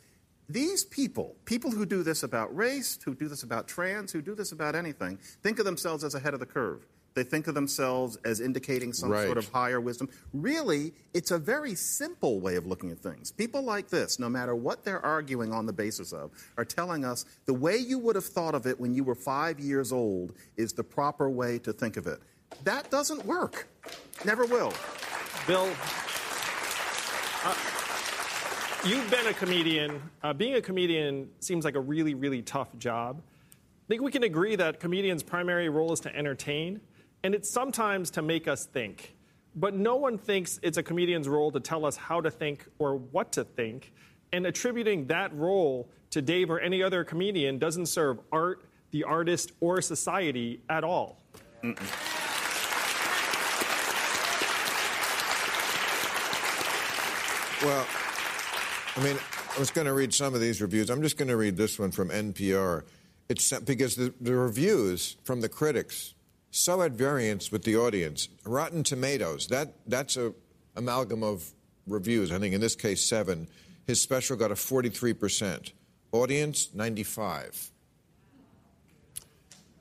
These 0.50 0.86
people, 0.86 1.36
people 1.44 1.72
who 1.72 1.86
do 1.86 2.04
this 2.04 2.24
about 2.24 2.56
race, 2.56 2.98
who 3.04 3.14
do 3.14 3.28
this 3.28 3.44
about 3.44 3.68
trans, 3.68 4.14
who 4.14 4.22
do 4.22 4.34
this 4.34 4.54
about 4.54 4.76
anything, 4.76 5.20
think 5.44 5.60
of 5.60 5.66
themselves 5.66 6.06
as 6.06 6.16
ahead 6.16 6.34
of 6.34 6.40
the 6.40 6.46
curve. 6.46 6.86
They 7.18 7.24
think 7.24 7.48
of 7.48 7.56
themselves 7.56 8.16
as 8.24 8.40
indicating 8.40 8.94
some 8.94 9.10
Right. 9.10 9.26
sort 9.26 9.40
of 9.40 9.50
higher 9.50 9.82
wisdom. 9.82 10.08
Really, 10.34 10.94
it's 11.16 11.32
a 11.32 11.40
very 11.40 11.74
simple 11.74 12.40
way 12.40 12.58
of 12.58 12.68
looking 12.68 12.92
at 12.92 13.00
things. 13.00 13.32
People 13.32 13.64
like 13.64 13.90
this, 13.90 14.20
no 14.20 14.30
matter 14.30 14.54
what 14.54 14.86
they're 14.86 15.04
arguing 15.04 15.52
on 15.52 15.66
the 15.66 15.74
basis 15.74 16.14
of, 16.14 16.30
are 16.60 16.64
telling 16.64 17.04
us 17.04 17.26
the 17.48 17.56
way 17.56 17.76
you 17.76 17.98
would 17.98 18.16
have 18.16 18.26
thought 18.26 18.54
of 18.54 18.68
it 18.68 18.80
when 18.80 18.94
you 18.94 19.04
were 19.04 19.16
five 19.16 19.60
years 19.60 19.92
old 19.92 20.36
is 20.58 20.74
the 20.74 20.84
proper 20.84 21.28
way 21.28 21.58
to 21.58 21.74
think 21.74 21.98
of 21.98 22.06
it. 22.06 22.20
That 22.66 22.92
doesn't 22.92 23.26
work. 23.26 23.68
Never 24.24 24.46
will. 24.46 24.72
Bill, 25.48 25.66
you've 28.86 29.10
been 29.10 29.26
a 29.26 29.34
comedian. 29.34 30.00
Uh, 30.22 30.34
being 30.34 30.54
a 30.54 30.62
comedian 30.62 31.32
seems 31.40 31.66
like 31.66 31.74
a 31.74 31.80
really, 31.80 32.14
really 32.14 32.44
tough 32.44 32.78
job. 32.78 33.24
I 33.50 33.88
think 33.88 34.04
we 34.04 34.12
can 34.12 34.22
agree 34.22 34.56
that 34.56 34.80
comedians' 34.80 35.24
primary 35.24 35.68
role 35.68 35.92
is 35.94 36.00
to 36.02 36.16
entertain, 36.16 36.80
and 37.24 37.34
it's 37.36 37.50
sometimes 37.50 38.12
to 38.12 38.22
make 38.22 38.48
us 38.48 38.66
think. 38.66 39.16
But 39.56 39.74
no 39.74 39.96
one 39.96 40.18
thinks 40.18 40.60
it's 40.62 40.78
a 40.78 40.84
comedian's 40.84 41.28
role 41.28 41.52
to 41.52 41.60
tell 41.60 41.86
us 41.86 41.98
how 41.98 42.22
to 42.22 42.30
think 42.30 42.66
or 42.78 42.96
what 42.96 43.32
to 43.34 43.44
think. 43.44 43.92
And 44.32 44.46
attributing 44.46 45.08
that 45.08 45.34
role 45.34 45.90
to 46.12 46.22
Dave 46.22 46.50
or 46.50 46.60
any 46.60 46.84
other 46.84 47.04
comedian 47.04 47.58
doesn't 47.58 47.88
serve 47.88 48.20
art, 48.32 48.66
the 48.92 49.04
artist, 49.04 49.52
or 49.60 49.82
society 49.82 50.62
at 50.70 50.84
all. 50.84 51.22
Mm-mm. 51.64 51.76
Well, 57.64 57.88
I 58.96 59.04
mean, 59.04 59.18
I 59.56 59.60
was 59.60 59.72
going 59.72 59.88
to 59.88 59.94
read 59.94 60.14
some 60.14 60.36
of 60.36 60.42
these 60.42 60.62
reviews. 60.62 60.92
I'm 60.92 61.02
just 61.02 61.18
going 61.18 61.30
to 61.30 61.38
read 61.38 61.58
this 61.58 61.80
one 61.80 61.90
from 61.90 62.10
NPR. 62.10 62.84
It's 63.28 63.58
because 63.60 63.96
the, 63.96 64.14
the 64.22 64.36
reviews 64.36 65.18
from 65.24 65.42
the 65.42 65.50
critics 65.50 66.14
so 66.58 66.82
at 66.82 66.94
variance 66.94 67.52
with 67.52 67.64
the 67.64 67.78
audience. 67.78 68.30
Rotten 68.44 68.84
Tomatoes, 68.84 69.48
that 69.48 69.74
that's 69.86 70.18
a 70.18 70.34
amalgam 70.76 71.24
of 71.24 71.50
reviews. 71.86 72.32
I 72.32 72.40
think 72.40 72.56
in 72.56 72.62
this 72.62 72.76
case 72.76 73.04
seven. 73.04 73.48
His 73.86 74.02
special 74.02 74.36
got 74.36 74.52
a 74.52 74.56
43 74.56 75.14
percent. 75.14 75.72
Audience 76.12 76.70
95. 76.74 77.72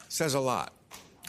Says 0.08 0.34
a 0.34 0.40
lot 0.40 0.72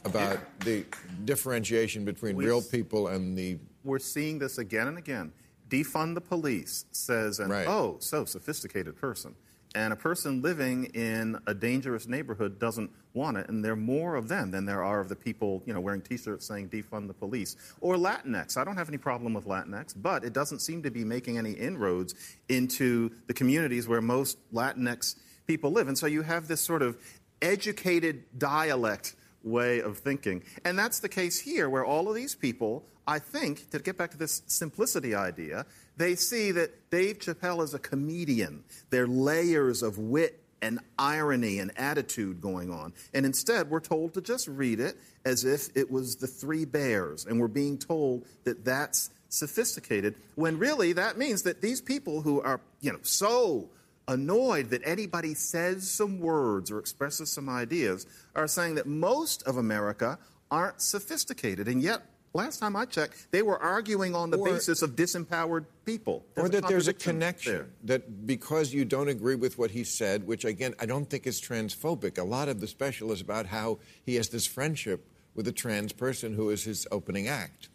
about 0.05 0.39
the 0.59 0.85
differentiation 1.25 2.05
between 2.05 2.35
real 2.35 2.61
people 2.61 3.07
and 3.07 3.37
the. 3.37 3.57
We're 3.83 3.99
seeing 3.99 4.37
this 4.39 4.57
again 4.57 4.87
and 4.87 4.97
again 4.97 5.31
defund 5.69 6.13
the 6.13 6.21
police 6.21 6.85
says 6.91 7.39
an 7.39 7.49
right. 7.49 7.67
oh 7.67 7.97
so 7.99 8.23
sophisticated 8.23 8.95
person 8.95 9.35
and 9.75 9.93
a 9.93 9.95
person 9.95 10.41
living 10.41 10.85
in 10.85 11.37
a 11.45 11.53
dangerous 11.53 12.07
neighborhood 12.07 12.59
doesn't 12.59 12.89
want 13.13 13.37
it 13.37 13.49
and 13.49 13.63
there 13.63 13.73
are 13.73 13.75
more 13.75 14.15
of 14.15 14.27
them 14.27 14.51
than 14.51 14.65
there 14.65 14.83
are 14.83 14.99
of 14.99 15.09
the 15.09 15.15
people 15.15 15.63
you 15.65 15.73
know 15.73 15.79
wearing 15.79 16.01
t-shirts 16.01 16.45
saying 16.45 16.69
defund 16.69 17.07
the 17.07 17.13
police 17.13 17.55
or 17.81 17.95
latinx 17.95 18.57
i 18.57 18.63
don't 18.63 18.77
have 18.77 18.89
any 18.89 18.97
problem 18.97 19.33
with 19.33 19.45
latinx 19.45 19.93
but 19.95 20.23
it 20.23 20.33
doesn't 20.33 20.59
seem 20.59 20.83
to 20.83 20.91
be 20.91 21.03
making 21.03 21.37
any 21.37 21.51
inroads 21.51 22.13
into 22.47 23.11
the 23.27 23.33
communities 23.33 23.87
where 23.87 24.01
most 24.01 24.37
latinx 24.53 25.15
people 25.47 25.71
live 25.71 25.87
and 25.87 25.97
so 25.97 26.05
you 26.05 26.21
have 26.21 26.47
this 26.47 26.61
sort 26.61 26.81
of 26.81 26.97
educated 27.41 28.23
dialect 28.37 29.15
way 29.43 29.79
of 29.81 29.97
thinking. 29.97 30.43
And 30.65 30.77
that's 30.77 30.99
the 30.99 31.09
case 31.09 31.39
here, 31.39 31.69
where 31.69 31.85
all 31.85 32.09
of 32.09 32.15
these 32.15 32.35
people, 32.35 32.85
I 33.07 33.19
think, 33.19 33.69
to 33.71 33.79
get 33.79 33.97
back 33.97 34.11
to 34.11 34.17
this 34.17 34.41
simplicity 34.47 35.15
idea, 35.15 35.65
they 35.97 36.15
see 36.15 36.51
that 36.51 36.89
Dave 36.89 37.19
Chappelle 37.19 37.63
is 37.63 37.73
a 37.73 37.79
comedian. 37.79 38.63
There 38.89 39.03
are 39.03 39.07
layers 39.07 39.81
of 39.83 39.97
wit 39.97 40.41
and 40.61 40.79
irony 40.97 41.59
and 41.59 41.71
attitude 41.77 42.41
going 42.41 42.71
on. 42.71 42.93
And 43.13 43.25
instead, 43.25 43.69
we're 43.69 43.79
told 43.79 44.13
to 44.15 44.21
just 44.21 44.47
read 44.47 44.79
it 44.79 44.97
as 45.25 45.43
if 45.43 45.69
it 45.75 45.91
was 45.91 46.15
the 46.15 46.27
three 46.27 46.65
bears, 46.65 47.25
and 47.25 47.39
we're 47.39 47.47
being 47.47 47.77
told 47.77 48.25
that 48.43 48.63
that's 48.63 49.09
sophisticated, 49.29 50.15
when 50.35 50.57
really 50.57 50.93
that 50.93 51.17
means 51.17 51.43
that 51.43 51.61
these 51.61 51.81
people 51.81 52.21
who 52.21 52.41
are, 52.41 52.61
you 52.79 52.91
know, 52.91 52.99
so 53.01 53.69
annoyed 54.07 54.69
that 54.69 54.81
anybody 54.85 55.33
says 55.33 55.89
some 55.89 56.19
words 56.19 56.71
or 56.71 56.79
expresses 56.79 57.29
some 57.29 57.49
ideas 57.49 58.07
are 58.35 58.47
saying 58.47 58.75
that 58.75 58.87
most 58.87 59.43
of 59.43 59.57
America 59.57 60.17
aren't 60.49 60.81
sophisticated. 60.81 61.67
And 61.67 61.81
yet, 61.81 62.03
last 62.33 62.59
time 62.59 62.75
I 62.75 62.85
checked, 62.85 63.27
they 63.31 63.41
were 63.41 63.59
arguing 63.59 64.15
on 64.15 64.29
the 64.29 64.37
or, 64.37 64.49
basis 64.49 64.81
of 64.81 64.95
disempowered 64.95 65.65
people. 65.85 66.25
There's 66.35 66.45
or 66.45 66.49
that 66.49 66.67
there's 66.67 66.87
a 66.87 66.93
connection. 66.93 67.53
There. 67.53 67.67
That 67.83 68.27
because 68.27 68.73
you 68.73 68.85
don't 68.85 69.09
agree 69.09 69.35
with 69.35 69.57
what 69.57 69.71
he 69.71 69.83
said, 69.83 70.25
which 70.25 70.45
again, 70.45 70.75
I 70.79 70.85
don't 70.85 71.09
think 71.09 71.27
is 71.27 71.41
transphobic. 71.41 72.17
A 72.17 72.23
lot 72.23 72.49
of 72.49 72.61
the 72.61 72.67
special 72.67 73.11
is 73.11 73.21
about 73.21 73.47
how 73.47 73.79
he 74.05 74.15
has 74.15 74.29
this 74.29 74.45
friendship 74.45 75.07
with 75.35 75.47
a 75.47 75.51
trans 75.51 75.93
person 75.93 76.33
who 76.33 76.49
is 76.49 76.63
his 76.63 76.87
opening 76.91 77.27
act. 77.27 77.69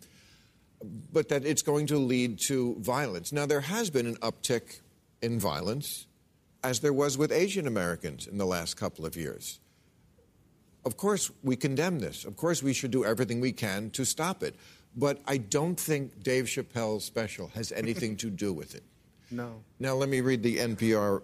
But 1.12 1.28
that 1.28 1.44
it's 1.44 1.62
going 1.62 1.86
to 1.86 1.98
lead 1.98 2.40
to 2.48 2.76
violence. 2.80 3.32
Now, 3.32 3.46
there 3.46 3.60
has 3.60 3.88
been 3.88 4.06
an 4.06 4.16
uptick 4.16 4.80
in 5.22 5.38
violence 5.38 6.06
as 6.64 6.80
there 6.80 6.92
was 6.92 7.16
with 7.16 7.30
Asian 7.30 7.66
Americans 7.66 8.26
in 8.26 8.38
the 8.38 8.46
last 8.46 8.76
couple 8.76 9.06
of 9.06 9.16
years. 9.16 9.60
Of 10.84 10.96
course, 10.96 11.30
we 11.42 11.56
condemn 11.56 12.00
this. 12.00 12.24
Of 12.24 12.36
course, 12.36 12.62
we 12.62 12.72
should 12.72 12.90
do 12.90 13.04
everything 13.04 13.40
we 13.40 13.52
can 13.52 13.90
to 13.90 14.04
stop 14.04 14.42
it. 14.42 14.56
But 14.96 15.20
I 15.26 15.38
don't 15.38 15.78
think 15.78 16.22
Dave 16.22 16.44
Chappelle's 16.46 17.04
special 17.04 17.48
has 17.54 17.72
anything 17.72 18.16
to 18.18 18.30
do 18.30 18.52
with 18.52 18.74
it. 18.74 18.82
No. 19.34 19.62
Now, 19.80 19.94
let 19.94 20.10
me 20.10 20.20
read 20.20 20.42
the 20.42 20.58
NPR. 20.58 21.22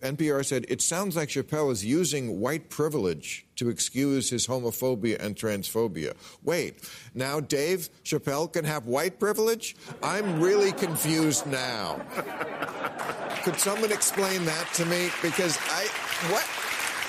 NPR 0.00 0.42
said, 0.46 0.64
It 0.70 0.80
sounds 0.80 1.14
like 1.14 1.28
Chappelle 1.28 1.70
is 1.70 1.84
using 1.84 2.40
white 2.40 2.70
privilege 2.70 3.46
to 3.56 3.68
excuse 3.68 4.30
his 4.30 4.46
homophobia 4.46 5.22
and 5.22 5.36
transphobia. 5.36 6.14
Wait, 6.42 6.88
now 7.14 7.38
Dave 7.38 7.90
Chappelle 8.02 8.50
can 8.50 8.64
have 8.64 8.86
white 8.86 9.20
privilege? 9.20 9.76
I'm 10.02 10.40
really 10.40 10.72
confused 10.72 11.46
now. 11.46 12.00
Could 13.44 13.56
someone 13.56 13.92
explain 13.92 14.44
that 14.46 14.72
to 14.74 14.86
me? 14.86 15.10
Because 15.20 15.58
I, 15.68 15.84
what, 16.32 16.48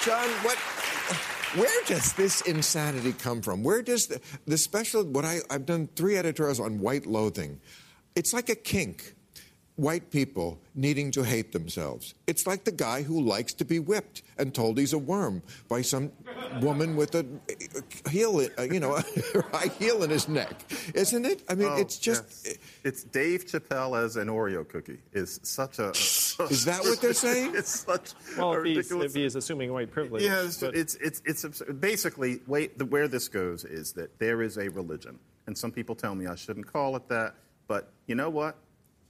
John, 0.04 0.28
what, 0.44 0.58
where 1.56 1.84
does 1.86 2.14
this 2.14 2.42
insanity 2.42 3.14
come 3.14 3.42
from? 3.42 3.64
Where 3.64 3.82
does 3.82 4.08
the, 4.08 4.22
the 4.46 4.58
special, 4.58 5.04
what 5.04 5.26
I, 5.26 5.40
I've 5.50 5.66
done 5.66 5.90
three 5.96 6.18
editorials 6.18 6.60
on 6.60 6.80
white 6.80 7.06
loathing. 7.06 7.60
It's 8.16 8.34
like 8.34 8.50
a 8.50 8.56
kink 8.56 9.16
white 9.76 10.12
people 10.12 10.60
needing 10.76 11.12
to 11.12 11.24
hate 11.24 11.52
themselves. 11.52 12.14
It's 12.28 12.46
like 12.46 12.66
the 12.66 12.72
guy 12.72 13.04
who 13.04 13.22
likes 13.22 13.54
to 13.54 13.66
be 13.66 13.80
whipped 13.80 14.22
and 14.38 14.54
told 14.54 14.78
he's 14.78 14.94
a 14.94 14.98
worm 14.98 15.42
by 15.68 15.82
some 15.82 16.12
woman 16.62 16.96
with 16.96 17.16
a 17.16 17.26
heel, 18.10 18.46
uh, 18.58 18.64
you 18.64 18.80
know, 18.80 18.96
a 19.36 19.42
high 19.52 19.68
heel 19.80 20.04
in 20.04 20.10
his 20.10 20.28
neck, 20.28 20.66
isn't 20.94 21.26
it? 21.26 21.44
I 21.50 21.56
mean, 21.56 21.70
oh, 21.70 21.78
it's 21.78 21.98
just. 21.98 22.46
Yes. 22.46 22.58
It's 22.84 23.04
Dave 23.04 23.46
Chappelle 23.46 24.02
as 24.02 24.18
an 24.18 24.28
Oreo 24.28 24.68
cookie. 24.68 25.00
Is 25.14 25.40
such 25.44 25.80
a. 25.80 25.90
is 25.92 26.66
that 26.66 26.82
what 26.84 27.02
they're 27.02 27.14
saying? 27.14 27.54
it's 27.56 27.82
such. 27.82 28.14
Well, 28.38 28.54
if 28.54 28.66
he's, 28.66 28.92
if 28.92 29.14
he 29.14 29.24
is 29.24 29.36
assuming 29.36 29.72
white 29.72 29.92
privilege. 29.92 30.24
Yes, 30.24 30.60
but... 30.60 30.76
it's 30.76 30.96
it's 30.96 31.22
it's 31.26 31.62
basically 31.80 32.42
wait, 32.48 32.78
the, 32.78 32.86
where 32.86 33.08
this 33.08 33.28
goes 33.28 33.66
is 33.66 33.94
that 33.94 34.20
there 34.20 34.42
is 34.42 34.58
a 34.58 34.70
religion, 34.70 35.20
and 35.48 35.58
some 35.58 35.72
people 35.72 35.96
tell 35.96 36.16
me 36.16 36.28
I 36.28 36.36
shouldn't 36.36 36.72
call 36.72 36.96
it 36.96 37.08
that, 37.10 37.36
but 37.68 37.92
you 38.08 38.16
know 38.16 38.30
what? 38.30 38.56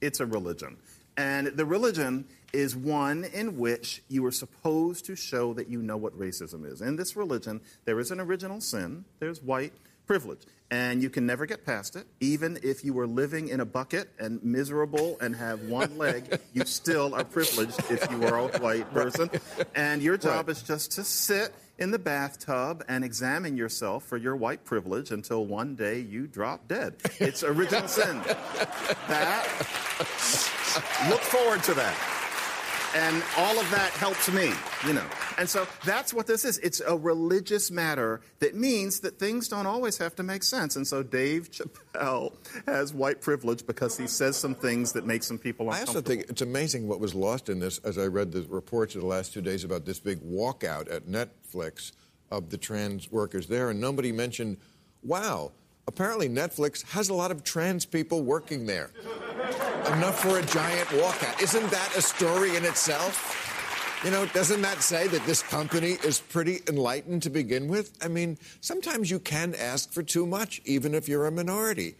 It's 0.02 0.20
a 0.20 0.26
religion. 0.26 0.76
And 1.16 1.46
the 1.48 1.64
religion 1.64 2.26
is 2.52 2.76
one 2.76 3.24
in 3.24 3.56
which 3.56 4.02
you 4.08 4.24
are 4.26 4.32
supposed 4.32 5.06
to 5.06 5.16
show 5.16 5.54
that 5.54 5.68
you 5.68 5.80
know 5.80 5.96
what 5.96 6.18
racism 6.18 6.70
is. 6.70 6.82
In 6.82 6.96
this 6.96 7.16
religion, 7.16 7.60
there 7.86 7.98
is 7.98 8.10
an 8.10 8.20
original 8.20 8.60
sin, 8.60 9.04
there's 9.20 9.42
white 9.42 9.72
privilege, 10.06 10.40
and 10.70 11.02
you 11.02 11.10
can 11.10 11.26
never 11.26 11.46
get 11.46 11.64
past 11.64 11.96
it. 11.96 12.06
Even 12.20 12.58
if 12.62 12.84
you 12.84 12.92
were 12.94 13.06
living 13.06 13.48
in 13.48 13.60
a 13.60 13.64
bucket 13.64 14.08
and 14.18 14.42
miserable 14.42 15.16
and 15.20 15.36
have 15.36 15.62
one 15.64 15.96
leg, 16.04 16.40
you 16.52 16.64
still 16.64 17.14
are 17.14 17.24
privileged 17.24 17.78
if 17.90 18.10
you 18.10 18.26
are 18.26 18.38
a 18.38 18.58
white 18.58 18.90
person. 18.92 19.30
And 19.74 20.02
your 20.02 20.16
job 20.16 20.48
right. 20.48 20.56
is 20.56 20.62
just 20.62 20.92
to 20.92 21.04
sit 21.04 21.54
in 21.82 21.90
the 21.90 21.98
bathtub 21.98 22.84
and 22.88 23.02
examine 23.04 23.56
yourself 23.56 24.04
for 24.04 24.16
your 24.16 24.36
white 24.36 24.64
privilege 24.64 25.10
until 25.10 25.46
one 25.46 25.74
day 25.74 25.98
you 25.98 26.28
drop 26.28 26.68
dead. 26.68 26.94
It's 27.18 27.42
original 27.42 27.88
sin. 27.88 28.22
That, 29.08 29.44
look 31.10 31.20
forward 31.20 31.62
to 31.64 31.74
that. 31.74 32.21
And 32.94 33.22
all 33.38 33.58
of 33.58 33.70
that 33.70 33.90
helps 33.92 34.30
me, 34.30 34.52
you 34.86 34.92
know. 34.92 35.06
And 35.38 35.48
so 35.48 35.66
that's 35.84 36.12
what 36.12 36.26
this 36.26 36.44
is. 36.44 36.58
It's 36.58 36.80
a 36.80 36.96
religious 36.96 37.70
matter 37.70 38.20
that 38.40 38.54
means 38.54 39.00
that 39.00 39.18
things 39.18 39.48
don't 39.48 39.66
always 39.66 39.96
have 39.98 40.14
to 40.16 40.22
make 40.22 40.42
sense. 40.42 40.76
And 40.76 40.86
so 40.86 41.02
Dave 41.02 41.50
Chappelle 41.50 42.34
has 42.66 42.92
white 42.92 43.20
privilege 43.20 43.66
because 43.66 43.96
he 43.96 44.06
says 44.06 44.36
some 44.36 44.54
things 44.54 44.92
that 44.92 45.06
make 45.06 45.22
some 45.22 45.38
people 45.38 45.66
uncomfortable. 45.70 45.94
I 45.94 45.96
also 45.96 46.06
think 46.06 46.30
it's 46.30 46.42
amazing 46.42 46.86
what 46.86 47.00
was 47.00 47.14
lost 47.14 47.48
in 47.48 47.60
this 47.60 47.78
as 47.78 47.96
I 47.96 48.06
read 48.06 48.32
the 48.32 48.42
reports 48.42 48.94
of 48.94 49.00
the 49.00 49.06
last 49.06 49.32
two 49.32 49.40
days 49.40 49.64
about 49.64 49.86
this 49.86 49.98
big 49.98 50.20
walkout 50.20 50.92
at 50.92 51.06
Netflix 51.06 51.92
of 52.30 52.50
the 52.50 52.58
trans 52.58 53.10
workers 53.10 53.46
there. 53.46 53.70
And 53.70 53.80
nobody 53.80 54.12
mentioned, 54.12 54.58
wow, 55.02 55.52
apparently 55.86 56.28
Netflix 56.28 56.88
has 56.90 57.08
a 57.08 57.14
lot 57.14 57.30
of 57.30 57.44
trans 57.44 57.84
people 57.84 58.22
working 58.22 58.66
there. 58.66 58.90
Enough 59.92 60.20
for 60.20 60.38
a 60.38 60.42
giant 60.42 60.88
walkout. 60.88 61.42
Isn't 61.42 61.70
that 61.70 61.96
a 61.96 62.02
story 62.02 62.56
in 62.56 62.64
itself? 62.64 63.38
You 64.04 64.10
know, 64.10 64.26
doesn't 64.26 64.62
that 64.62 64.82
say 64.82 65.06
that 65.08 65.24
this 65.26 65.42
company 65.42 65.96
is 66.04 66.18
pretty 66.18 66.60
enlightened 66.68 67.22
to 67.22 67.30
begin 67.30 67.68
with? 67.68 67.96
I 68.02 68.08
mean, 68.08 68.36
sometimes 68.60 69.10
you 69.10 69.20
can 69.20 69.54
ask 69.54 69.92
for 69.92 70.02
too 70.02 70.26
much, 70.26 70.60
even 70.64 70.94
if 70.94 71.08
you're 71.08 71.26
a 71.26 71.30
minority. 71.30 71.94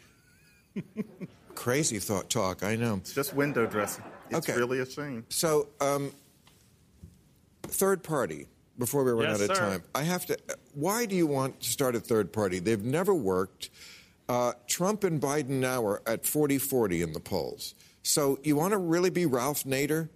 Crazy 1.55 1.99
thought 1.99 2.29
talk, 2.29 2.65
I 2.65 2.75
know. 2.77 2.97
It's 2.97 3.15
just 3.15 3.35
window 3.35 3.67
dressing. 3.67 4.05
It's 4.31 4.49
okay. 4.49 4.59
really 4.59 4.81
a 4.81 4.87
shame. 4.87 5.27
So, 5.29 5.69
um, 5.81 6.13
third 7.63 8.03
party 8.03 8.49
before 8.83 9.05
we 9.05 9.13
run 9.13 9.29
yes, 9.29 9.43
out 9.43 9.51
of 9.51 9.57
sir. 9.57 9.63
time. 9.63 9.83
I 9.95 10.03
have 10.03 10.27
to. 10.27 10.37
Why 10.75 11.07
do 11.07 11.15
you 11.15 11.29
want 11.29 11.61
to 11.61 11.71
start 11.71 11.95
a 11.95 12.01
third 12.01 12.33
party? 12.33 12.59
They've 12.59 12.83
never 12.83 13.15
worked. 13.15 13.71
Uh, 14.29 14.55
Trump 14.67 15.05
and 15.05 15.21
Biden 15.21 15.61
now 15.61 15.87
are 15.87 16.03
at 16.05 16.27
40 16.27 16.59
40 16.59 17.01
in 17.01 17.13
the 17.13 17.21
polls. 17.21 17.77
So 18.03 18.41
you 18.43 18.57
want 18.57 18.73
to 18.73 18.79
really 18.79 19.11
be 19.11 19.25
Ralph 19.25 19.63
Nader, 19.63 20.09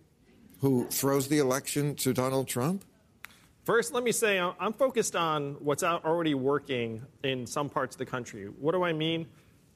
who 0.61 0.87
throws 0.87 1.29
the 1.29 1.39
election 1.39 1.95
to 1.97 2.13
Donald 2.13 2.49
Trump? 2.49 2.85
First, 3.63 3.95
let 3.95 4.03
me 4.03 4.11
say 4.11 4.39
uh, 4.39 4.53
I'm 4.59 4.73
focused 4.73 5.15
on 5.15 5.55
what's 5.61 5.85
already 5.85 6.35
working 6.35 7.03
in 7.23 7.47
some 7.47 7.69
parts 7.69 7.95
of 7.95 7.99
the 8.01 8.07
country. 8.07 8.47
What 8.47 8.73
do 8.73 8.83
I 8.83 8.93
mean? 8.93 9.29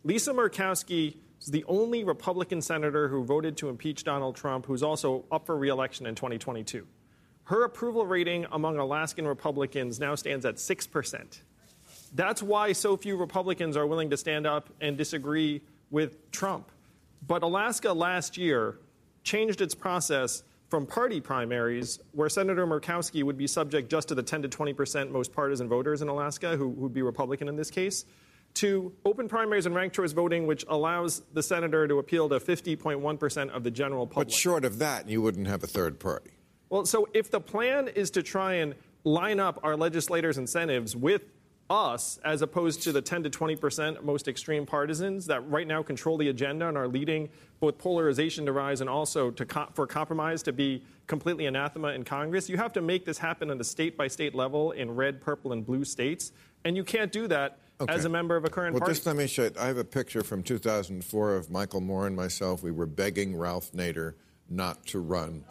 Lisa 0.02 0.32
Murkowski 0.32 1.16
is 1.40 1.46
the 1.46 1.64
only 1.68 2.02
Republican 2.02 2.60
senator 2.60 3.06
who 3.06 3.22
voted 3.24 3.56
to 3.58 3.68
impeach 3.68 4.02
Donald 4.02 4.34
Trump, 4.34 4.66
who's 4.66 4.82
also 4.82 5.24
up 5.30 5.46
for 5.46 5.56
reelection 5.56 6.06
in 6.06 6.16
2022. 6.16 6.86
Her 7.50 7.64
approval 7.64 8.06
rating 8.06 8.46
among 8.52 8.78
Alaskan 8.78 9.26
Republicans 9.26 9.98
now 9.98 10.14
stands 10.14 10.46
at 10.46 10.54
6%. 10.54 11.40
That's 12.14 12.44
why 12.44 12.72
so 12.72 12.96
few 12.96 13.16
Republicans 13.16 13.76
are 13.76 13.88
willing 13.88 14.10
to 14.10 14.16
stand 14.16 14.46
up 14.46 14.70
and 14.80 14.96
disagree 14.96 15.60
with 15.90 16.30
Trump. 16.30 16.70
But 17.26 17.42
Alaska 17.42 17.92
last 17.92 18.38
year 18.38 18.78
changed 19.24 19.60
its 19.60 19.74
process 19.74 20.44
from 20.68 20.86
party 20.86 21.20
primaries, 21.20 21.98
where 22.12 22.28
Senator 22.28 22.68
Murkowski 22.68 23.24
would 23.24 23.36
be 23.36 23.48
subject 23.48 23.90
just 23.90 24.06
to 24.06 24.14
the 24.14 24.22
10 24.22 24.42
to 24.42 24.48
20 24.48 24.72
percent 24.72 25.10
most 25.10 25.32
partisan 25.32 25.68
voters 25.68 26.02
in 26.02 26.06
Alaska, 26.06 26.56
who 26.56 26.68
would 26.68 26.94
be 26.94 27.02
Republican 27.02 27.48
in 27.48 27.56
this 27.56 27.72
case, 27.72 28.04
to 28.54 28.92
open 29.04 29.28
primaries 29.28 29.66
and 29.66 29.74
ranked 29.74 29.96
choice 29.96 30.12
voting, 30.12 30.46
which 30.46 30.64
allows 30.68 31.22
the 31.32 31.42
senator 31.42 31.88
to 31.88 31.98
appeal 31.98 32.28
to 32.28 32.38
50.1 32.38 33.18
percent 33.18 33.50
of 33.50 33.64
the 33.64 33.72
general 33.72 34.06
public. 34.06 34.28
But 34.28 34.32
short 34.32 34.64
of 34.64 34.78
that, 34.78 35.08
you 35.08 35.20
wouldn't 35.20 35.48
have 35.48 35.64
a 35.64 35.66
third 35.66 35.98
party. 35.98 36.30
Well, 36.70 36.86
so 36.86 37.08
if 37.12 37.30
the 37.30 37.40
plan 37.40 37.88
is 37.88 38.10
to 38.12 38.22
try 38.22 38.54
and 38.54 38.74
line 39.02 39.40
up 39.40 39.58
our 39.64 39.76
legislators' 39.76 40.38
incentives 40.38 40.94
with 40.94 41.22
us 41.68 42.18
as 42.24 42.42
opposed 42.42 42.82
to 42.82 42.92
the 42.92 43.00
10 43.00 43.24
to 43.24 43.30
20 43.30 43.54
percent 43.56 44.04
most 44.04 44.26
extreme 44.26 44.66
partisans 44.66 45.26
that 45.26 45.48
right 45.48 45.68
now 45.68 45.82
control 45.82 46.16
the 46.16 46.28
agenda 46.28 46.66
and 46.66 46.76
are 46.76 46.88
leading 46.88 47.28
both 47.60 47.78
polarization 47.78 48.44
to 48.44 48.52
rise 48.52 48.80
and 48.80 48.90
also 48.90 49.30
to 49.30 49.44
co- 49.44 49.68
for 49.74 49.86
compromise 49.86 50.42
to 50.42 50.52
be 50.52 50.82
completely 51.06 51.46
anathema 51.46 51.88
in 51.88 52.04
Congress. 52.04 52.48
You 52.48 52.56
have 52.56 52.72
to 52.72 52.80
make 52.80 53.04
this 53.04 53.18
happen 53.18 53.50
on 53.50 53.60
a 53.60 53.64
state 53.64 53.96
by 53.96 54.08
state 54.08 54.34
level 54.34 54.72
in 54.72 54.94
red, 54.94 55.20
purple, 55.20 55.52
and 55.52 55.64
blue 55.64 55.84
states, 55.84 56.32
and 56.64 56.76
you 56.76 56.82
can't 56.82 57.12
do 57.12 57.28
that 57.28 57.58
okay. 57.80 57.92
as 57.92 58.04
a 58.04 58.08
member 58.08 58.36
of 58.36 58.44
a 58.44 58.50
current 58.50 58.74
well, 58.74 58.80
party. 58.80 58.94
just 58.94 59.06
let 59.06 59.16
me 59.16 59.26
show 59.28 59.44
you. 59.44 59.52
I 59.58 59.66
have 59.66 59.78
a 59.78 59.84
picture 59.84 60.22
from 60.22 60.42
2004 60.42 61.36
of 61.36 61.50
Michael 61.50 61.80
Moore 61.80 62.06
and 62.08 62.16
myself. 62.16 62.62
We 62.62 62.72
were 62.72 62.86
begging 62.86 63.36
Ralph 63.36 63.70
Nader 63.72 64.14
not 64.48 64.84
to 64.86 64.98
run 64.98 65.44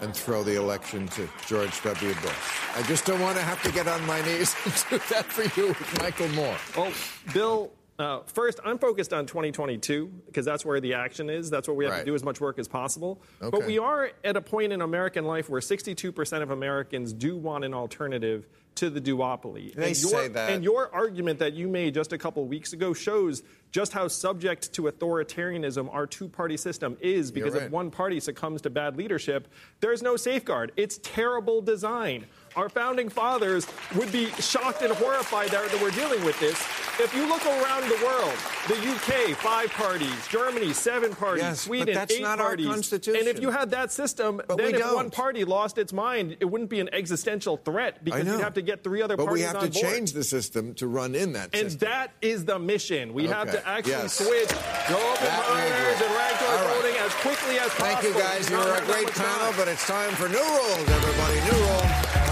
and 0.00 0.14
throw 0.14 0.42
the 0.42 0.56
election 0.56 1.06
to 1.08 1.28
George 1.46 1.82
W. 1.82 2.14
Bush. 2.14 2.32
I 2.74 2.82
just 2.82 3.04
don't 3.04 3.20
want 3.20 3.36
to 3.36 3.42
have 3.42 3.62
to 3.62 3.72
get 3.72 3.86
on 3.86 4.04
my 4.06 4.20
knees 4.22 4.54
and 4.64 4.84
do 4.90 4.98
that 5.10 5.26
for 5.26 5.42
you 5.60 5.68
with 5.68 5.98
Michael 6.00 6.28
Moore. 6.28 6.56
Oh, 6.76 6.92
Bill, 7.32 7.70
uh, 8.00 8.20
first, 8.26 8.60
I'm 8.64 8.78
focused 8.78 9.12
on 9.12 9.26
2022 9.26 10.06
because 10.26 10.46
that's 10.46 10.64
where 10.64 10.80
the 10.80 10.94
action 10.94 11.28
is. 11.28 11.50
That's 11.50 11.68
what 11.68 11.76
we 11.76 11.84
have 11.84 11.92
right. 11.92 12.00
to 12.00 12.04
do 12.06 12.14
as 12.14 12.24
much 12.24 12.40
work 12.40 12.58
as 12.58 12.66
possible. 12.66 13.20
Okay. 13.42 13.50
But 13.50 13.66
we 13.66 13.78
are 13.78 14.10
at 14.24 14.36
a 14.36 14.40
point 14.40 14.72
in 14.72 14.80
American 14.80 15.26
life 15.26 15.50
where 15.50 15.60
62% 15.60 16.42
of 16.42 16.50
Americans 16.50 17.12
do 17.12 17.36
want 17.36 17.64
an 17.64 17.74
alternative 17.74 18.46
to 18.76 18.88
the 18.88 19.00
duopoly. 19.00 19.74
They 19.74 19.88
and 19.88 20.00
your, 20.00 20.10
say 20.10 20.28
that. 20.28 20.50
And 20.50 20.64
your 20.64 20.94
argument 20.94 21.40
that 21.40 21.52
you 21.52 21.68
made 21.68 21.92
just 21.92 22.14
a 22.14 22.18
couple 22.18 22.42
weeks 22.46 22.72
ago 22.72 22.94
shows 22.94 23.42
just 23.70 23.92
how 23.92 24.08
subject 24.08 24.72
to 24.74 24.82
authoritarianism 24.82 25.92
our 25.92 26.06
two 26.06 26.28
party 26.28 26.56
system 26.56 26.96
is 27.00 27.30
because 27.30 27.52
right. 27.52 27.64
if 27.64 27.70
one 27.70 27.90
party 27.90 28.18
succumbs 28.18 28.62
to 28.62 28.70
bad 28.70 28.96
leadership, 28.96 29.48
there's 29.80 30.02
no 30.02 30.16
safeguard. 30.16 30.72
It's 30.76 30.98
terrible 31.02 31.60
design. 31.60 32.24
Our 32.56 32.68
founding 32.68 33.08
fathers 33.08 33.66
would 33.94 34.10
be 34.10 34.26
shocked 34.32 34.82
and 34.82 34.92
horrified 34.92 35.50
that, 35.50 35.70
that 35.70 35.80
we're 35.80 35.90
dealing 35.90 36.24
with 36.24 36.38
this. 36.40 36.60
If 36.98 37.14
you 37.14 37.26
look 37.26 37.44
around 37.46 37.88
the 37.88 38.04
world, 38.04 38.34
the 38.68 38.76
UK, 38.76 39.36
five 39.36 39.70
parties, 39.70 40.26
Germany, 40.28 40.72
seven 40.72 41.14
parties, 41.14 41.42
yes, 41.42 41.60
Sweden, 41.62 41.86
but 41.86 41.94
that's 41.94 42.14
eight 42.14 42.22
not 42.22 42.38
parties. 42.38 42.66
Our 42.66 42.74
constitution. 42.74 43.20
And 43.20 43.28
if 43.28 43.40
you 43.40 43.50
had 43.50 43.70
that 43.70 43.92
system, 43.92 44.42
but 44.46 44.58
then 44.58 44.74
if 44.74 44.80
don't. 44.80 44.94
one 44.94 45.10
party 45.10 45.44
lost 45.44 45.78
its 45.78 45.92
mind, 45.92 46.36
it 46.40 46.44
wouldn't 46.44 46.70
be 46.70 46.80
an 46.80 46.92
existential 46.92 47.56
threat 47.56 48.04
because 48.04 48.26
you'd 48.26 48.40
have 48.40 48.54
to 48.54 48.62
get 48.62 48.84
three 48.84 49.00
other 49.00 49.16
but 49.16 49.26
parties 49.26 49.46
on 49.46 49.52
board. 49.52 49.62
But 49.62 49.74
we 49.74 49.80
have 49.80 49.90
to 49.90 49.96
change 49.96 50.12
the 50.12 50.24
system 50.24 50.74
to 50.74 50.88
run 50.88 51.14
in 51.14 51.32
that 51.32 51.50
and 51.54 51.70
system. 51.70 51.88
And 51.88 51.94
that 51.94 52.12
is 52.20 52.44
the 52.44 52.58
mission. 52.58 53.14
We 53.14 53.24
okay. 53.24 53.32
have 53.32 53.50
to 53.52 53.66
actually 53.66 53.92
yes. 53.92 54.14
switch, 54.14 54.50
go 54.88 54.96
open 55.12 55.28
primaries 55.28 56.02
and 56.02 56.14
ranked 56.14 56.40
choice 56.50 56.60
right. 56.60 56.76
voting 56.82 56.96
as 56.96 57.12
quickly 57.14 57.58
as 57.58 57.70
Thank 57.72 57.94
possible. 57.96 58.12
Thank 58.12 58.16
you, 58.16 58.20
guys. 58.20 58.50
You're 58.50 58.76
a 58.76 58.86
great 58.86 59.14
panel, 59.14 59.52
but 59.56 59.68
it's 59.68 59.86
time 59.86 60.12
for 60.12 60.28
new 60.28 60.38
rules, 60.38 60.88
everybody. 60.88 61.40
New 61.50 61.64
rules. 61.64 62.29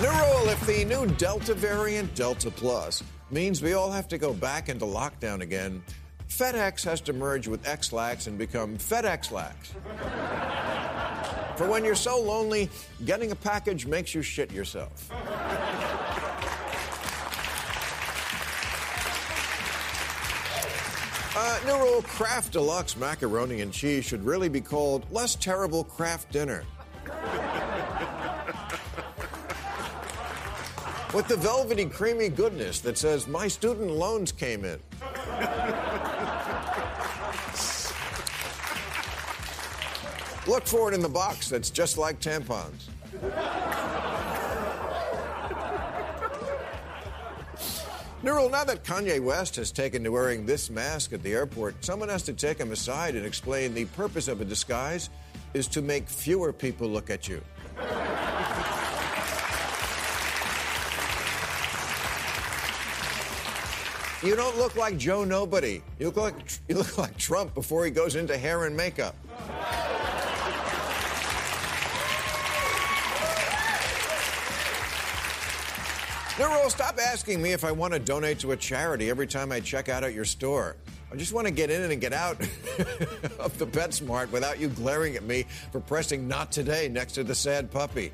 New 0.00 0.06
rule 0.08 0.48
if 0.50 0.64
the 0.64 0.84
new 0.84 1.06
Delta 1.16 1.54
variant, 1.54 2.14
Delta 2.14 2.52
Plus, 2.52 3.02
means 3.32 3.60
we 3.60 3.72
all 3.72 3.90
have 3.90 4.06
to 4.06 4.16
go 4.16 4.32
back 4.32 4.68
into 4.68 4.84
lockdown 4.84 5.40
again, 5.40 5.82
FedEx 6.28 6.84
has 6.84 7.00
to 7.00 7.12
merge 7.12 7.48
with 7.48 7.66
Ex-Lax 7.66 8.28
and 8.28 8.38
become 8.38 8.78
FedEx-Lax. 8.78 9.72
For 11.56 11.68
when 11.68 11.84
you're 11.84 11.96
so 11.96 12.20
lonely, 12.20 12.70
getting 13.06 13.32
a 13.32 13.34
package 13.34 13.86
makes 13.86 14.14
you 14.14 14.22
shit 14.22 14.52
yourself. 14.52 15.10
Uh, 21.36 21.58
new 21.66 21.76
rule 21.76 22.02
Kraft 22.02 22.52
Deluxe 22.52 22.96
macaroni 22.96 23.62
and 23.62 23.72
cheese 23.72 24.04
should 24.04 24.24
really 24.24 24.48
be 24.48 24.60
called 24.60 25.10
Less 25.10 25.34
Terrible 25.34 25.82
Kraft 25.82 26.30
Dinner. 26.30 26.62
With 31.14 31.28
the 31.28 31.36
velvety, 31.36 31.86
creamy 31.86 32.28
goodness 32.28 32.80
that 32.80 32.98
says, 32.98 33.26
My 33.26 33.48
student 33.48 33.90
loans 33.90 34.32
came 34.32 34.64
in. 34.64 34.78
Look 40.46 40.66
for 40.66 40.90
it 40.90 40.94
in 40.94 41.00
the 41.00 41.10
box 41.10 41.48
that's 41.48 41.70
just 41.70 41.98
like 41.98 42.20
tampons. 42.20 42.88
Neural, 48.22 48.50
now 48.50 48.64
that 48.64 48.82
Kanye 48.82 49.22
West 49.22 49.56
has 49.56 49.70
taken 49.70 50.02
to 50.04 50.10
wearing 50.10 50.44
this 50.44 50.70
mask 50.70 51.12
at 51.12 51.22
the 51.22 51.32
airport, 51.32 51.84
someone 51.84 52.08
has 52.08 52.22
to 52.24 52.32
take 52.32 52.58
him 52.58 52.72
aside 52.72 53.14
and 53.14 53.24
explain 53.24 53.74
the 53.74 53.84
purpose 53.86 54.26
of 54.26 54.40
a 54.40 54.44
disguise 54.44 55.08
is 55.54 55.68
to 55.68 55.82
make 55.82 56.08
fewer 56.08 56.52
people 56.52 56.88
look 56.88 57.10
at 57.10 57.28
you. 57.28 57.40
You 64.22 64.34
don't 64.34 64.56
look 64.58 64.74
like 64.74 64.98
Joe 64.98 65.22
Nobody. 65.22 65.80
You 66.00 66.06
look 66.06 66.16
like 66.16 66.34
you 66.68 66.74
look 66.74 66.98
like 66.98 67.16
Trump 67.16 67.54
before 67.54 67.84
he 67.84 67.90
goes 67.90 68.16
into 68.16 68.36
hair 68.36 68.64
and 68.64 68.76
makeup. 68.76 69.14
Nero, 76.36 76.68
stop 76.68 76.98
asking 76.98 77.42
me 77.42 77.52
if 77.52 77.64
I 77.64 77.72
want 77.72 77.92
to 77.94 77.98
donate 77.98 78.38
to 78.40 78.52
a 78.52 78.56
charity 78.56 79.10
every 79.10 79.26
time 79.26 79.50
I 79.50 79.58
check 79.58 79.88
out 79.88 80.04
at 80.04 80.14
your 80.14 80.24
store. 80.24 80.76
I 81.12 81.16
just 81.16 81.32
want 81.32 81.46
to 81.46 81.52
get 81.52 81.70
in 81.70 81.90
and 81.90 82.00
get 82.00 82.12
out 82.12 82.40
of 83.38 83.56
the 83.58 83.66
PetSmart 83.66 84.30
without 84.30 84.60
you 84.60 84.68
glaring 84.68 85.16
at 85.16 85.24
me 85.24 85.46
for 85.72 85.80
pressing 85.80 86.28
not 86.28 86.52
today 86.52 86.88
next 86.88 87.12
to 87.14 87.24
the 87.24 87.34
sad 87.34 87.70
puppy. 87.70 88.12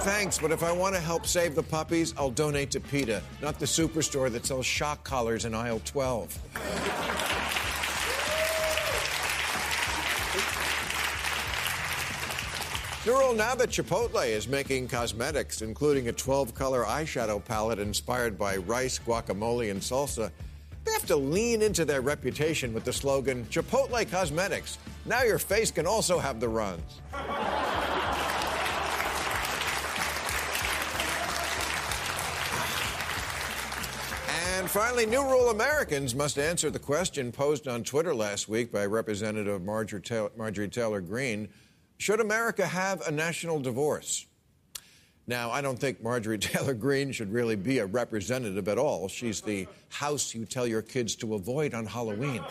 Thanks, 0.00 0.38
but 0.38 0.50
if 0.50 0.62
I 0.62 0.72
want 0.72 0.94
to 0.94 1.00
help 1.00 1.26
save 1.26 1.54
the 1.54 1.62
puppies, 1.62 2.14
I'll 2.16 2.30
donate 2.30 2.70
to 2.70 2.80
PETA, 2.80 3.22
not 3.42 3.58
the 3.58 3.66
superstore 3.66 4.32
that 4.32 4.46
sells 4.46 4.64
shock 4.64 5.04
collars 5.04 5.44
in 5.44 5.54
aisle 5.54 5.82
12. 5.84 6.38
Neural, 13.06 13.34
now 13.34 13.54
that 13.54 13.68
Chipotle 13.68 14.26
is 14.26 14.48
making 14.48 14.88
cosmetics, 14.88 15.60
including 15.60 16.08
a 16.08 16.12
12 16.12 16.54
color 16.54 16.84
eyeshadow 16.84 17.44
palette 17.44 17.78
inspired 17.78 18.38
by 18.38 18.56
rice, 18.56 18.98
guacamole, 18.98 19.70
and 19.70 19.82
salsa, 19.82 20.30
they 20.84 20.92
have 20.92 21.06
to 21.06 21.16
lean 21.16 21.60
into 21.60 21.84
their 21.84 22.00
reputation 22.00 22.72
with 22.72 22.84
the 22.84 22.92
slogan 22.92 23.44
Chipotle 23.50 24.10
Cosmetics. 24.10 24.78
Now 25.04 25.24
your 25.24 25.38
face 25.38 25.70
can 25.70 25.86
also 25.86 26.18
have 26.18 26.40
the 26.40 26.48
runs. 26.48 27.00
And 34.60 34.68
finally, 34.70 35.06
New 35.06 35.22
Rule 35.22 35.48
Americans 35.48 36.14
must 36.14 36.38
answer 36.38 36.68
the 36.68 36.78
question 36.78 37.32
posed 37.32 37.66
on 37.66 37.82
Twitter 37.82 38.14
last 38.14 38.46
week 38.46 38.70
by 38.70 38.84
Representative 38.84 39.62
Marjorie 39.62 40.02
Taylor, 40.02 40.30
Marjorie 40.36 40.68
Taylor 40.68 41.00
Greene 41.00 41.48
Should 41.96 42.20
America 42.20 42.66
have 42.66 43.00
a 43.06 43.10
national 43.10 43.60
divorce? 43.60 44.26
Now, 45.26 45.50
I 45.50 45.62
don't 45.62 45.78
think 45.78 46.02
Marjorie 46.02 46.36
Taylor 46.38 46.74
Greene 46.74 47.10
should 47.10 47.32
really 47.32 47.56
be 47.56 47.78
a 47.78 47.86
representative 47.86 48.68
at 48.68 48.76
all. 48.76 49.08
She's 49.08 49.40
the 49.40 49.66
house 49.88 50.34
you 50.34 50.44
tell 50.44 50.66
your 50.66 50.82
kids 50.82 51.16
to 51.16 51.36
avoid 51.36 51.72
on 51.72 51.86
Halloween. 51.86 52.42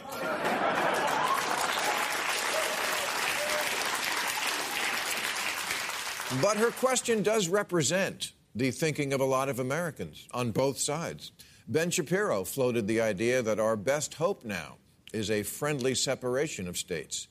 But 6.41 6.57
her 6.57 6.71
question 6.71 7.21
does 7.21 7.47
represent 7.49 8.31
the 8.55 8.71
thinking 8.71 9.13
of 9.13 9.21
a 9.21 9.25
lot 9.25 9.47
of 9.47 9.59
Americans 9.59 10.27
on 10.31 10.49
both 10.49 10.79
sides. 10.79 11.31
Ben 11.69 11.91
Shapiro 11.91 12.43
floated 12.45 12.87
the 12.87 12.99
idea 12.99 13.43
that 13.43 13.59
our 13.59 13.75
best 13.75 14.15
hope 14.15 14.43
now 14.43 14.77
is 15.13 15.29
a 15.29 15.43
friendly 15.43 15.93
separation 15.93 16.67
of 16.67 16.75
states. 16.75 17.27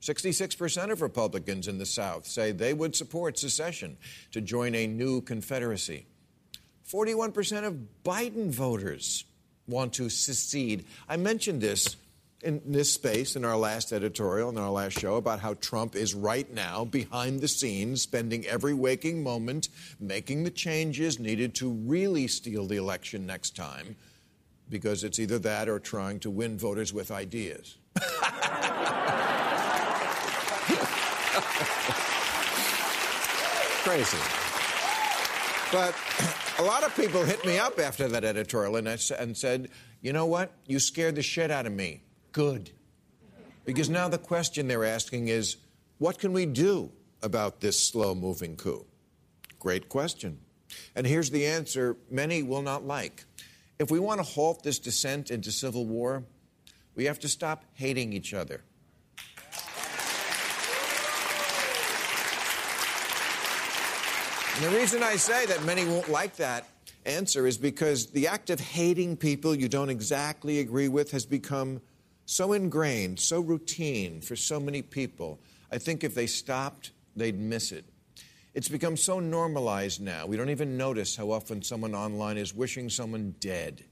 66% 0.00 0.92
of 0.92 1.02
Republicans 1.02 1.66
in 1.66 1.76
the 1.76 1.84
South 1.84 2.24
say 2.24 2.52
they 2.52 2.72
would 2.72 2.94
support 2.94 3.36
secession 3.36 3.96
to 4.30 4.40
join 4.40 4.76
a 4.76 4.86
new 4.86 5.20
Confederacy. 5.20 6.06
41% 6.88 7.64
of 7.64 7.76
Biden 8.04 8.48
voters 8.48 9.24
want 9.66 9.92
to 9.94 10.08
secede. 10.08 10.84
I 11.08 11.16
mentioned 11.16 11.60
this 11.60 11.96
in 12.42 12.60
this 12.64 12.92
space 12.92 13.36
in 13.36 13.44
our 13.44 13.56
last 13.56 13.92
editorial, 13.92 14.48
in 14.48 14.58
our 14.58 14.70
last 14.70 14.98
show, 14.98 15.16
about 15.16 15.40
how 15.40 15.54
Trump 15.54 15.94
is 15.94 16.14
right 16.14 16.52
now 16.52 16.84
behind 16.84 17.40
the 17.40 17.48
scenes, 17.48 18.02
spending 18.02 18.46
every 18.46 18.74
waking 18.74 19.22
moment 19.22 19.68
making 19.98 20.44
the 20.44 20.50
changes 20.50 21.18
needed 21.18 21.54
to 21.56 21.70
really 21.70 22.26
steal 22.26 22.66
the 22.66 22.76
election 22.76 23.26
next 23.26 23.56
time, 23.56 23.96
because 24.68 25.04
it's 25.04 25.18
either 25.18 25.38
that 25.38 25.68
or 25.68 25.78
trying 25.78 26.18
to 26.20 26.30
win 26.30 26.56
voters 26.58 26.92
with 26.92 27.10
ideas. 27.10 27.76
Crazy. 33.82 34.18
But 35.72 35.94
a 36.58 36.62
lot 36.62 36.84
of 36.84 36.94
people 36.96 37.24
hit 37.24 37.44
me 37.46 37.58
up 37.58 37.78
after 37.78 38.08
that 38.08 38.24
editorial 38.24 38.76
and, 38.76 38.88
I, 38.88 38.98
and 39.18 39.36
said, 39.36 39.68
you 40.00 40.12
know 40.12 40.26
what? 40.26 40.52
You 40.66 40.78
scared 40.78 41.14
the 41.14 41.22
shit 41.22 41.50
out 41.50 41.66
of 41.66 41.72
me. 41.72 42.02
Good. 42.32 42.70
Because 43.64 43.88
now 43.88 44.08
the 44.08 44.18
question 44.18 44.68
they're 44.68 44.84
asking 44.84 45.28
is, 45.28 45.56
what 45.98 46.18
can 46.18 46.32
we 46.32 46.46
do 46.46 46.90
about 47.22 47.60
this 47.60 47.80
slow 47.80 48.14
moving 48.14 48.56
coup? 48.56 48.86
Great 49.58 49.88
question. 49.88 50.38
And 50.94 51.06
here's 51.06 51.30
the 51.30 51.46
answer 51.46 51.96
many 52.10 52.42
will 52.42 52.62
not 52.62 52.84
like. 52.84 53.24
If 53.78 53.90
we 53.90 53.98
want 53.98 54.18
to 54.18 54.24
halt 54.24 54.62
this 54.62 54.78
descent 54.78 55.30
into 55.30 55.50
civil 55.50 55.86
war, 55.86 56.24
we 56.94 57.04
have 57.04 57.18
to 57.20 57.28
stop 57.28 57.64
hating 57.74 58.12
each 58.12 58.34
other. 58.34 58.62
And 64.56 64.64
the 64.64 64.78
reason 64.78 65.02
I 65.02 65.16
say 65.16 65.46
that 65.46 65.64
many 65.64 65.86
won't 65.86 66.10
like 66.10 66.36
that 66.36 66.66
answer 67.06 67.46
is 67.46 67.56
because 67.56 68.08
the 68.08 68.28
act 68.28 68.50
of 68.50 68.60
hating 68.60 69.16
people 69.16 69.54
you 69.54 69.68
don't 69.68 69.88
exactly 69.88 70.60
agree 70.60 70.88
with 70.88 71.12
has 71.12 71.24
become 71.24 71.80
so 72.30 72.52
ingrained, 72.52 73.18
so 73.18 73.40
routine 73.40 74.20
for 74.20 74.36
so 74.36 74.60
many 74.60 74.82
people. 74.82 75.40
I 75.72 75.78
think 75.78 76.04
if 76.04 76.14
they 76.14 76.28
stopped, 76.28 76.92
they'd 77.16 77.36
miss 77.36 77.72
it. 77.72 77.84
It's 78.54 78.68
become 78.68 78.96
so 78.96 79.18
normalized 79.18 80.00
now, 80.00 80.26
we 80.26 80.36
don't 80.36 80.50
even 80.50 80.76
notice 80.76 81.16
how 81.16 81.32
often 81.32 81.60
someone 81.60 81.92
online 81.92 82.36
is 82.36 82.54
wishing 82.54 82.88
someone 82.88 83.34
dead. 83.40 83.82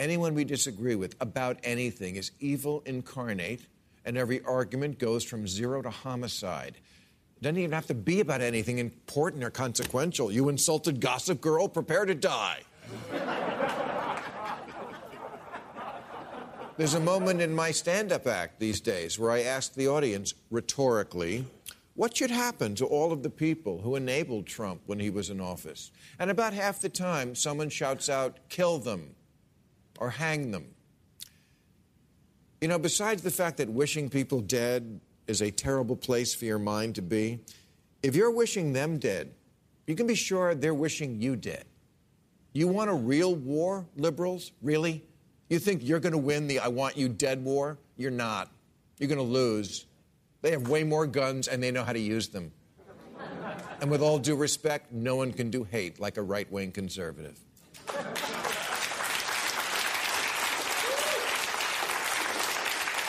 Anyone 0.00 0.34
we 0.34 0.42
disagree 0.42 0.96
with 0.96 1.14
about 1.20 1.58
anything 1.62 2.16
is 2.16 2.32
evil 2.40 2.82
incarnate, 2.84 3.64
and 4.04 4.18
every 4.18 4.42
argument 4.42 4.98
goes 4.98 5.22
from 5.22 5.46
zero 5.46 5.82
to 5.82 5.90
homicide. 5.90 6.74
It 7.36 7.42
doesn't 7.44 7.58
even 7.58 7.70
have 7.70 7.86
to 7.86 7.94
be 7.94 8.18
about 8.18 8.40
anything 8.40 8.78
important 8.78 9.44
or 9.44 9.50
consequential. 9.50 10.32
You 10.32 10.48
insulted 10.48 11.00
Gossip 11.00 11.40
Girl, 11.40 11.68
prepare 11.68 12.06
to 12.06 12.14
die. 12.16 12.62
There's 16.78 16.94
a 16.94 17.00
moment 17.00 17.42
in 17.42 17.54
my 17.54 17.70
stand 17.70 18.12
up 18.12 18.26
act 18.26 18.58
these 18.58 18.80
days 18.80 19.18
where 19.18 19.30
I 19.30 19.42
ask 19.42 19.74
the 19.74 19.88
audience 19.88 20.32
rhetorically, 20.50 21.44
what 21.94 22.16
should 22.16 22.30
happen 22.30 22.74
to 22.76 22.86
all 22.86 23.12
of 23.12 23.22
the 23.22 23.28
people 23.28 23.82
who 23.82 23.94
enabled 23.94 24.46
Trump 24.46 24.80
when 24.86 24.98
he 24.98 25.10
was 25.10 25.28
in 25.28 25.38
office? 25.38 25.90
And 26.18 26.30
about 26.30 26.54
half 26.54 26.80
the 26.80 26.88
time, 26.88 27.34
someone 27.34 27.68
shouts 27.68 28.08
out, 28.08 28.38
kill 28.48 28.78
them 28.78 29.14
or 30.00 30.08
hang 30.08 30.50
them. 30.50 30.64
You 32.62 32.68
know, 32.68 32.78
besides 32.78 33.22
the 33.22 33.30
fact 33.30 33.58
that 33.58 33.68
wishing 33.68 34.08
people 34.08 34.40
dead 34.40 34.98
is 35.26 35.42
a 35.42 35.50
terrible 35.50 35.96
place 35.96 36.34
for 36.34 36.46
your 36.46 36.58
mind 36.58 36.94
to 36.94 37.02
be. 37.02 37.40
If 38.02 38.16
you're 38.16 38.30
wishing 38.30 38.72
them 38.72 38.98
dead, 38.98 39.34
you 39.86 39.94
can 39.94 40.06
be 40.06 40.14
sure 40.14 40.54
they're 40.54 40.72
wishing 40.72 41.20
you 41.20 41.36
dead. 41.36 41.64
You 42.54 42.66
want 42.68 42.88
a 42.88 42.94
real 42.94 43.34
war, 43.34 43.86
liberals? 43.94 44.52
Really? 44.62 45.04
You 45.52 45.58
think 45.58 45.82
you're 45.84 46.00
going 46.00 46.12
to 46.12 46.18
win 46.18 46.46
the 46.46 46.60
I 46.60 46.68
want 46.68 46.96
you 46.96 47.10
dead 47.10 47.44
war? 47.44 47.76
You're 47.98 48.10
not. 48.10 48.50
You're 48.98 49.08
going 49.08 49.18
to 49.18 49.22
lose. 49.22 49.84
They 50.40 50.50
have 50.52 50.66
way 50.66 50.82
more 50.82 51.06
guns 51.06 51.46
and 51.46 51.62
they 51.62 51.70
know 51.70 51.84
how 51.84 51.92
to 51.92 52.00
use 52.00 52.28
them. 52.28 52.52
And 53.82 53.90
with 53.90 54.00
all 54.00 54.18
due 54.18 54.34
respect, 54.34 54.92
no 54.92 55.16
one 55.16 55.30
can 55.30 55.50
do 55.50 55.64
hate 55.64 56.00
like 56.00 56.16
a 56.16 56.22
right 56.22 56.50
wing 56.50 56.72
conservative. 56.72 57.38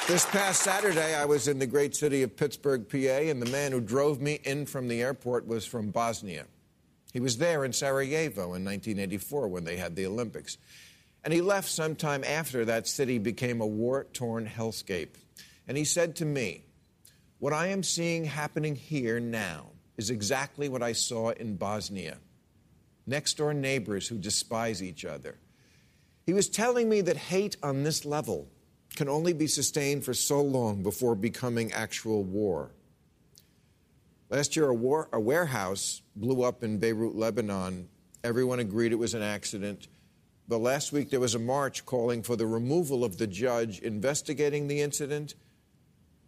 This 0.10 0.26
past 0.26 0.64
Saturday, 0.64 1.16
I 1.16 1.24
was 1.24 1.48
in 1.48 1.60
the 1.60 1.66
great 1.66 1.96
city 1.96 2.24
of 2.24 2.36
Pittsburgh, 2.36 2.90
PA, 2.90 2.98
and 2.98 3.42
the 3.42 3.50
man 3.50 3.72
who 3.72 3.80
drove 3.80 4.20
me 4.20 4.42
in 4.44 4.66
from 4.66 4.90
the 4.90 5.02
airport 5.02 5.48
was 5.48 5.66
from 5.66 5.92
Bosnia. 5.92 6.44
He 7.14 7.22
was 7.22 7.38
there 7.38 7.64
in 7.64 7.72
Sarajevo 7.72 8.56
in 8.56 8.66
1984 8.66 9.48
when 9.48 9.64
they 9.64 9.78
had 9.78 9.96
the 9.96 10.06
Olympics. 10.08 10.58
And 11.24 11.34
he 11.34 11.42
left 11.42 11.70
sometime 11.70 12.24
after 12.24 12.66
that 12.66 12.88
city 12.88 13.18
became 13.18 13.62
a 13.62 13.68
war 13.68 14.06
torn 14.14 14.46
hellscape. 14.48 15.16
And 15.68 15.78
he 15.78 15.86
said 15.86 16.18
to 16.18 16.26
me, 16.26 16.64
What 17.40 17.54
I 17.54 17.68
am 17.68 17.84
seeing 17.84 18.26
happening 18.26 18.76
here 18.76 19.20
now 19.20 19.68
is 19.98 20.10
exactly 20.10 20.68
what 20.68 20.84
I 20.84 20.92
saw 20.94 21.30
in 21.30 21.56
Bosnia 21.56 22.18
next 23.06 23.38
door 23.38 23.54
neighbors 23.54 24.08
who 24.08 24.18
despise 24.18 24.82
each 24.82 25.06
other. 25.06 25.38
He 26.26 26.34
was 26.34 26.50
telling 26.50 26.90
me 26.90 27.02
that 27.02 27.18
hate 27.18 27.58
on 27.62 27.84
this 27.84 28.06
level 28.06 28.48
can 28.96 29.10
only 29.10 29.34
be 29.34 29.48
sustained 29.48 30.06
for 30.06 30.14
so 30.14 30.42
long 30.42 30.84
before 30.84 31.16
becoming 31.16 31.72
actual 31.74 32.24
war. 32.24 32.72
Last 34.30 34.56
year, 34.56 34.70
a, 34.70 34.74
war, 34.74 35.10
a 35.12 35.20
warehouse 35.20 36.02
blew 36.16 36.44
up 36.44 36.64
in 36.64 36.80
Beirut, 36.80 37.16
Lebanon. 37.16 37.90
Everyone 38.24 38.60
agreed 38.60 38.92
it 38.92 39.00
was 39.00 39.14
an 39.14 39.22
accident. 39.22 39.88
But 40.54 40.60
last 40.60 40.92
week, 40.94 41.10
there 41.10 41.20
was 41.20 41.34
a 41.34 41.40
march 41.40 41.84
calling 41.84 42.22
for 42.22 42.36
the 42.36 42.46
removal 42.46 43.04
of 43.04 43.18
the 43.18 43.26
judge 43.26 43.80
investigating 43.80 44.68
the 44.68 44.82
incident, 44.82 45.34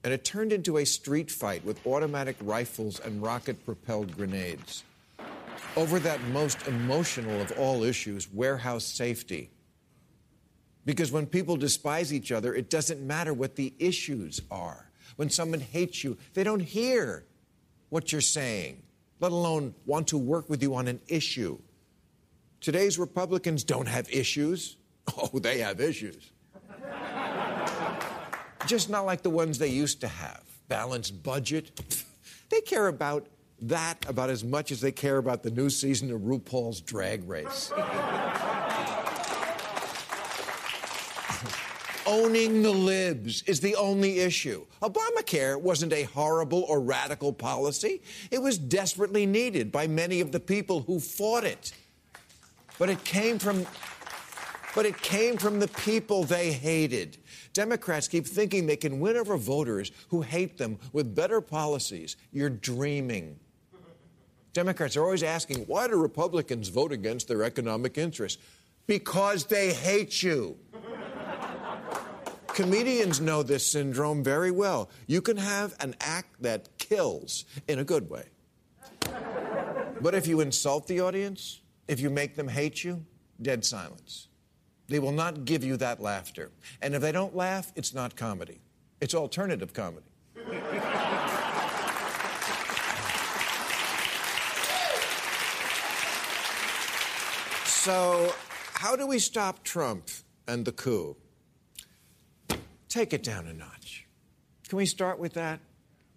and 0.04 0.12
it 0.12 0.26
turned 0.26 0.52
into 0.52 0.78
a 0.78 0.86
street 0.88 1.30
fight 1.30 1.64
with 1.64 1.86
automatic 1.86 2.36
rifles 2.42 3.00
and 3.00 3.22
rocket 3.22 3.64
propelled 3.64 4.18
grenades. 4.18 4.84
Over 5.78 6.00
that 6.00 6.20
most 6.30 6.66
emotional 6.66 7.40
of 7.40 7.52
all 7.52 7.84
issues, 7.84 8.28
warehouse 8.34 8.86
safety. 8.86 9.52
Because 10.86 11.12
when 11.12 11.28
people 11.28 11.56
despise 11.56 12.12
each 12.12 12.32
other, 12.32 12.56
it 12.56 12.72
doesn't 12.72 13.06
matter 13.06 13.32
what 13.32 13.56
the 13.56 13.76
issues 13.78 14.42
are. 14.50 14.90
When 15.18 15.30
someone 15.30 15.60
hates 15.60 16.04
you, 16.04 16.18
they 16.34 16.44
don't 16.44 16.62
hear 16.62 17.26
what 17.90 18.12
you're 18.12 18.22
saying, 18.22 18.82
let 19.20 19.32
alone 19.32 19.76
want 19.86 20.08
to 20.08 20.18
work 20.18 20.50
with 20.50 20.64
you 20.64 20.74
on 20.74 20.88
an 20.88 21.00
issue. 21.08 21.60
Today's 22.66 22.98
Republicans 22.98 23.64
don't 23.64 23.88
have 23.88 24.10
issues. 24.10 24.78
Oh, 25.16 25.38
they 25.38 25.60
have 25.60 25.80
issues. 25.80 26.32
Just 28.66 28.90
not 28.90 29.06
like 29.06 29.22
the 29.22 29.30
ones 29.30 29.60
they 29.60 29.68
used 29.68 30.02
to 30.02 30.08
have. 30.08 30.42
Balanced 30.68 31.22
budget. 31.22 31.80
They 32.50 32.62
care 32.62 32.88
about 32.88 33.28
that 33.62 34.06
about 34.08 34.30
as 34.30 34.44
much 34.44 34.72
as 34.72 34.80
they 34.80 34.92
care 34.92 35.18
about 35.18 35.42
the 35.44 35.50
new 35.52 35.70
season 35.70 36.12
of 36.12 36.22
RuPaul's 36.22 36.80
Drag 36.80 37.28
Race. 37.28 37.72
Owning 42.08 42.62
the 42.62 42.72
libs 42.72 43.42
is 43.44 43.60
the 43.60 43.76
only 43.76 44.20
issue. 44.20 44.66
Obamacare 44.82 45.60
wasn't 45.60 45.92
a 45.92 46.04
horrible 46.04 46.64
or 46.64 46.80
radical 46.80 47.34
policy. 47.34 48.02
It 48.30 48.42
was 48.42 48.60
desperately 48.60 49.26
needed 49.26 49.72
by 49.72 49.88
many 49.88 50.22
of 50.22 50.32
the 50.32 50.40
people 50.40 50.82
who 50.82 51.00
fought 51.00 51.44
it. 51.44 51.72
But 52.78 52.90
it 52.90 53.04
came 53.04 53.40
from 53.40 53.66
but 54.76 54.86
it 54.86 55.02
came 55.02 55.38
from 55.38 55.62
the 55.62 55.70
people 55.70 56.26
they 56.26 56.52
hated. 56.52 57.18
Democrats 57.54 58.10
keep 58.10 58.28
thinking 58.28 58.68
they 58.68 58.76
can 58.76 59.00
win 59.00 59.16
over 59.16 59.38
voters 59.38 59.90
who 60.10 60.22
hate 60.22 60.58
them 60.58 60.78
with 60.92 61.16
better 61.16 61.40
policies. 61.40 62.18
You're 62.34 62.50
dreaming. 62.50 63.40
Democrats 64.52 64.98
are 64.98 65.04
always 65.04 65.24
asking, 65.24 65.60
why 65.68 65.88
do 65.88 65.96
Republicans 65.96 66.68
vote 66.68 66.92
against 66.92 67.30
their 67.30 67.44
economic 67.44 67.98
interests? 67.98 68.42
Because 68.86 69.46
they 69.46 69.74
hate 69.74 70.22
you. 70.22 70.58
Comedians 72.48 73.20
know 73.20 73.44
this 73.44 73.66
syndrome 73.66 74.24
very 74.24 74.52
well. 74.52 74.90
You 75.08 75.22
can 75.22 75.38
have 75.38 75.74
an 75.80 75.96
act 76.02 76.42
that 76.42 76.78
kills 76.78 77.46
in 77.68 77.80
a 77.80 77.84
good 77.86 78.10
way. 78.10 78.26
But 80.02 80.16
if 80.16 80.28
you 80.28 80.42
insult 80.42 80.88
the 80.88 81.00
audience, 81.02 81.62
if 81.88 82.00
you 82.00 82.10
make 82.10 82.36
them 82.36 82.48
hate 82.48 82.84
you, 82.84 83.06
dead 83.42 83.66
silence. 83.66 84.28
They 84.88 85.00
will 85.00 85.12
not 85.12 85.46
give 85.46 85.64
you 85.64 85.78
that 85.78 86.02
laughter. 86.02 86.52
And 86.82 86.94
if 86.94 87.02
they 87.02 87.12
don't 87.12 87.36
laugh, 87.36 87.72
it's 87.76 87.94
not 87.94 88.16
comedy, 88.16 88.62
it's 89.02 89.14
alternative 89.16 89.74
comedy. 89.74 90.06
So, 97.86 98.34
how 98.74 98.96
do 98.96 99.06
we 99.06 99.20
stop 99.20 99.64
Trump 99.64 100.10
and 100.48 100.66
the 100.66 100.72
coup? 100.72 101.16
Take 102.90 103.14
it 103.14 103.22
down 103.22 103.46
a 103.46 103.54
notch. 103.54 104.08
Can 104.68 104.78
we 104.78 104.88
start 104.88 105.20
with 105.20 105.34
that? 105.34 105.60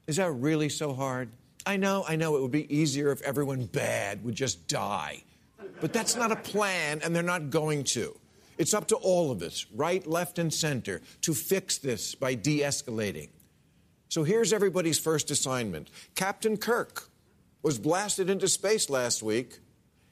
Is 0.06 0.16
that 0.16 0.30
really 0.30 0.70
so 0.70 0.94
hard? 0.94 1.28
I 1.66 1.76
know, 1.76 2.06
I 2.08 2.16
know 2.16 2.36
it 2.36 2.40
would 2.40 2.52
be 2.52 2.74
easier 2.74 3.12
if 3.12 3.20
everyone 3.20 3.66
bad 3.66 4.24
would 4.24 4.34
just 4.34 4.66
die. 4.66 5.24
But 5.80 5.92
that's 5.92 6.16
not 6.16 6.32
a 6.32 6.36
plan, 6.36 7.00
and 7.02 7.14
they're 7.14 7.22
not 7.22 7.50
going 7.50 7.84
to. 7.84 8.18
It's 8.58 8.74
up 8.74 8.88
to 8.88 8.96
all 8.96 9.30
of 9.30 9.42
us, 9.42 9.66
right, 9.74 10.04
left, 10.06 10.38
and 10.38 10.52
center, 10.52 11.00
to 11.22 11.34
fix 11.34 11.78
this 11.78 12.14
by 12.14 12.34
de 12.34 12.60
escalating. 12.60 13.28
So 14.08 14.24
here's 14.24 14.52
everybody's 14.52 14.98
first 14.98 15.30
assignment 15.30 15.90
Captain 16.14 16.56
Kirk 16.56 17.08
was 17.62 17.78
blasted 17.78 18.30
into 18.30 18.48
space 18.48 18.90
last 18.90 19.22
week. 19.22 19.58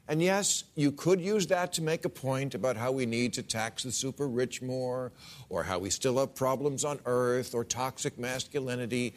And 0.08 0.22
yes, 0.22 0.62
you 0.76 0.92
could 0.92 1.20
use 1.20 1.48
that 1.48 1.72
to 1.74 1.82
make 1.82 2.04
a 2.04 2.08
point 2.08 2.54
about 2.54 2.76
how 2.76 2.92
we 2.92 3.06
need 3.06 3.32
to 3.32 3.42
tax 3.42 3.82
the 3.82 3.90
super 3.90 4.28
rich 4.28 4.62
more, 4.62 5.10
or 5.48 5.64
how 5.64 5.80
we 5.80 5.90
still 5.90 6.18
have 6.18 6.36
problems 6.36 6.84
on 6.84 7.00
Earth, 7.06 7.56
or 7.56 7.64
toxic 7.64 8.16
masculinity. 8.16 9.14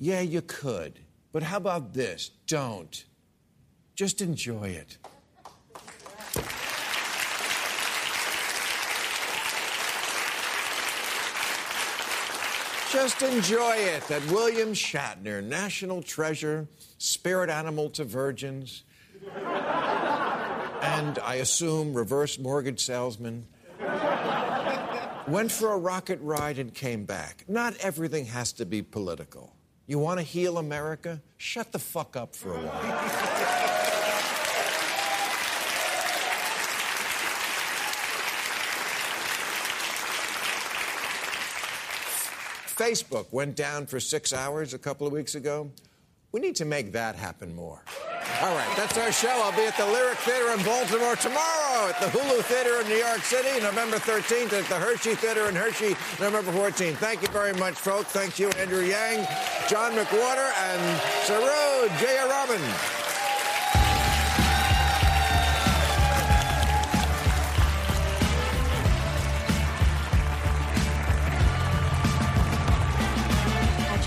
Yeah, 0.00 0.20
you 0.20 0.42
could. 0.42 0.98
But 1.32 1.44
how 1.44 1.58
about 1.58 1.94
this? 1.94 2.32
Don't. 2.48 3.04
Just 3.94 4.20
enjoy 4.20 4.70
it. 4.70 4.98
Just 12.94 13.22
enjoy 13.22 13.74
it 13.74 14.06
that 14.06 14.24
William 14.30 14.72
Shatner, 14.72 15.42
national 15.42 16.00
treasure, 16.00 16.68
spirit 16.96 17.50
animal 17.50 17.90
to 17.90 18.04
virgins, 18.04 18.84
and 19.34 21.18
I 21.18 21.38
assume 21.40 21.92
reverse 21.92 22.38
mortgage 22.38 22.84
salesman, 22.84 23.48
went 25.26 25.50
for 25.50 25.72
a 25.72 25.76
rocket 25.76 26.20
ride 26.22 26.60
and 26.60 26.72
came 26.72 27.04
back. 27.04 27.44
Not 27.48 27.76
everything 27.78 28.26
has 28.26 28.52
to 28.52 28.64
be 28.64 28.80
political. 28.80 29.56
You 29.88 29.98
want 29.98 30.20
to 30.20 30.24
heal 30.24 30.56
America? 30.56 31.20
Shut 31.36 31.72
the 31.72 31.80
fuck 31.80 32.14
up 32.14 32.36
for 32.36 32.52
a 32.52 32.60
while. 32.60 33.63
Facebook 42.74 43.26
went 43.30 43.56
down 43.56 43.86
for 43.86 44.00
six 44.00 44.32
hours 44.32 44.74
a 44.74 44.78
couple 44.78 45.06
of 45.06 45.12
weeks 45.12 45.34
ago. 45.34 45.70
We 46.32 46.40
need 46.40 46.56
to 46.56 46.64
make 46.64 46.90
that 46.92 47.14
happen 47.14 47.54
more. 47.54 47.80
All 48.42 48.56
right, 48.56 48.76
that's 48.76 48.98
our 48.98 49.12
show. 49.12 49.28
I'll 49.28 49.56
be 49.56 49.64
at 49.66 49.76
the 49.76 49.86
Lyric 49.86 50.18
Theater 50.18 50.50
in 50.50 50.64
Baltimore 50.64 51.14
tomorrow, 51.14 51.88
at 51.88 52.00
the 52.00 52.06
Hulu 52.06 52.42
Theater 52.42 52.80
in 52.80 52.88
New 52.88 52.96
York 52.96 53.20
City, 53.20 53.60
November 53.62 53.98
13th, 53.98 54.52
at 54.52 54.64
the 54.68 54.74
Hershey 54.74 55.14
Theater 55.14 55.48
in 55.48 55.54
Hershey, 55.54 55.90
November 56.20 56.50
14th. 56.50 56.96
Thank 56.96 57.22
you 57.22 57.28
very 57.28 57.52
much, 57.52 57.74
folks. 57.74 58.10
Thank 58.10 58.40
you, 58.40 58.48
Andrew 58.58 58.82
Yang, 58.82 59.28
John 59.68 59.92
McWhorter, 59.92 60.50
and 60.58 61.00
Saru 61.24 61.88
Jayaraman. 61.98 63.03